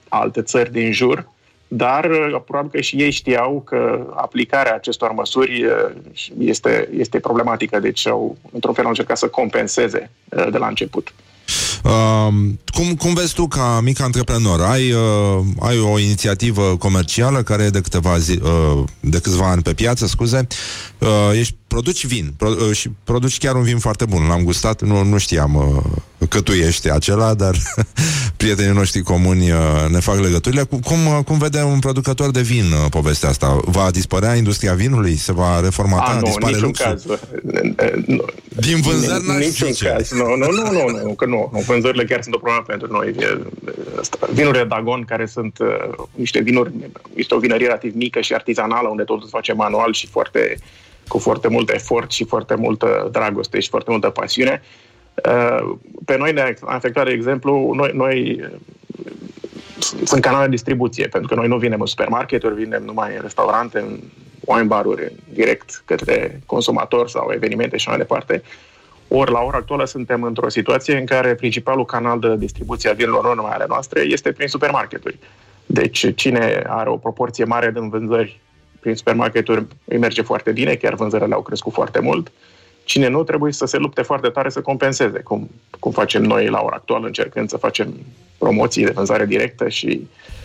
[0.08, 1.28] alte țări din jur,
[1.68, 5.90] dar uh, probabil că și ei știau că aplicarea acestor măsuri uh,
[6.38, 11.12] este, este problematică, deci au, într-un fel, au încercat să compenseze uh, de la început.
[11.84, 12.28] Uh,
[12.72, 14.60] cum, cum vezi tu ca mic antreprenor?
[14.60, 19.62] Ai, uh, ai o inițiativă comercială care e de câteva zi, uh, de câțiva ani
[19.62, 20.46] pe piață, scuze.
[20.98, 24.26] Uh, ești, produci vin pro, uh, și produci chiar un vin foarte bun.
[24.28, 27.54] L-am gustat, nu, nu știam uh, că tu ești acela, dar
[28.36, 29.58] prietenii noștri comuni uh,
[29.90, 30.62] ne fac legăturile.
[30.62, 33.60] Cum, cum, uh, cum vede un producător de vin uh, povestea asta?
[33.64, 35.16] Va dispărea industria vinului?
[35.16, 36.10] Se va reformata?
[36.10, 36.86] A, nu, Dispare niciun luxul?
[36.86, 37.04] caz.
[38.06, 38.24] Nu.
[38.48, 39.86] Din vânzări n-aș Niciun zice.
[39.86, 40.10] caz.
[40.10, 41.60] Nu, nu, nu, nu, nu, că nu, nu.
[41.66, 43.14] Vânzările chiar sunt o problemă pentru noi.
[43.18, 43.38] E,
[44.00, 44.18] asta.
[44.32, 46.72] Vinurile Dagon, care sunt uh, niște vinuri,
[47.14, 50.58] este o vinărie relativ mică și artizanală, unde totul se face manual și foarte,
[51.08, 54.62] cu foarte mult efort și foarte multă dragoste și foarte multă pasiune.
[55.14, 58.44] Uh, pe noi ne-a afectat, de exemplu, noi, noi
[60.04, 63.78] sunt canale de distribuție, pentru că noi nu vinem în supermarketuri, vinem numai în restaurante,
[63.78, 63.98] în
[64.40, 68.42] wine baruri, direct către consumator sau evenimente și mai departe.
[69.08, 73.24] Ori, la ora actuală, suntem într-o situație în care principalul canal de distribuție a vinurilor,
[73.24, 75.18] nu numai ale noastre, este prin supermarketuri.
[75.66, 78.40] Deci, cine are o proporție mare din vânzări
[78.80, 82.32] prin supermarketuri, îi merge foarte bine, chiar vânzările au crescut foarte mult.
[82.84, 86.60] Cine nu, trebuie să se lupte foarte tare să compenseze, cum, cum facem noi la
[86.62, 87.94] ora actuală, încercând să facem
[88.38, 90.37] promoții de vânzare directă și uh,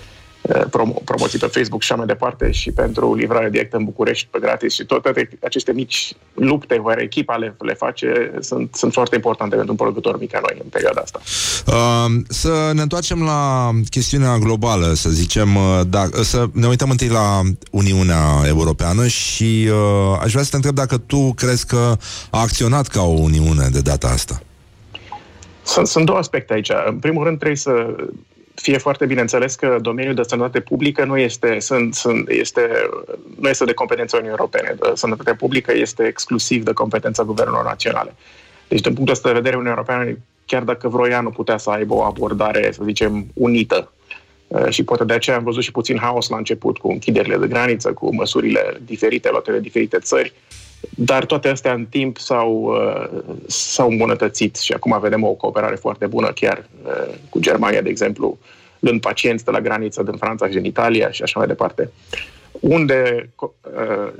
[0.49, 4.39] promo- promoții pe Facebook și așa mai departe și pentru livrare directă în București pe
[4.39, 9.55] gratis și toate aceste mici lupte care echipa le, le face sunt, sunt foarte importante
[9.55, 11.19] pentru un producător mic ca noi în perioada asta.
[11.67, 17.07] Uh, să ne întoarcem la chestiunea globală, să zicem, uh, da, să ne uităm întâi
[17.07, 17.41] la
[17.71, 21.97] Uniunea Europeană și uh, aș vrea să te întreb dacă tu crezi că
[22.29, 24.41] a acționat ca o Uniune de data asta.
[25.63, 26.71] Sunt, sunt două aspecte aici.
[26.85, 27.95] În primul rând trebuie să
[28.55, 32.69] fie foarte bine înțeles că domeniul de sănătate publică nu este, sunt, sunt, este,
[33.39, 34.75] nu este de competența Uniunii Europene.
[34.79, 38.15] De sănătatea publică este exclusiv de competența guvernelor naționale.
[38.67, 41.93] Deci, din punctul ăsta de vedere, Uniunea Europeană, chiar dacă vroia, nu putea să aibă
[41.93, 43.91] o abordare, să zicem, unită.
[44.47, 47.47] Uh, Și poate de aceea am văzut și puțin haos la început cu închiderile de
[47.47, 50.33] graniță, cu măsurile diferite luate de diferite țări,
[50.89, 56.05] dar toate astea în timp s-au, uh, s-au îmbunătățit și acum vedem o cooperare foarte
[56.05, 58.37] bună chiar uh, cu Germania, de exemplu,
[58.79, 61.91] luând pacienți de la graniță din Franța și din Italia și așa mai departe.
[62.51, 63.49] Unde uh,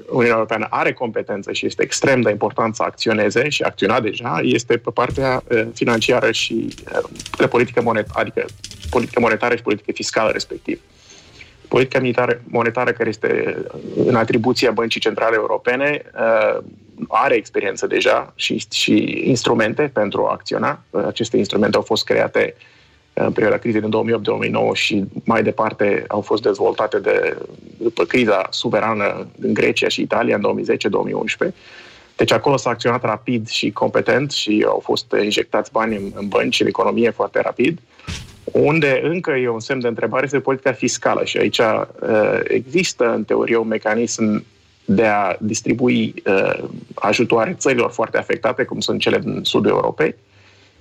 [0.10, 4.78] Uniunea Europeană are competență și este extrem de important să acționeze și acționa deja, este
[4.78, 8.46] pe partea uh, financiară și uh, de politică monetară, adică
[8.90, 10.80] politică monetară și politică fiscală respectiv.
[11.74, 13.58] Politica militară, monetară care este
[14.06, 16.64] în atribuția Băncii Centrale Europene uh,
[17.08, 20.84] are experiență deja și, și instrumente pentru a acționa.
[21.08, 22.56] Aceste instrumente au fost create
[23.14, 23.92] în perioada crizei din
[24.72, 27.38] 2008-2009 și mai departe au fost dezvoltate de,
[27.78, 30.64] după criza suverană în Grecia și Italia în
[31.50, 31.54] 2010-2011.
[32.16, 36.56] Deci acolo s-a acționat rapid și competent și au fost injectați bani în, în bănci
[36.56, 37.80] și în economie foarte rapid.
[38.54, 43.24] Unde încă e un semn de întrebare este politica fiscală și aici uh, există în
[43.24, 44.46] teorie un mecanism
[44.86, 46.64] de a distribui uh,
[46.94, 50.16] ajutoare țărilor foarte afectate, cum sunt cele din sudul Europei,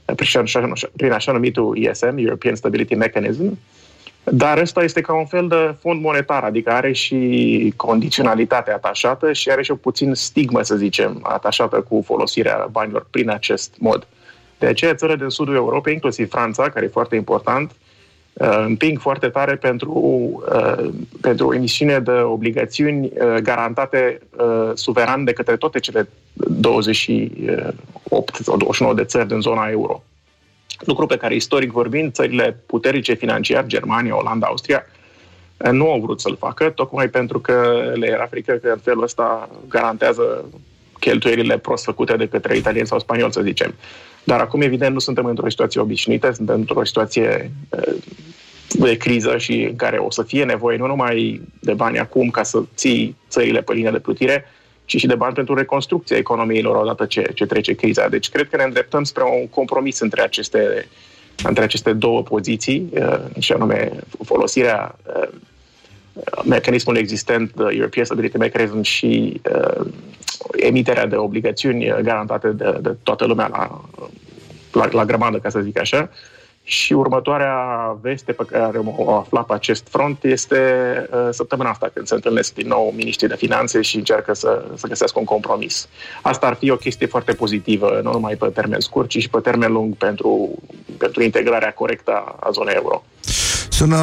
[0.05, 3.59] prin așa, prin așa numitul ESM, European Stability Mechanism,
[4.25, 9.51] dar ăsta este ca un fel de fond monetar, adică are și condiționalitate atașată și
[9.51, 14.07] are și o puțin stigmă, să zicem, atașată cu folosirea banilor prin acest mod.
[14.63, 17.71] De aceea, țările din sudul Europei, inclusiv Franța, care e foarte important,
[18.33, 19.93] uh, împing foarte tare pentru,
[20.53, 20.89] uh,
[21.21, 24.21] pentru o emisiune de obligațiuni uh, garantate
[24.75, 30.03] suveran de către toate cele 28 sau 29 de țări din zona euro.
[30.79, 34.87] Lucru pe care, istoric vorbind, țările puternice financiar, Germania, Olanda, Austria,
[35.71, 39.49] nu au vrut să-l facă, tocmai pentru că le era frică că în felul ăsta
[39.69, 40.45] garantează
[41.01, 43.75] cheltuielile prost făcute de către italieni sau spanioli, să zicem.
[44.25, 47.95] Dar acum, evident, nu suntem într-o situație obișnuită, suntem într-o situație eh,
[48.69, 52.43] de criză și în care o să fie nevoie nu numai de bani acum ca
[52.43, 54.45] să ții țările pe linie de plutire,
[54.85, 58.09] ci și de bani pentru reconstrucția economiilor odată ce, ce trece criza.
[58.09, 60.89] Deci cred că ne îndreptăm spre un compromis între aceste,
[61.45, 63.93] între aceste două poziții, eh, și anume
[64.25, 65.29] folosirea eh,
[66.45, 69.87] mecanismul existent, de European Stability Mechanism și uh,
[70.57, 73.81] emiterea de obligațiuni garantate de, de toată lumea la,
[74.73, 76.11] la, la grămadă, ca să zic așa.
[76.65, 77.57] Și următoarea
[78.01, 80.57] veste pe care o afla pe acest front este
[81.13, 84.87] uh, săptămâna asta, când se întâlnesc din nou ministrii de finanțe și încearcă să, să
[84.87, 85.89] găsească un compromis.
[86.23, 89.41] Asta ar fi o chestie foarte pozitivă, nu numai pe termen scurt, ci și pe
[89.41, 90.51] termen lung pentru,
[90.99, 93.03] pentru integrarea corectă a zonei euro.
[93.73, 93.99] Sună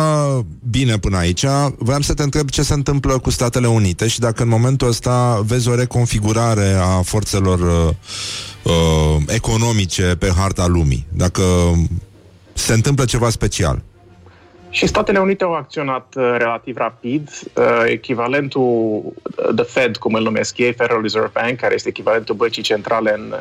[0.69, 1.45] bine până aici.
[1.77, 5.41] Vreau să te întreb ce se întâmplă cu Statele Unite și dacă în momentul ăsta
[5.45, 7.93] vezi o reconfigurare a forțelor uh,
[8.63, 11.05] uh, economice pe harta lumii.
[11.13, 11.43] Dacă
[12.53, 13.81] se întâmplă ceva special.
[14.69, 17.29] Și Statele Unite au acționat uh, relativ rapid.
[17.55, 19.01] Uh, echivalentul
[19.55, 23.33] The Fed, cum îl numesc ei, Federal Reserve Bank, care este echivalentul băncii centrale în,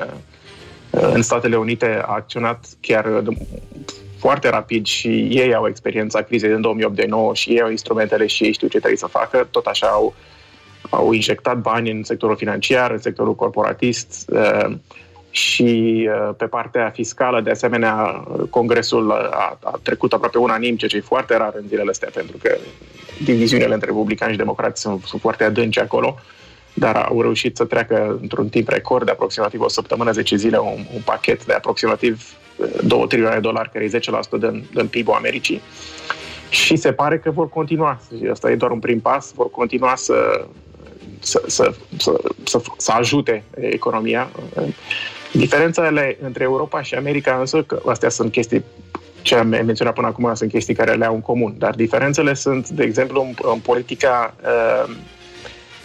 [0.91, 3.37] uh, în Statele Unite, a acționat chiar uh,
[4.19, 6.91] foarte rapid și ei au experiența crizei din
[7.33, 9.49] 2008-2009 și ei au instrumentele și ei știu ce trebuie să facă.
[9.51, 10.15] Tot așa au,
[10.91, 14.77] au injectat bani în sectorul financiar, în sectorul corporatist uh,
[15.31, 20.97] și uh, pe partea fiscală, de asemenea, Congresul a, a trecut aproape unanim, ceea ce
[20.97, 22.57] e foarte rar în zilele astea, pentru că
[23.25, 26.19] diviziunile între republicani și democrați sunt, sunt foarte adânci acolo,
[26.75, 30.85] dar au reușit să treacă într-un timp record de aproximativ o săptămână, 10 zile, un,
[30.95, 32.37] un pachet de aproximativ
[32.85, 34.01] 2 trilioane de dolari, care e 10%
[34.41, 35.61] din, din PIB-ul Americii.
[36.49, 38.01] Și se pare că vor continua.
[38.31, 39.33] Asta e doar un prim pas.
[39.35, 40.47] Vor continua să,
[41.21, 44.31] să, să, să, să, să ajute economia.
[45.33, 48.65] Diferențele între Europa și America însă, că astea sunt chestii
[49.23, 52.69] ce am menționat până acum sunt chestii care le au în comun, dar diferențele sunt,
[52.69, 54.95] de exemplu, în, în politica uh,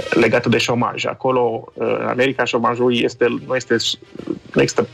[0.09, 1.05] legată de șomaj.
[1.05, 3.75] Acolo, uh, în America, șomajul este, nu, este,
[4.53, 4.87] nu există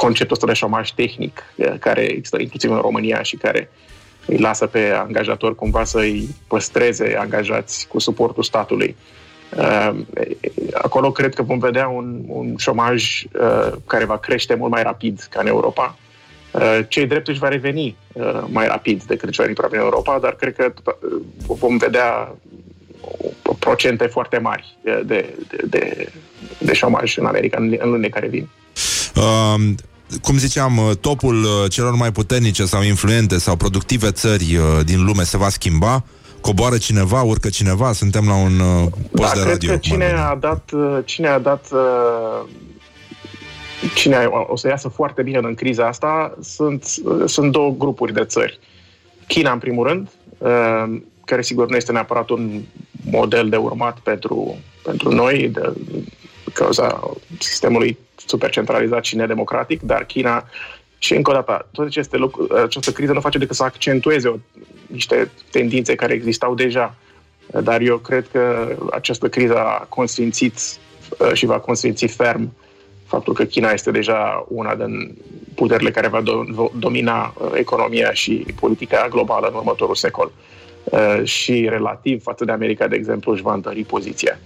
[0.00, 3.70] conceptul ăsta de șomaj tehnic uh, care există inclusiv în România și care
[4.26, 8.96] îi lasă pe angajator cumva să îi păstreze angajați cu suportul statului.
[9.56, 9.90] Uh,
[10.72, 15.26] acolo cred că vom vedea un, un șomaj uh, care va crește mult mai rapid
[15.30, 15.96] ca în Europa.
[16.52, 20.18] Uh, cei drept își va reveni uh, mai rapid decât ce va reveni în Europa,
[20.18, 22.34] dar cred că uh, vom vedea
[23.58, 25.34] procente foarte mari de, de,
[25.66, 26.08] de,
[26.58, 28.48] de șomaj în America în, în lunile care vin.
[29.16, 29.74] Uh,
[30.22, 35.04] cum ziceam, uh, topul uh, celor mai puternice sau influente sau productive țări uh, din
[35.04, 36.04] lume se va schimba?
[36.40, 37.92] Coboară cineva, urcă cineva?
[37.92, 38.60] Suntem la un
[39.12, 39.70] post da, de radio.
[39.70, 40.70] Că cine a dat,
[41.04, 41.66] cine a dat
[43.94, 46.84] cine o să iasă foarte bine în criza asta sunt,
[47.26, 48.58] sunt două grupuri de țări.
[49.26, 50.08] China, în primul rând,
[51.24, 52.62] care sigur nu este neapărat un
[53.10, 55.72] model de urmat pentru, pentru noi, de
[56.52, 57.98] cauza sistemului
[58.28, 60.44] super centralizat și nedemocratic, dar China
[60.98, 64.36] și încă o dată, toate aceste lucruri, această criză nu face decât să accentueze o,
[64.86, 66.94] niște tendințe care existau deja.
[67.62, 70.54] Dar eu cred că această criză a consfințit
[71.18, 72.52] uh, și va consfinți ferm
[73.06, 75.16] faptul că China este deja una din
[75.54, 76.22] puterile care va
[76.78, 80.32] domina uh, economia și politica globală în următorul secol.
[80.84, 84.38] Uh, și relativ față de America, de exemplu, își va întări poziția.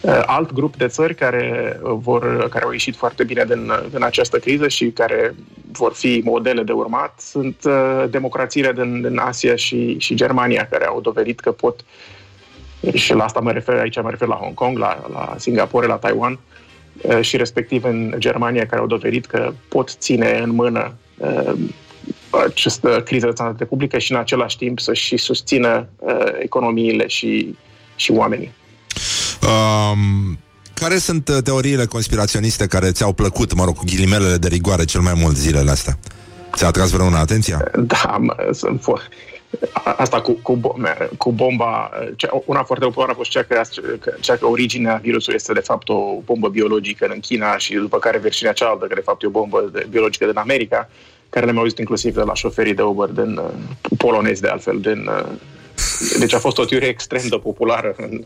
[0.00, 4.02] Uh, alt grup de țări care, uh, vor, care au ieșit foarte bine din, din
[4.02, 5.34] această criză și care
[5.72, 10.86] vor fi modele de urmat sunt uh, democrațiile din, din Asia și, și Germania, care
[10.86, 11.84] au dovedit că pot,
[12.94, 15.96] și la asta mă refer, aici mă refer la Hong Kong, la, la Singapore, la
[15.96, 16.38] Taiwan,
[17.02, 21.52] uh, și respectiv în Germania, care au dovedit că pot ține în mână uh,
[22.30, 27.56] această criză de sănătate publică și în același timp să și susțină uh, economiile și,
[27.96, 28.52] și oamenii.
[29.42, 30.38] Um,
[30.74, 35.00] care sunt uh, teoriile conspiraționiste care ți-au plăcut, mă rog, cu ghilimelele de rigoare cel
[35.00, 35.98] mai mult zilele astea?
[36.56, 37.70] Ți-a atras vreuna atenția?
[37.74, 39.08] Da, mă, sunt fo-
[39.96, 43.60] Asta cu, cu, bom- cu bomba, cea- una foarte populară a fost cea că,
[44.20, 48.18] cea că originea virusului este de fapt o bombă biologică în China și după care
[48.18, 50.88] versiunea cealaltă, că de fapt e o bombă de, biologică din America,
[51.28, 53.50] care le-am auzit inclusiv de la șoferii de Uber din uh,
[53.96, 55.26] polonezi de altfel, din uh,
[56.18, 58.22] deci a fost o teorie extrem de populară în,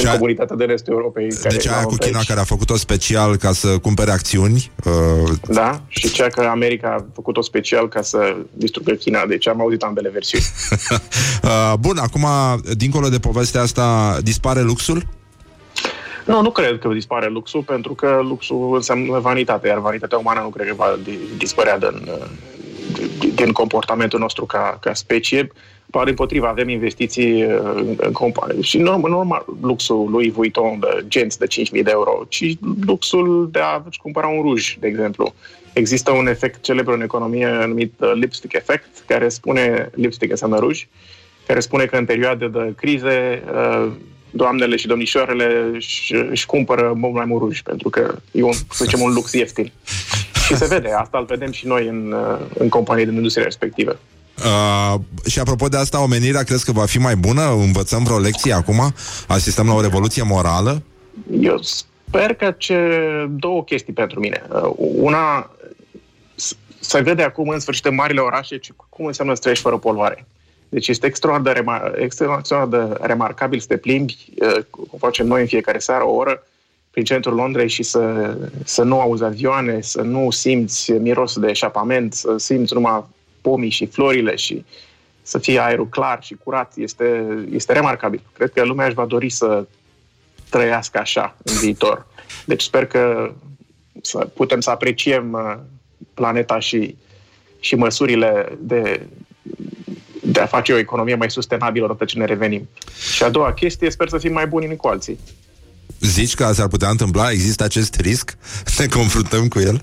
[0.00, 1.28] în a- comunitatea de restul Europei.
[1.28, 2.26] care Deci aia l-au cu avut China aici.
[2.26, 7.04] care a făcut-o special ca să cumpere acțiuni uh, Da, și cea că America a
[7.14, 9.26] făcut-o special ca să distrugă China.
[9.26, 10.44] Deci am auzit ambele versiuni.
[11.42, 12.26] uh, Bun, acum,
[12.76, 15.02] dincolo de povestea asta, dispare luxul?
[16.24, 20.48] Nu, nu cred că dispare luxul, pentru că luxul înseamnă vanitate, iar vanitatea umană nu
[20.48, 22.08] cred că va di- dispărea din,
[23.18, 25.50] din- din comportamentul nostru ca, ca specie.
[25.90, 28.62] Poate împotriva avem investiții uh, în, în companii.
[28.62, 32.56] Și nu, nu numai luxul lui Vuitton de genți de 5.000 de euro, ci
[32.86, 35.34] luxul de a-ți cumpăra un ruj, de exemplu.
[35.72, 40.86] Există un efect celebru în economie numit uh, lipstick effect, care spune, lipstick înseamnă ruj,
[41.46, 43.92] care spune că în perioade de crize uh,
[44.30, 48.84] doamnele și domnișoarele își, își cumpără mult mai mult ruj, pentru că e un, să
[48.84, 49.72] zicem, un lux ieftin.
[50.46, 53.98] Și se vede, asta îl vedem și noi în, uh, în companii din industria respectivă.
[54.44, 54.94] Uh,
[55.26, 57.42] și apropo de asta, omenirea crezi că va fi mai bună?
[57.50, 58.92] Învățăm vreo lecție acum?
[59.28, 60.82] Asistăm la o revoluție morală?
[61.40, 62.78] Eu sper că ce
[63.30, 64.42] două chestii pentru mine.
[64.52, 65.50] Uh, Una,
[66.34, 69.76] s- se vede acum în sfârșit în marile orașe ce- cum înseamnă să trăiești fără
[69.78, 70.26] poluare.
[70.68, 75.40] Deci este extraordinar de, remar- extraordinar de remarcabil să te plimbi, uh, cum facem noi
[75.40, 76.42] în fiecare seară, o oră,
[76.90, 78.34] prin centrul Londrei și să,
[78.64, 83.04] să nu auzi avioane, să nu simți miros de eșapament, să simți numai
[83.48, 84.64] pomii și florile și
[85.22, 86.72] să fie aerul clar și curat.
[86.76, 88.22] Este, este remarcabil.
[88.32, 89.66] Cred că lumea își va dori să
[90.48, 92.06] trăiască așa în viitor.
[92.44, 93.32] Deci sper că
[94.02, 95.56] să putem să apreciem uh,
[96.14, 96.96] planeta și,
[97.60, 99.06] și măsurile de,
[100.22, 102.68] de a face o economie mai sustenabilă odată ce ne revenim.
[103.14, 105.18] Și a doua chestie, sper să fim mai buni unii cu alții.
[106.00, 107.30] Zici că s-ar putea întâmpla?
[107.30, 108.36] Există acest risc?
[108.78, 109.82] Ne confruntăm cu el?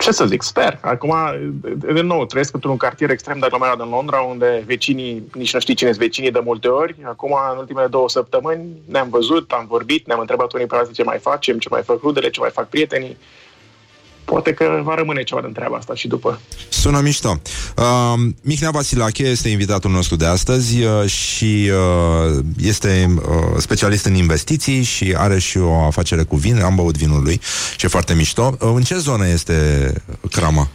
[0.00, 0.78] Ce să zic, sper.
[0.80, 1.14] Acum,
[1.60, 5.60] de, de nou, trăiesc într-un cartier extrem de aglomerat în Londra, unde vecinii, nici nu
[5.60, 6.96] știi cine sunt vecinii de multe ori.
[7.02, 11.02] Acum, în ultimele două săptămâni, ne-am văzut, am vorbit, ne-am întrebat unii pe alții ce
[11.02, 13.16] mai facem, ce mai fac rudele, ce mai fac prietenii.
[14.26, 16.40] Poate că va rămâne ceva de treaba asta și după.
[16.68, 17.40] Sună mișto.
[17.76, 23.22] Uh, Mihnea Vasilache este invitatul nostru de astăzi uh, și uh, este uh,
[23.58, 26.62] specialist în investiții și are și o afacere cu vin.
[26.62, 27.40] Am băut vinul lui
[27.76, 28.56] și e foarte mișto.
[28.60, 29.92] Uh, în ce zonă este
[30.30, 30.68] crama?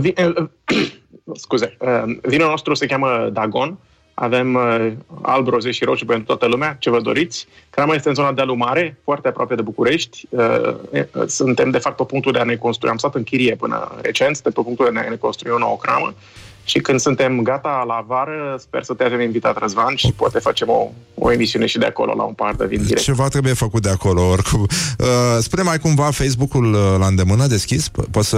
[0.00, 0.14] Vi-
[1.42, 1.76] Scuze.
[1.80, 3.78] uh, Vinul nostru se cheamă Dagon.
[4.14, 7.46] Avem uh, alb, roze și roșu pentru toată lumea, ce vă doriți.
[7.70, 10.26] Crama este în zona de Alumare, foarte aproape de București.
[10.28, 12.90] Uh, uh, Suntem, de fapt, pe punctul de a ne construi.
[12.90, 15.76] Am stat în chirie până recent, suntem pe punctul de a ne construi o nouă
[15.76, 16.14] cramă.
[16.64, 20.68] Și când suntem gata la vară, sper să te avem invitat, Răzvan, și poate facem
[20.68, 23.02] o, o emisiune și de acolo, la un par de vin direct.
[23.02, 24.60] Ceva trebuie făcut de acolo, oricum.
[24.60, 25.06] Uh,
[25.40, 27.88] spune mai cumva Facebook-ul uh, la îndemână deschis?
[27.88, 28.36] Po- Poți să,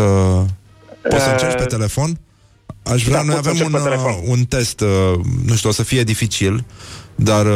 [1.02, 2.10] poți să Uh, încerci pe telefon?
[2.92, 4.30] Aș vrea, da, noi pot să avem un, încerc pe uh, telefon.
[4.30, 6.64] un test, uh, nu știu, o să fie dificil,
[7.14, 7.52] dar uh,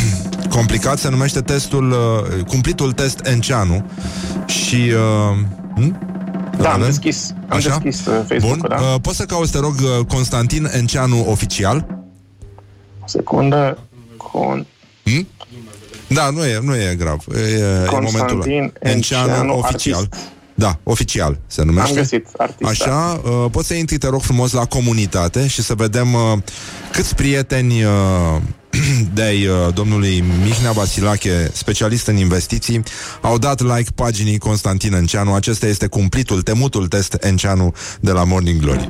[0.56, 3.90] complicat, se numește testul, uh, cumplitul test Enceanu
[4.46, 4.76] și...
[4.76, 5.38] Uh,
[5.74, 5.96] hm?
[6.56, 6.86] Îl Da, am avem?
[6.86, 8.76] deschis, am deschis uh, Facebook-ul, Bun, da?
[8.76, 11.86] uh, poți să cauți, te rog, uh, Constantin Enceanu oficial?
[13.02, 13.78] O secundă.
[14.16, 14.66] Con...
[15.04, 15.26] Hm?
[16.08, 17.24] Da, nu e, nu e grav.
[17.34, 18.92] E, e Constantin momentul ăla.
[18.92, 19.98] Enceanu, oficial.
[20.00, 20.32] artist.
[20.54, 21.88] Da, oficial se numește.
[21.88, 25.74] Am găsit artist, Așa, uh, poți să intri, te rog frumos, la comunitate și să
[25.74, 26.38] vedem uh,
[26.92, 27.90] câți prieteni uh,
[29.14, 32.82] de-ai uh, domnului Mihnea Vasilache, specialist în investiții,
[33.20, 35.34] au dat like paginii Constantin Enceanu.
[35.34, 38.88] Acesta este cumplitul, temutul test Enceanu de la Morning Glory.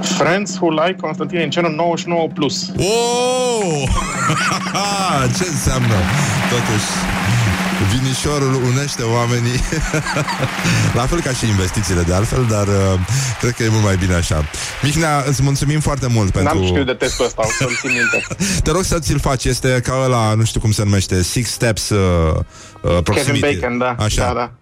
[0.00, 1.96] Friends who like Constantin Enceanu
[2.30, 2.34] 99+.
[2.34, 2.70] Plus.
[2.76, 3.88] Oh!
[5.36, 5.94] Ce înseamnă,
[6.50, 6.86] totuși?
[7.92, 9.60] Vinișorul unește oamenii
[10.98, 13.00] La fel ca și investițiile de altfel Dar uh,
[13.40, 14.44] cred că e mult mai bine așa
[14.82, 16.54] Mihnea, îți mulțumim foarte mult pentru...
[16.54, 18.26] N-am știut de testul ăsta, o să-l țin minte.
[18.64, 21.88] Te rog să ți-l faci, este ca ăla, nu știu cum se numește Six Steps
[21.88, 21.98] uh,
[22.80, 24.04] uh, Proximity Kevin Bacon, da.
[24.04, 24.26] Așa.
[24.26, 24.59] Da, da.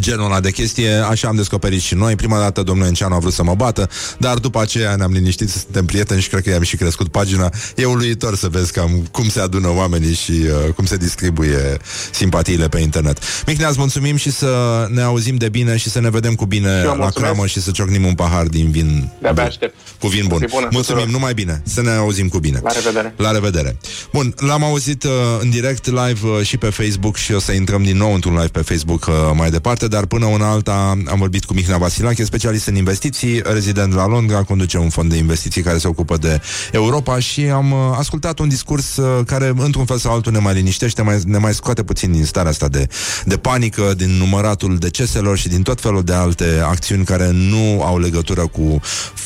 [0.00, 2.16] Genul ăla de chestie, așa am descoperit și noi.
[2.16, 3.88] Prima dată domnul Enceanu a vrut să mă bată,
[4.18, 7.50] dar după aceea ne-am liniștit să suntem prieteni și cred că i-am și crescut pagina.
[7.76, 11.76] E uluitor să vezi cam cum se adună oamenii și uh, cum se distribuie
[12.12, 13.18] simpatiile pe internet.
[13.46, 16.68] Mihnea, îți mulțumim și să ne auzim de bine și să ne vedem cu bine
[16.68, 17.14] eu la mulțumesc.
[17.16, 19.10] cramă și să ciocnim un pahar din vin.
[19.20, 19.74] De-abia aștept.
[19.98, 20.38] Cu vin bun.
[20.38, 21.06] Zi bună Mulțumim, tuturor.
[21.08, 21.62] numai bine.
[21.64, 22.60] Să ne auzim cu bine.
[22.62, 23.14] La revedere.
[23.16, 23.76] La revedere.
[24.12, 25.10] Bun, l-am auzit uh,
[25.40, 28.48] în direct live uh, și pe Facebook și o să intrăm din nou într-un live
[28.48, 32.66] pe Facebook uh, mai departe, dar până una alta am vorbit cu Mihnea Vasilache, specialist
[32.66, 36.40] în investiții, rezident la Londra, conduce un fond de investiții care se ocupă de
[36.72, 40.54] Europa și am uh, ascultat un discurs uh, care într-un fel sau altul ne mai
[40.54, 42.88] liniștește, mai, ne mai scoate puțin din starea asta de,
[43.24, 47.98] de panică, din număratul deceselor și din tot felul de alte acțiuni care nu au
[47.98, 48.80] legătură cu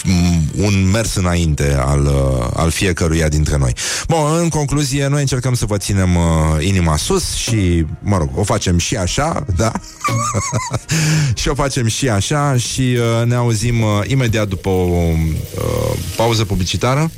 [0.04, 3.72] mm, un mers înainte al, uh, al fiecăruia dintre noi.
[4.08, 6.22] Bun, în concluzie, noi încercăm să vă ținem uh,
[6.66, 9.72] inima sus și, mă rog, o facem și așa, da?
[11.40, 12.80] și o facem și așa și
[13.20, 17.10] uh, ne auzim uh, imediat după o uh, pauză publicitară.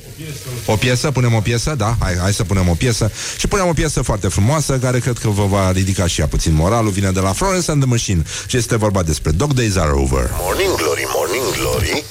[0.67, 3.11] O piesă, punem o piesă, da, hai, hai să punem o piesă.
[3.39, 6.55] Și punem o piesă foarte frumoasă Care cred că vă va ridica și ea puțin
[6.55, 6.91] moralul.
[6.91, 10.31] Vine de la Florence and the Machine Și este vorba despre Dog Days Are Over.
[10.41, 12.05] Morning Glory, Morning Glory.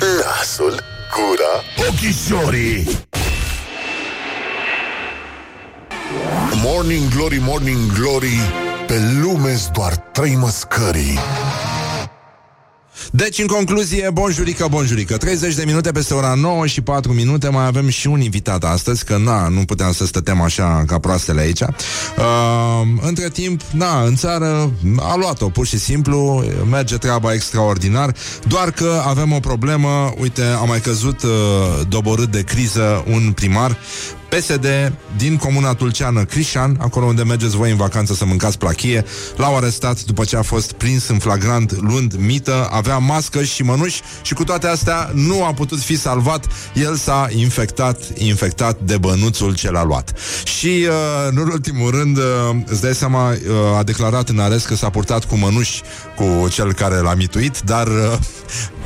[0.00, 0.84] Nasul,
[1.14, 3.06] gura, ochișorii.
[6.62, 8.40] Morning Glory, Morning Glory
[8.88, 11.18] Pe lume doar trei măscării.
[13.12, 17.66] Deci, în concluzie, bonjurică, bonjurică 30 de minute peste ora 9 și 4 minute Mai
[17.66, 21.60] avem și un invitat astăzi Că, na, nu puteam să stătem așa ca proastele aici.
[21.60, 21.66] Uh,
[23.00, 28.14] Între timp, na, în țară A luat-o, pur și simplu Merge treaba extraordinar
[28.46, 31.30] Doar că avem o problemă Uite, a mai căzut uh,
[31.88, 33.76] doborât de criză Un primar
[34.28, 39.04] PSD din comuna Tulceană Crișan, acolo unde mergeți voi în vacanță să mâncați plachie,
[39.36, 44.00] l-au arestat după ce a fost prins în flagrant luând mită, avea mască și mănuși
[44.22, 46.46] și cu toate astea nu a putut fi salvat.
[46.74, 50.18] El s-a infectat, infectat de bănuțul ce l-a luat.
[50.44, 52.24] Și, uh, în ultimul rând, uh,
[52.66, 55.82] îți dai seama, uh, a declarat în arest că s-a purtat cu mănuși
[56.16, 58.18] cu cel care l-a mituit, dar uh,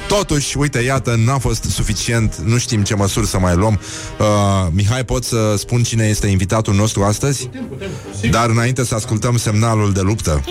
[0.08, 3.80] Totuși, uite, iată, n-a fost suficient, nu știm ce măsuri să mai luăm.
[4.18, 4.26] Uh,
[4.70, 7.46] Mihai, pot să spun cine este invitatul nostru astăzi?
[7.46, 8.30] Putem, putem.
[8.30, 10.44] Dar înainte să ascultăm semnalul de luptă.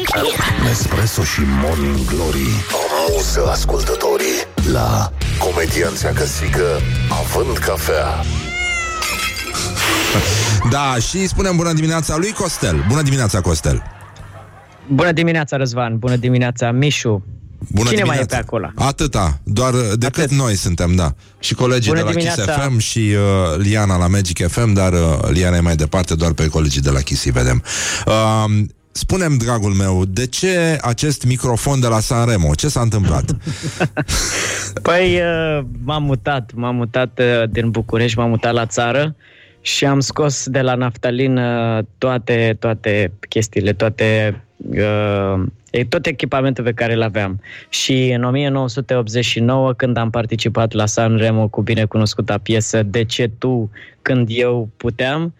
[0.64, 2.48] Nespresso și Morning Glory
[3.08, 4.38] Amuză ascultătorii
[4.72, 6.66] La Comedianța Căsică
[7.10, 8.08] Având cafea
[10.70, 12.86] Da, și spunem bună dimineața lui Costel.
[12.88, 13.84] Bună dimineața, Costel.
[14.88, 15.98] Bună dimineața, Răzvan!
[15.98, 17.24] Bună dimineața, Mișu!
[17.70, 18.36] Bună Cine mai e dimineața.
[18.36, 18.72] pe acolo?
[18.76, 20.38] Atâta, doar decât Atât.
[20.38, 21.14] noi suntem, da.
[21.40, 22.62] Și colegii Bună de la Kiss dimineața.
[22.62, 26.48] FM și uh, Liana la Magic FM, dar uh, Liana e mai departe, doar pe
[26.48, 27.64] colegii de la Kiss îi vedem.
[28.06, 28.64] Uh,
[28.94, 32.56] Spunem, dragul meu, de ce acest microfon de la Sanremo?
[32.56, 33.36] Ce s-a întâmplat?
[34.82, 39.16] Păi, uh, m-am mutat, m-am mutat uh, din București, m-am mutat la țară
[39.62, 44.42] și am scos de la naftalin uh, toate, toate chestiile, toate,
[44.78, 47.42] uh, e- tot echipamentul pe care îl aveam.
[47.70, 53.70] Și în 1989, când am participat la San Remo cu binecunoscuta piesă De ce tu,
[54.02, 55.34] când eu puteam,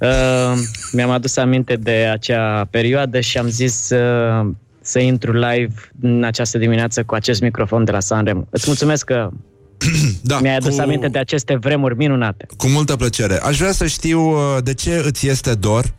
[0.00, 0.52] uh,
[0.92, 4.50] mi-am adus aminte de acea perioadă și am zis uh,
[4.80, 8.46] să intru live în această dimineață cu acest microfon de la Sanremo.
[8.50, 9.30] Îți mulțumesc că
[10.22, 12.46] da, mi-ai adus cu- aminte de aceste vremuri minunate.
[12.56, 13.38] Cu multă plăcere.
[13.42, 15.94] Aș vrea să știu uh, de ce îți este dor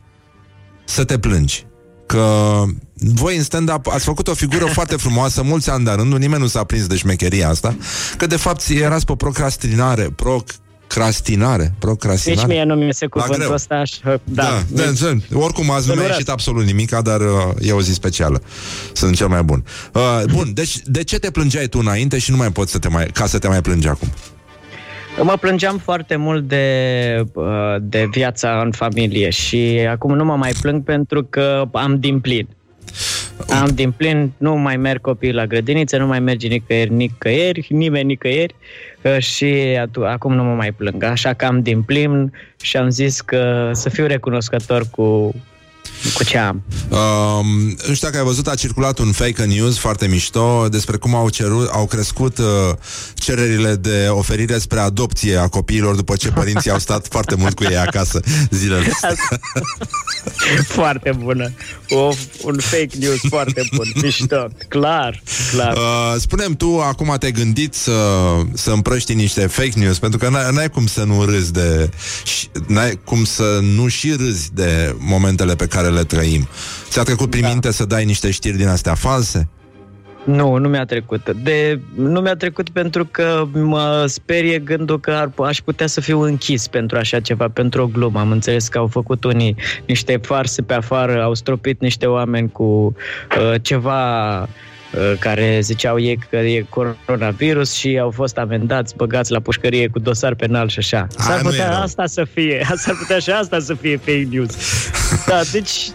[0.86, 1.66] să te plângi.
[2.08, 2.64] Că
[2.96, 6.48] voi în stand-up ați făcut o figură foarte frumoasă mulți ani de rândul, nimeni nu
[6.48, 7.76] s-a prins de șmecheria asta,
[8.18, 12.48] că de fapt erați pe procrastinare, procrastinare, procrastinare.
[12.48, 13.54] Nici mie nu mi se La cuvântul greu.
[13.54, 13.84] ăsta.
[13.84, 17.22] Și, da, Da, da, da, oricum azi nu mi-a Să nu ieșit absolut nimica, dar
[17.22, 17.28] uh,
[17.60, 18.42] e o zi specială.
[18.94, 19.66] Sunt cel mai bun.
[19.94, 22.88] Uh, bun, deci de ce te plângeai tu înainte și nu mai poți să te
[22.88, 24.08] mai, ca să te mai plângi acum?
[25.22, 30.52] Mă plângeam foarte mult de, uh, de viața în familie și acum nu mă mai
[30.62, 32.48] plâng pentru că am din plin.
[33.62, 38.06] Am din plin, nu mai merg copiii la grădiniță, nu mai merge nicăieri, nicăieri, nimeni
[38.06, 38.56] nicăieri
[39.02, 39.46] uh, și
[39.82, 41.04] atu- acum nu mă mai plâng.
[41.04, 45.34] Așa că am din plin și am zis că să fiu recunoscător cu,
[46.14, 46.64] cu ce am.
[46.90, 47.48] Um,
[47.88, 51.30] nu știu dacă ai văzut, a circulat un fake news foarte mișto despre cum au,
[51.30, 52.46] cerut, au crescut uh,
[53.14, 57.64] cererile de oferire spre adopție a copiilor după ce părinții au stat foarte mult cu
[57.64, 58.20] ei acasă
[58.50, 59.40] zilele astea.
[60.68, 61.52] Foarte bună,
[61.90, 62.12] o,
[62.44, 65.74] un fake news foarte bun, mișto, clar, clar.
[65.78, 67.92] Uh, spunem tu, acum te-ai gândit să,
[68.54, 71.90] să împrăști niște fake news, pentru că n-ai, n-ai cum să nu râzi de...
[72.24, 76.48] și- N-ai cum să nu și râzi de momentele pe care le trăim.
[76.90, 77.48] Ți-a trecut prin da.
[77.48, 79.48] minte să dai niște știri din astea false?
[80.24, 81.30] Nu, nu mi-a trecut.
[81.44, 86.22] De, nu mi-a trecut pentru că mă sperie gândul că ar, aș putea să fiu
[86.22, 88.20] închis pentru așa ceva, pentru o glumă.
[88.20, 89.56] Am înțeles că au făcut unii
[89.86, 94.48] niște farse pe afară, au stropit niște oameni cu uh, ceva uh,
[95.20, 96.66] care ziceau ei că e
[97.06, 101.08] coronavirus și au fost amendați, băgați la pușcărie cu dosar penal și așa.
[101.18, 101.82] S-ar nu e putea rău.
[101.82, 104.56] asta să fie, s-ar putea și asta să fie fake news.
[105.26, 105.88] Da, deci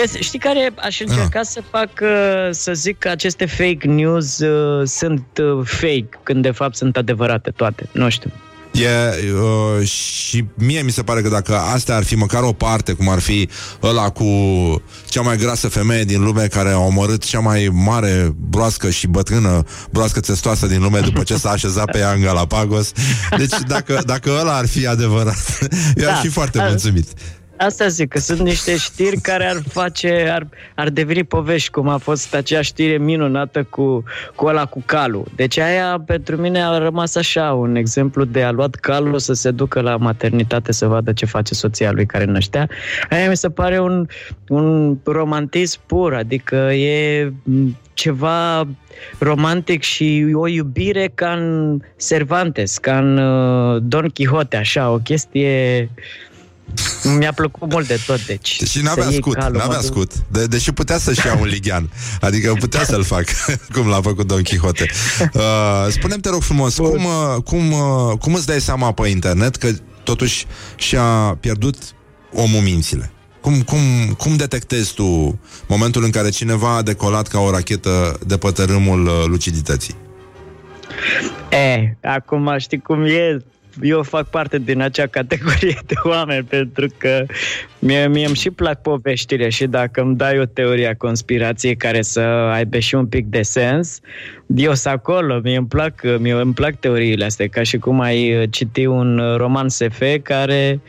[0.00, 1.44] Yes, știi care aș încerca Ah.
[1.46, 6.50] să fac, uh, să zic că aceste fake news uh, sunt uh, fake, când de
[6.50, 8.30] fapt sunt adevărate toate, nu știu.
[8.72, 8.88] E,
[9.32, 13.08] uh, și mie mi se pare că dacă astea ar fi măcar o parte, cum
[13.08, 13.48] ar fi
[13.82, 14.24] ăla cu
[15.08, 19.62] cea mai grasă femeie din lume care a omorât cea mai mare broască și bătrână
[19.90, 22.92] broască testoasă din lume după ce s-a așezat pe ea în Galapagos.
[23.38, 25.58] Deci dacă, dacă ăla ar fi adevărat,
[25.96, 26.12] eu Da.
[26.12, 26.64] aș fi foarte Da.
[26.64, 27.08] mulțumit.
[27.56, 31.96] Asta zic, că sunt niște știri care ar face, ar, ar deveni povești, cum a
[31.96, 34.04] fost acea știre minunată cu,
[34.34, 35.24] cu ăla cu calul.
[35.36, 39.50] Deci aia pentru mine a rămas așa, un exemplu de a luat calul să se
[39.50, 42.68] ducă la maternitate să vadă ce face soția lui care năștea.
[43.10, 44.06] Aia mi se pare un,
[44.48, 48.66] un romantism pur, adică e m, ceva
[49.18, 55.90] romantic și o iubire ca în Cervantes, ca în uh, Don Quixote, așa, o chestie...
[57.18, 58.60] Mi-a plăcut mult de tot, deci.
[58.68, 60.12] Și n-avea să iei scut, calul, n-avea mă duc- scut.
[60.28, 61.90] De, deși putea să-și ia un lighean.
[62.20, 63.24] Adică putea să-l fac,
[63.74, 64.86] cum l-a făcut Don Quixote.
[65.34, 69.56] Uh, spune-mi, te rog frumos, cum, uh, cum, uh, cum îți dai seama pe internet
[69.56, 69.68] că
[70.02, 70.46] totuși
[70.76, 71.76] și-a pierdut
[72.32, 73.12] omul mințile?
[73.40, 73.78] Cum, cum,
[74.18, 79.06] cum detectezi tu momentul în care cineva a decolat ca o rachetă de pe tărâmul
[79.06, 79.94] uh, lucidității?
[81.50, 83.44] E, acum știi cum e,
[83.80, 87.26] eu fac parte din acea categorie de oameni pentru că
[87.78, 92.02] mie, mie îmi și plac poveștile și dacă îmi dai o teorie a conspirației care
[92.02, 92.20] să
[92.52, 94.00] aibă și un pic de sens,
[94.56, 98.36] eu sunt acolo, mie îmi plac, mie îmi plac teoriile astea, ca și cum ai
[98.36, 100.80] uh, citi un uh, roman SF care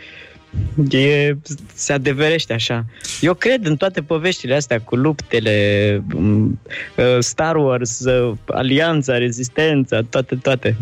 [0.90, 1.38] e,
[1.74, 2.86] se adeverește așa.
[3.22, 6.60] Eu cred în toate poveștile astea cu luptele, m,
[6.98, 10.78] uh, Star Wars, uh, Alianța, Rezistența, toate, toate.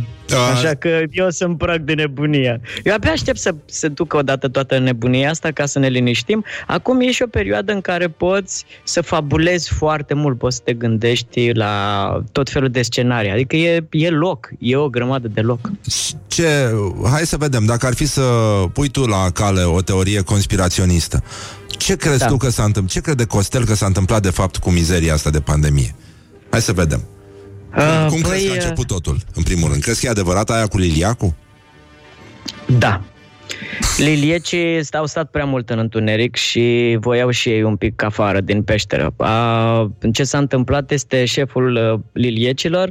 [0.53, 2.59] Așa că eu sunt prag de nebunia.
[2.83, 6.43] Eu abia aștept să se ducă odată toată nebunia asta ca să ne liniștim.
[6.67, 10.73] Acum e și o perioadă în care poți să fabulezi foarte mult, poți să te
[10.73, 13.31] gândești la tot felul de scenarii.
[13.31, 15.71] Adică e, e loc, e o grămadă de loc.
[16.27, 16.73] Ce,
[17.11, 18.21] hai să vedem, dacă ar fi să
[18.73, 21.23] pui tu la cale o teorie conspiraționistă,
[21.67, 22.27] ce crezi Da.
[22.27, 22.93] tu că s-a întâmplat?
[22.93, 25.95] Ce crede Costel că s-a întâmplat de fapt cu mizeria asta de pandemie?
[26.49, 27.03] Hai să vedem.
[27.77, 29.81] Uh, Cum crezi că a uh, început totul, în primul rând?
[29.81, 31.35] Crezi că e adevărat aia cu Liliacu?
[32.77, 33.01] Da.
[33.97, 38.63] Liliecii au stat prea mult în întuneric și voiau și ei un pic afară din
[38.63, 39.13] peșteră.
[39.17, 42.87] A, ce s-a întâmplat este șeful uh, liliecilor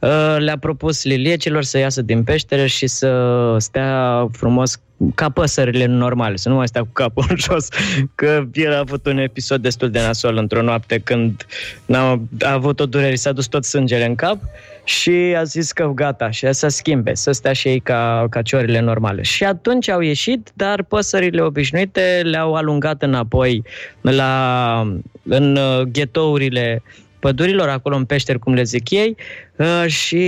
[0.00, 4.80] uh, le-a propus liliecilor să iasă din peșteră și să stea frumos
[5.14, 7.68] ca păsările normale, să nu mai stea cu capul în jos,
[8.14, 11.46] că el a avut un episod destul de nasol într-o noapte când
[11.86, 14.38] n-a, a avut o durere, s-a dus tot sângele în cap
[14.84, 18.80] și a zis că gata, și să schimbe, să stea și ei ca, ca ciorile
[18.80, 19.22] normale.
[19.22, 23.62] Și atunci au ieșit, dar păsările obișnuite le-au alungat înapoi
[24.00, 24.86] la,
[25.22, 26.82] în uh, ghetourile
[27.18, 29.16] pădurilor, acolo în peșteri, cum le zic ei,
[29.56, 30.24] uh, și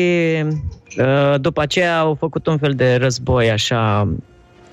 [0.98, 4.08] uh, după aceea au făcut un fel de război așa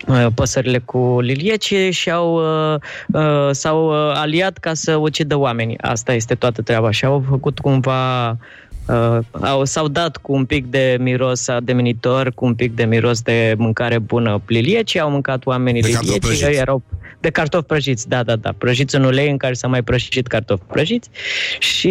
[0.08, 2.76] uh, păsările cu liliecii și au, uh,
[3.14, 5.78] uh, s-au uh, aliat ca să ucidă oamenii.
[5.82, 8.38] Asta este toată treaba și au făcut cumva
[8.88, 13.22] Uh, au, s-au dat cu un pic de miros ademenitor, cu un pic de miros
[13.22, 16.52] de mâncare bună liliecii, au mâncat oamenii De cartofi liliecii, prăjiți.
[16.52, 16.82] ei erau
[17.20, 20.64] de cartofi prăjiți, da, da, da, prăjiți în ulei în care s-a mai prăjit cartofi
[20.68, 21.10] prăjiți
[21.60, 21.88] și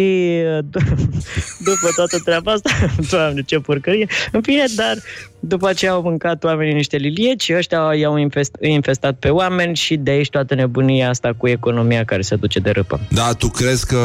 [0.57, 0.95] uh, d-
[1.67, 2.69] după toată treaba asta,
[3.11, 4.95] doamne, ce porcărie, în fine, dar
[5.43, 10.11] după aceea au mâncat oamenii niște lilieci, ăștia i-au infest, infestat pe oameni și de
[10.11, 12.99] aici toată nebunia asta cu economia care se duce de râpă.
[13.09, 13.99] Da, tu crezi că,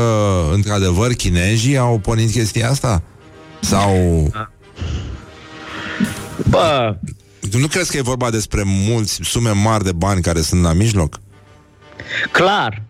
[0.52, 3.02] într-adevăr, chinezii au pornit chestia asta?
[3.60, 3.92] Sau...
[6.48, 6.96] Bă,
[7.50, 10.72] Tu nu crezi că e vorba despre mulți sume mari de bani care sunt la
[10.72, 11.20] mijloc?
[12.30, 12.82] Clar,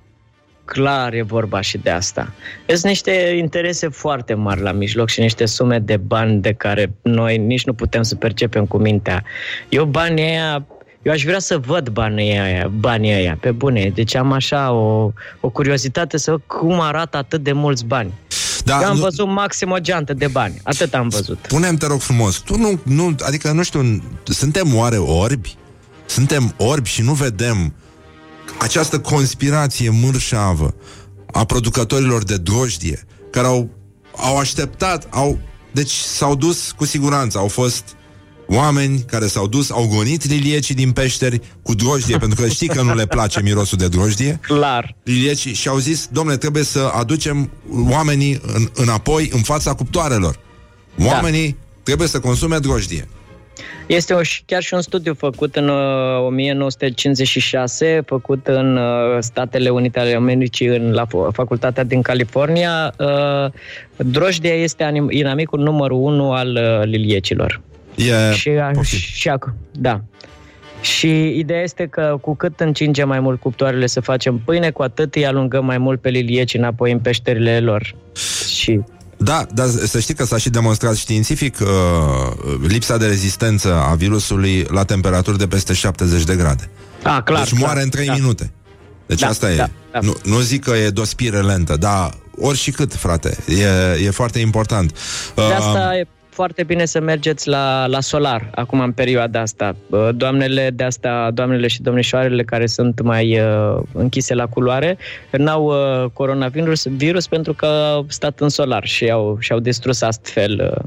[0.66, 2.32] clar e vorba și de asta.
[2.66, 7.38] Sunt niște interese foarte mari la mijloc și niște sume de bani de care noi
[7.38, 9.24] nici nu putem să percepem cu mintea.
[9.68, 10.66] Eu banii aia
[11.02, 13.90] Eu aș vrea să văd banii aia, banii aia pe bune.
[13.94, 18.12] Deci am așa o, o curiozitate să văd cum arată atât de mulți bani.
[18.64, 20.60] Da, Eu am nu- văzut maxim o geantă de bani.
[20.62, 21.38] Atât am văzut.
[21.38, 25.54] Punem, te rog frumos, tu nu, nu, adică nu știu, suntem oare orbi?
[26.06, 27.74] Suntem orbi și nu vedem
[28.58, 30.74] această conspirație mărșavă
[31.32, 33.70] a producătorilor de drojdie, care au,
[34.16, 35.38] au așteptat, au,
[35.72, 37.84] deci s-au dus cu siguranță, au fost
[38.48, 42.82] oameni care s-au dus, au gonit liliecii din peșteri cu drojdie, pentru că știi că
[42.82, 44.40] nu le place mirosul de drojdie.
[44.42, 44.96] Clar.
[45.04, 47.50] Liliecii și au zis, domnule, trebuie să aducem
[47.90, 50.38] oamenii în, înapoi în fața cuptoarelor.
[50.98, 51.80] Oamenii da.
[51.82, 53.08] trebuie să consume drojdie.
[53.86, 59.68] Este o, și- chiar și un studiu făcut în uh, 1956, făcut în uh, Statele
[59.68, 62.94] Unite ale Americii, în, la fo- facultatea din California.
[62.98, 63.50] Uh,
[63.96, 67.60] drojdia este anim, inamicul numărul unu al uh, liliecilor.
[67.94, 70.00] E, și, a, și ac- da.
[70.80, 75.14] Și ideea este că cu cât încingem mai mult cuptoarele să facem pâine, cu atât
[75.14, 77.94] îi alungăm mai mult pe lilieci înapoi în peșterile lor.
[78.48, 78.80] Și
[79.16, 81.68] Da, dar să știi că s-a și demonstrat științific uh,
[82.66, 86.70] lipsa de rezistență a virusului la temperaturi de peste 70 de grade.
[87.02, 88.12] A, clar, deci moare clar, în 3 da.
[88.12, 88.52] minute.
[89.06, 89.56] Deci Da, asta e.
[89.56, 89.98] da, da.
[90.02, 93.36] Nu, nu zic că e dospire lentă, dar ori și cât, frate.
[93.48, 94.92] E, e foarte important.
[95.34, 96.06] De Uh, asta e
[96.36, 99.76] foarte bine să mergeți la, la solar, acum în perioada asta.
[99.90, 104.98] Uh, Doamnele de asta, doamnele și domnișoarele care sunt mai uh, închise la culoare,
[105.30, 110.02] n-au uh, coronavirus virus pentru că au stat în solar și au, și au distrus
[110.02, 110.84] astfel uh,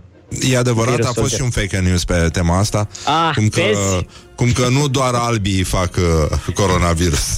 [0.51, 2.87] E adevărat, a Virusul fost de- și un fake news pe tema asta.
[3.05, 4.05] Ah, cum, că, vezi?
[4.35, 7.37] cum că nu doar albii fac uh, coronavirus.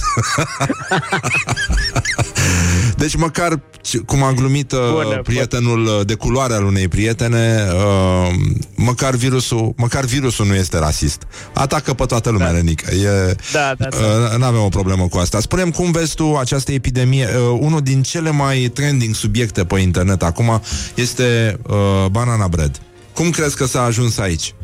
[2.96, 7.66] deci măcar, ce- cum a glumit uh, Bună, prietenul uh, de culoare al unei prietene,
[7.74, 8.34] uh,
[8.74, 11.22] măcar virusul, măcar virusul nu este rasist.
[11.54, 12.56] Atacă pe toată lumea, da.
[12.56, 12.94] Renică.
[12.94, 13.96] E, Da, da, da.
[13.96, 15.40] Uh, nu avem o problemă cu asta.
[15.40, 17.26] Spunem cum vezi tu această epidemie.
[17.36, 20.62] Uh, unul din cele mai trending subiecte pe internet acum
[20.94, 22.80] este uh, banana bread.
[23.14, 24.54] Cum crezi că s-a ajuns aici?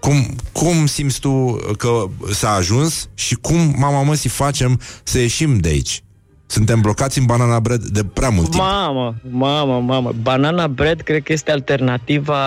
[0.00, 5.68] Cum, cum simți tu că s-a ajuns și cum, mama măsii, facem să ieșim de
[5.68, 6.02] aici?
[6.50, 8.62] Suntem blocați în banana bread de prea mult timp.
[8.62, 10.12] Mamă, mamă, mamă.
[10.22, 12.38] Banana bread cred că este alternativa,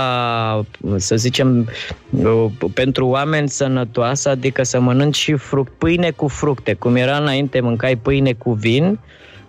[0.95, 1.69] să zicem,
[2.09, 6.73] uh, pentru oameni sănătoasă, adică să mănânci și fruct, pâine cu fructe.
[6.73, 8.99] Cum era înainte, mâncai pâine cu vin,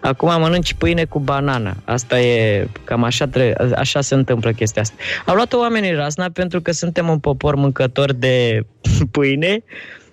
[0.01, 1.77] acum mănânci pâine cu banana.
[1.85, 4.95] Asta e, cam așa, tre- așa se întâmplă chestia asta.
[5.27, 8.67] Au luat oamenii razna pentru că suntem un popor mâncător de
[9.11, 9.65] pâine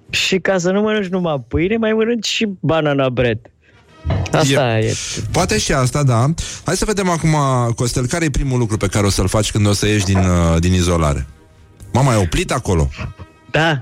[0.09, 3.39] și ca să nu mănânci numai pâine, mai mănânci și banana bread.
[4.31, 4.85] Asta e.
[4.85, 4.95] e.
[5.31, 6.25] Poate și asta, da.
[6.65, 7.35] Hai să vedem acum,
[7.75, 10.17] Costel, care e primul lucru pe care o să-l faci când o să ieși din,
[10.17, 11.27] uh, din izolare?
[11.93, 12.89] Mama, e oprit acolo?
[13.51, 13.81] Da.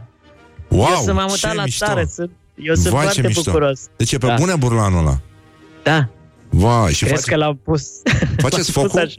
[0.67, 1.85] Wow, eu să m-am ce mutat la mișto.
[1.85, 2.03] țară.
[2.13, 3.41] Sunt, eu sunt Vai, ce foarte mișto.
[3.51, 3.79] bucuros.
[3.97, 4.33] Deci e pe Da.
[4.35, 5.19] bune burlanul ăla.
[5.83, 6.07] Da.
[6.49, 7.83] Vai, și Crezi faci, că l-am pus...
[8.37, 9.15] faceți l-am pus focul așa.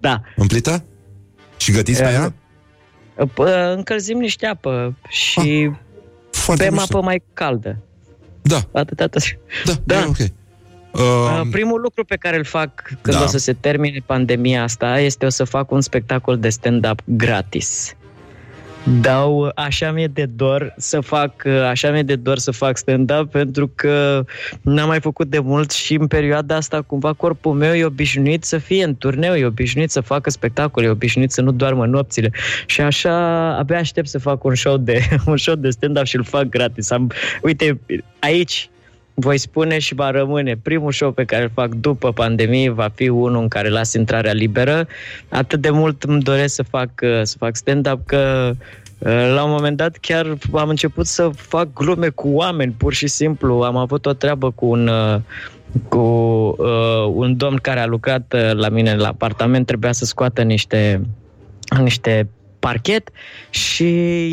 [0.00, 0.20] Da.
[0.36, 0.84] în plită?
[1.56, 2.34] Și gătiți pe Eh, ea?
[3.26, 5.70] P- Încălzim niște apă și
[6.30, 6.96] Foarte bem mișto.
[6.96, 7.82] apă mai caldă.
[8.48, 8.62] Da.
[8.72, 9.22] Atât, atât.
[9.64, 10.04] Da, da.
[10.08, 10.16] ok.
[10.92, 13.22] Uh, Primul lucru pe care îl fac când da.
[13.22, 17.94] o să se termine pandemia asta este o să fac un spectacol de stand-up gratis.
[18.90, 23.72] Dau, așa mi-e de dor să fac, așa mi-e de dor să fac stand-up pentru
[23.74, 24.24] că
[24.62, 28.58] n-am mai făcut de mult și în perioada asta cumva corpul meu e obișnuit să
[28.58, 32.30] fie în turneu, e obișnuit să facă spectacole, e obișnuit să nu doarmă nopțile
[32.66, 33.14] și așa
[33.56, 36.90] abia aștept să fac un show de, un show de stand-up și îl fac gratis.
[36.90, 37.10] Am,
[37.42, 37.80] uite,
[38.18, 38.70] aici
[39.20, 40.56] voi spune și va rămâne.
[40.62, 44.32] Primul show pe care îl fac după pandemie va fi unul în care las intrarea
[44.32, 44.86] liberă.
[45.28, 48.52] Atât de mult îmi doresc să fac, uh, să fac stand-up că
[48.98, 53.06] uh, la un moment dat chiar am început să fac glume cu oameni, pur și
[53.06, 53.60] simplu.
[53.60, 55.20] Am avut o treabă cu un, uh,
[55.88, 55.98] cu
[56.58, 61.00] uh, un domn care a lucrat uh, la mine la apartament, trebuia să scoată niște,
[61.80, 62.28] niște
[62.58, 63.10] parchet
[63.50, 63.86] și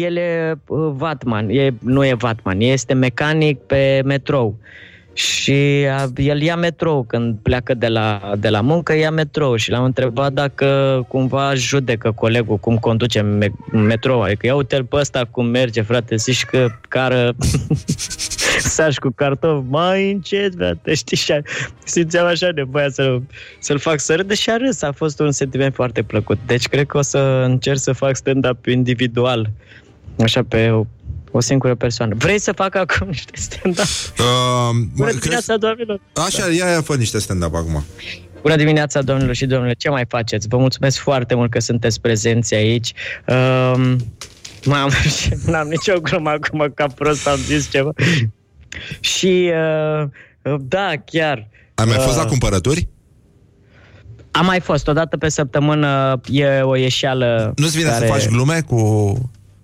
[0.03, 4.55] el e uh, vatman, e, nu e vatman, este mecanic pe metrou.
[5.13, 9.69] Și a, el ia metrou când pleacă de la, de la muncă, ia metrou și
[9.69, 14.21] l-am întrebat dacă cumva judecă colegul cum conduce me- metrou.
[14.21, 17.35] Adică ia uite-l pe ăsta cum merge, frate, zici că cară
[18.59, 21.41] saci cu cartof mai încet, frate, știi, și a-
[21.85, 23.17] simțeam așa nevoia să,
[23.59, 24.81] să-l fac să râdă și a râs.
[24.81, 26.37] A fost un sentiment foarte plăcut.
[26.45, 29.49] Deci cred că o să încerc să fac stand-up individual,
[30.19, 30.85] așa pe o,
[31.31, 32.15] o singură persoană.
[32.17, 33.85] Vrei să fac acum niște stand-up?
[34.19, 34.25] Uh,
[34.95, 35.99] Bună crezi- dimineața, doamnelor!
[36.13, 37.83] Așa, ia, ia, fă niște stand-up acum.
[38.41, 39.75] Bună dimineața, domnilor și domnilor!
[39.75, 40.47] Ce mai faceți?
[40.47, 42.93] Vă mulțumesc foarte mult că sunteți prezenți aici.
[43.27, 43.97] Um,
[44.65, 47.89] Mamă, și n-am nicio glumă acum ca prost am zis ceva.
[48.99, 49.51] Și
[50.01, 50.09] uh,
[50.59, 51.47] da, chiar.
[51.75, 52.87] Ai mai fost uh, la cumpărături?
[54.31, 58.05] Am mai fost, o dată pe săptămână e o ieșeală Nu-ți vine care...
[58.05, 59.13] să faci glume cu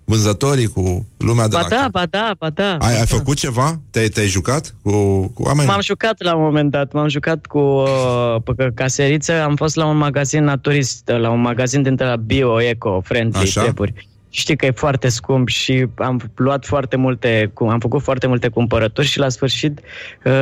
[0.04, 2.76] vânzătorii, cu lumea de Ba la da, ba da, ba da.
[2.80, 3.80] Ai, ai făcut ceva?
[3.90, 4.90] Te-ai, te-ai jucat cu,
[5.34, 5.68] cu oameni?
[5.68, 9.86] M-am jucat la un moment dat, m-am jucat cu uh, pe caseriță, am fost la
[9.86, 13.62] un magazin naturist, la un magazin dintre la bio, eco, friendly, Așa.
[13.62, 14.08] treburi.
[14.34, 18.48] Știi că e foarte scump și am luat foarte multe, cu- am făcut foarte multe
[18.48, 19.80] cumpărături și la sfârșit
[20.24, 20.32] uh,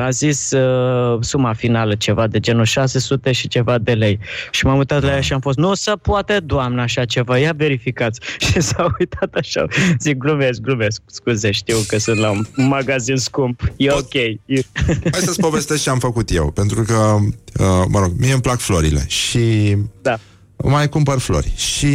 [0.00, 4.18] a zis uh, suma finală ceva de genul 600 și ceva de lei.
[4.50, 7.52] Și m-am uitat la ea și am fost, nu se poate, doamnă, așa ceva, ia
[7.56, 8.20] verificați.
[8.46, 9.64] Și s-a uitat așa,
[9.98, 14.14] zic, glumesc, glumesc, scuze, știu că sunt la un magazin scump, e ok.
[14.14, 14.38] E...
[15.12, 17.16] Hai să-ți povestesc ce am făcut eu, pentru că,
[17.60, 20.18] uh, mă rog, mie îmi plac florile și Da.
[20.56, 21.52] mai cumpăr flori.
[21.56, 21.88] Și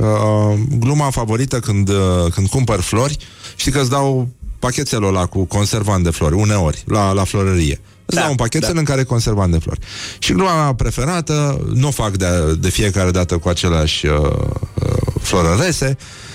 [0.00, 1.96] uh, gluma favorită când, uh,
[2.34, 3.16] când cumpăr flori,
[3.56, 4.28] știi că îți dau
[4.58, 7.80] pachetelul ăla cu conservant de flori, uneori, la, la florărie.
[8.06, 8.78] Îți Da, dau un pachetel da.
[8.78, 9.80] în care e conservant de flori.
[10.18, 14.92] Și gluma mea preferată, nu o fac de, de fiecare dată cu aceleași uh, uh,
[15.20, 16.29] florărese, Uh,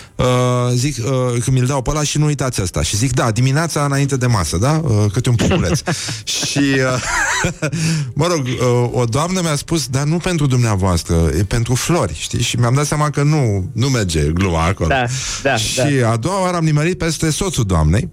[0.73, 3.85] zic, uh, când mi-l dau pe ăla și nu uitați asta Și zic, da, dimineața
[3.85, 4.81] înainte de masă, da?
[4.83, 5.79] Uh, câte un păpuleț
[6.45, 7.01] Și, uh,
[8.19, 12.41] mă rog, uh, o doamnă mi-a spus Dar nu pentru dumneavoastră, e pentru flori, știi?
[12.41, 15.05] Și mi-am dat seama că nu, nu merge gluma acolo Da,
[15.43, 16.11] da, Și da.
[16.11, 18.09] a doua oară am nimerit peste soțul doamnei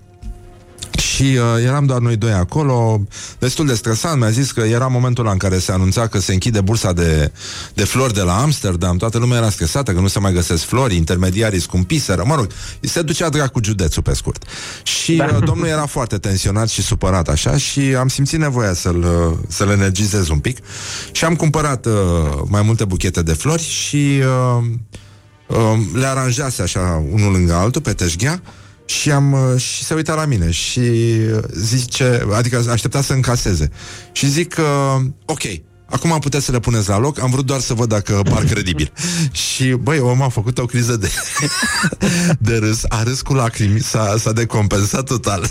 [0.99, 3.01] și uh, eram doar noi doi acolo,
[3.39, 6.33] destul de stresant, mi-a zis că era momentul ăla în care se anunța că se
[6.33, 7.33] închide bursa de,
[7.75, 10.97] de flori de la Amsterdam, toată lumea era stresată că nu se mai găsesc flori,
[10.97, 12.47] intermediarii scumpiseră, mă rog,
[12.81, 14.45] se ducea dracu județul pe scurt.
[14.83, 15.25] Și da.
[15.25, 19.69] uh, domnul era foarte tensionat și supărat așa și am simțit nevoia să-l, uh, să-l
[19.69, 20.59] energizez un pic.
[21.13, 21.93] Și am cumpărat uh,
[22.47, 24.21] mai multe buchete de flori și
[24.57, 24.65] uh,
[25.47, 28.43] uh, le aranjase așa unul lângă altul pe teșghea
[29.01, 33.71] și am uh, și se uita la mine și uh, zice, adică aștepta să încaseze.
[34.13, 35.43] Și zic uh, ok,
[35.93, 38.93] Acum puteți să le puneți la loc Am vrut doar să văd dacă par credibil.
[39.51, 41.11] Și băi, om a făcut o criză de
[42.49, 45.47] De râs A râs cu lacrimi S-a, s-a decompensat total.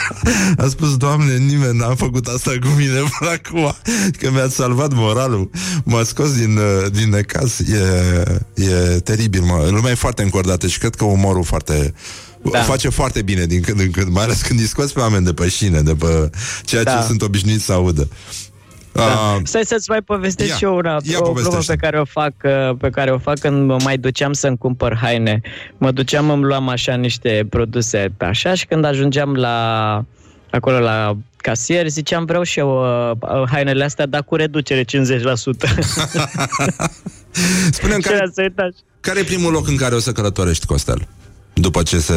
[0.64, 3.74] A spus, Doamne, nimeni n-a făcut asta cu mine până acum
[4.18, 5.50] Că mi-ați salvat moralul.
[5.84, 7.58] M-a scos din, uh, din necas.
[7.58, 7.82] E,
[8.54, 9.68] e teribil, mă.
[9.70, 11.94] Lumea e foarte încordată și cred că umorul foarte
[12.52, 12.58] da.
[12.58, 12.64] Da.
[12.64, 15.32] face foarte bine din când în când, mai ales când îi scoți pe oameni de
[15.32, 16.30] pe șine, de pe
[16.64, 17.00] ceea ce Da.
[17.02, 18.08] sunt obișnuiți să audă.
[18.92, 19.02] Da.
[19.02, 21.72] Uh, Stai să-ți mai povestesc ia, și eu una, ia o glumă povestește.
[21.72, 24.96] pe care o fac uh, pe care o fac când mă mai duceam să-mi cumpăr
[25.02, 25.40] haine.
[25.78, 30.04] Mă duceam, îmi luam așa niște produse pe așa și când ajungeam la
[30.50, 34.86] acolo la casier, ziceam vreau și eu uh, hainele astea, dar cu reducere 50%.
[37.70, 38.76] Spune-mi Și care, era să uitați.
[39.00, 41.08] care e primul loc în care o să călătorești, Costel?
[41.60, 42.14] După ce se,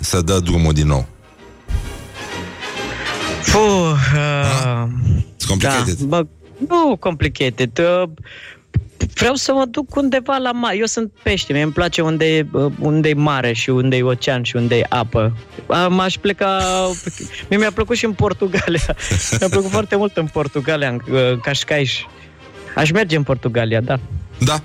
[0.00, 1.06] se dă drumul din nou.
[3.52, 4.84] Puh, uh,
[5.20, 5.98] It's complicated.
[5.98, 6.26] Da, bă,
[6.68, 7.78] nu complicated.
[7.78, 8.08] Uh,
[9.14, 10.76] vreau să mă duc undeva la mare.
[10.76, 14.02] Eu sunt pește, mie îmi place unde e, uh, unde e mare și unde e
[14.02, 15.36] ocean și unde e apă.
[15.66, 16.60] Uh, M-aș pleca...
[17.48, 18.96] Mie mi-a plăcut și în Portugalia.
[19.38, 21.90] Mi-a plăcut foarte mult în Portugalia, în uh, Cascais.
[22.74, 24.00] Aș merge în Portugalia, da.
[24.38, 24.62] Da.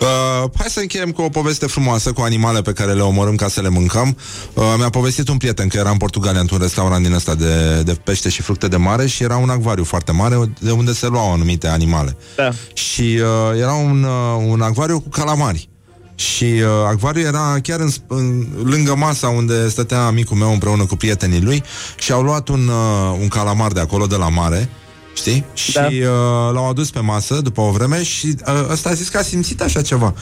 [0.00, 3.48] Uh, hai să încheiem cu o poveste frumoasă cu animale pe care le omorâm ca
[3.48, 4.16] să le mâncăm.
[4.54, 7.92] Uh, mi-a povestit un prieten că era în Portugalia într-un restaurant din ăsta de, de
[7.92, 11.32] pește și fructe de mare și era un acvariu foarte mare de unde se luau
[11.32, 12.16] anumite animale.
[12.36, 12.50] Da.
[12.72, 15.68] Și uh, era un, uh, un acvariu cu calamari.
[16.14, 20.96] Și uh, acvariul era chiar în, în, lângă masa unde stătea amicul meu împreună cu
[20.96, 21.62] prietenii lui
[21.98, 24.68] și au luat un, uh, un calamar de acolo, de la mare,
[25.14, 25.44] știi?
[25.54, 25.86] Și Da.
[25.86, 29.22] uh, l-au adus pe masă după o vreme și uh, ăsta a zis că a
[29.22, 30.14] simțit așa ceva.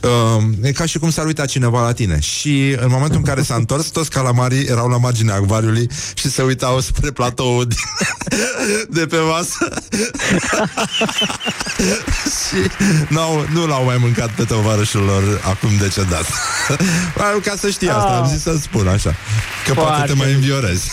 [0.00, 2.20] Uh, e ca și cum s-ar uita cineva la tine.
[2.20, 6.42] Și în momentul în care s-a întors, toți calamarii erau la marginea acvariului și se
[6.42, 7.78] uitau spre platoul din,
[9.00, 9.68] de pe masă.
[12.48, 12.70] și
[13.08, 16.24] n-au, nu l-au mai mâncat pe tovarășul lor acum decedat.
[17.44, 19.14] Ca să știi asta, am zis să spun așa.
[19.66, 20.90] Că poate Foarte te mai înviorezi.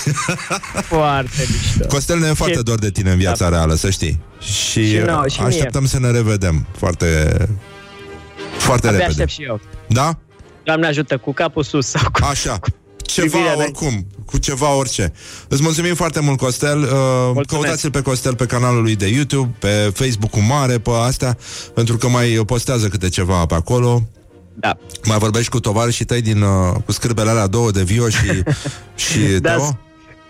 [0.88, 1.86] Foarte mișto.
[1.88, 4.20] Costel ne e foarte Și- dor de tine în viața reală, să știi.
[4.40, 5.48] Și, Și nouă, uh, și mie.
[5.48, 7.38] așteptăm să ne revedem foarte
[8.58, 9.22] foarte Abia repede.
[9.22, 9.60] aștept și eu.
[9.88, 10.18] Da?
[10.64, 12.26] Doamne ajută, cu capul sus sau cu...
[12.30, 12.60] Așa.
[13.02, 13.64] Ceva privirea mea.
[13.66, 15.14] oricum, cu ceva orice.
[15.48, 16.82] Îți mulțumim foarte mult, Costel.
[16.82, 21.38] Uh, căutați-l pe Costel pe canalul lui de YouTube, pe Facebook-ul mare, pe astea,
[21.74, 24.08] pentru că mai postează câte ceva pe acolo.
[24.54, 24.78] Da.
[25.06, 28.44] Mai vorbești cu tovarășii tăi din, uh, cu scârbele alea două de Vio și,
[29.06, 29.80] și Da, Teo?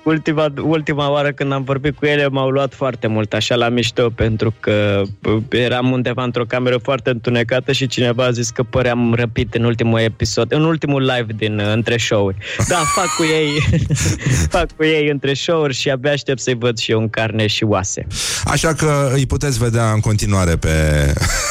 [0.03, 4.09] Ultima, ultima oară când am vorbit cu ele m-au luat foarte mult așa la mișto
[4.09, 9.13] pentru că uh, eram undeva într-o cameră foarte întunecată și cineva a zis că păream
[9.13, 12.37] răpit în ultimul episod, în ultimul live din uh, între show-uri.
[12.67, 13.79] Da, fac cu ei
[14.57, 17.63] fac cu ei între show-uri și abia aștept să-i văd și eu în carne și
[17.63, 18.07] oase.
[18.45, 20.69] Așa că îi puteți vedea în continuare pe,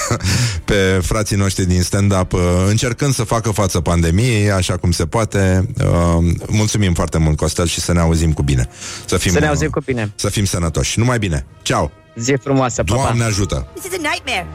[0.71, 5.67] pe frații noștri din stand-up uh, încercând să facă față pandemiei, așa cum se poate.
[5.79, 8.69] Uh, mulțumim foarte mult, Costel, și să ne auzim cu bine.
[9.05, 10.13] Să fim, Să ne auzim cu bine.
[10.15, 10.99] Să fim sănătoși.
[10.99, 11.47] Numai bine.
[11.63, 11.91] Ciao.
[12.17, 13.03] Zi frumoasă, pa, pa.
[13.03, 13.67] Doamne ajută.
[13.75, 14.47] This is a nightmare.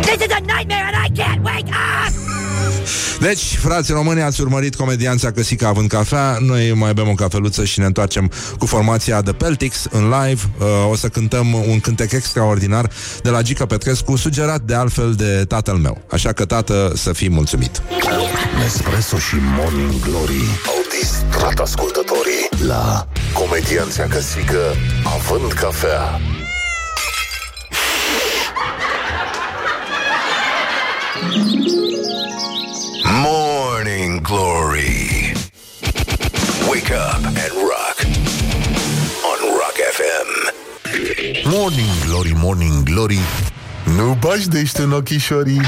[0.00, 2.23] This is a nightmare and I can't wake up!
[3.20, 6.36] Deci, frați români, ați urmărit comedianța Căsica având cafea.
[6.40, 10.42] Noi mai bem o cafeluță și ne întoarcem cu formația The Peltics în live.
[10.58, 12.90] Uh, o să cântăm un cântec extraordinar
[13.22, 16.02] de la Gica Petrescu, sugerat de altfel de tatăl meu.
[16.10, 17.82] Așa că, tată, să fii mulțumit.
[18.58, 24.60] Nespresso și Morning Glory au distrat ascultătorii la comedianța Căsică
[25.04, 26.20] având cafea.
[36.84, 37.96] Wake up and rock.
[39.30, 40.28] On Rock FM.
[41.48, 43.18] Morning Glory, Morning Glory.
[43.96, 45.60] Nu bași de ești în ochișorii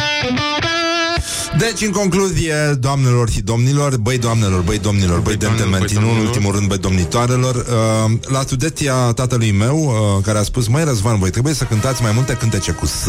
[1.58, 6.52] Deci, în concluzie, doamnelor și domnilor, băi doamnelor, băi domnilor, băi gentlemen, nu în ultimul
[6.54, 11.30] rând, băi domnitoarelor, uh, la studenția tatălui meu, uh, care a spus, măi Răzvan, voi
[11.30, 13.06] trebuie să cântați mai multe cântece cu S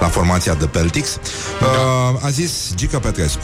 [0.00, 3.42] la formația de Peltics, uh, a zis Gica Petrescu.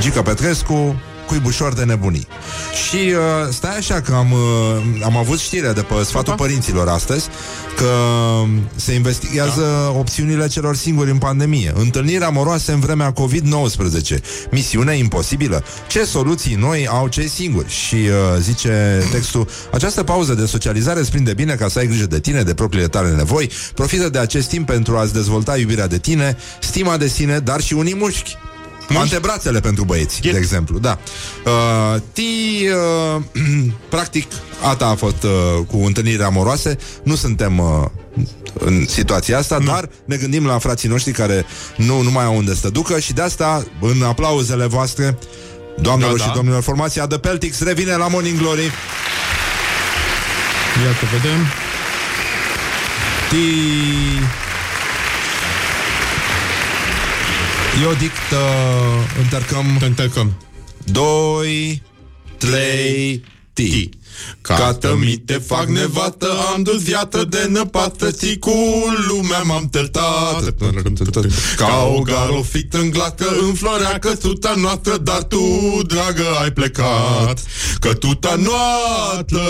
[0.00, 1.00] Gica Petrescu,
[1.30, 2.26] cuibușor de nebunii.
[2.86, 7.28] Și uh, stai așa că am, uh, am avut știrea de pe sfatul părinților astăzi
[7.76, 7.92] că
[8.76, 9.98] se investigează da.
[9.98, 11.72] opțiunile celor singuri în pandemie.
[11.74, 14.20] Întâlniri amoroase în vremea COVID-19.
[14.50, 15.64] Misiune imposibilă.
[15.88, 17.68] Ce soluții noi au cei singuri?
[17.68, 22.06] Și uh, zice textul, această pauză de socializare îți prinde bine ca să ai grijă
[22.06, 23.50] de tine, de propriile tale nevoi.
[23.74, 27.74] Profită de acest timp pentru a-ți dezvolta iubirea de tine, stima de sine, dar și
[27.74, 28.36] unii mușchi.
[28.98, 30.98] Antebrațele pentru băieți, de exemplu, da.
[31.44, 32.66] Uh, ti,
[33.16, 33.22] uh,
[33.94, 34.26] practic,
[34.62, 35.30] ata a fost uh,
[35.66, 36.76] cu întâlniri amoroase.
[37.02, 37.84] Nu suntem uh,
[38.58, 39.64] în situația asta, mm.
[39.64, 41.44] dar ne gândim la frații noștri care
[41.76, 45.18] nu, nu mai au unde să ducă și de asta, în aplauzele voastre,
[45.80, 46.34] doamnelor Da, și da.
[46.34, 48.70] domnilor, formația The Peltics revine la Morning Glory.
[50.84, 51.46] Iată, vedem.
[53.28, 54.49] Ti...
[57.82, 59.78] Eu dict, uh, încercăm...
[59.80, 60.32] Încercăm.
[60.84, 61.82] 2,
[62.38, 63.88] 3, ti.
[63.88, 63.98] Ca
[64.80, 68.54] tămii te fac nevată, am dus viață de năpată, și cu
[69.08, 70.54] lumea m-am tărtat.
[71.56, 77.38] Ca o garofită în glacă, înflorea căsuța noastră, dar tu, dragă, ai plecat.
[77.80, 79.42] Cătuta noastră,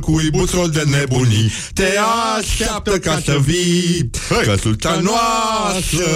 [0.00, 1.86] cu ibuțol de nebunii, te
[2.38, 4.10] așteaptă ca să vii.
[4.44, 6.08] Căsuța noastră,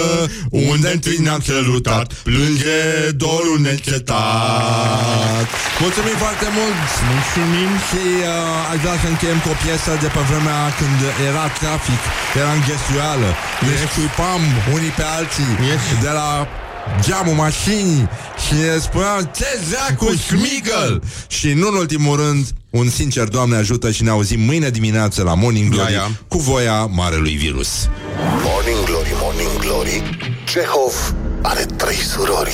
[0.49, 5.47] unde întâi ne-am salutat, plânge dorul neîncetat.
[5.79, 6.89] Mulțumim foarte mult!
[7.11, 7.71] Mulțumim!
[7.93, 10.99] Și uh, aș vrea să încheiem cu o piesă de pe vremea când
[11.29, 12.01] era trafic,
[12.41, 13.29] era înghesuială,
[13.67, 14.41] ne scuipam
[14.75, 15.51] unii pe alții
[16.05, 16.29] de la
[17.05, 18.09] geamul mașinii
[18.43, 20.93] și ne spuneam ce dracu Schmigel!
[21.27, 25.33] Și nu în ultimul rând, un sincer Doamne ajută și ne auzim mâine dimineață la
[25.33, 26.11] Morning Glory Ia, ia.
[26.27, 27.69] cu voia marelui virus.
[28.47, 30.17] Morning Glory, Morning Glory
[30.51, 30.93] Cehov
[31.41, 32.53] are trei surori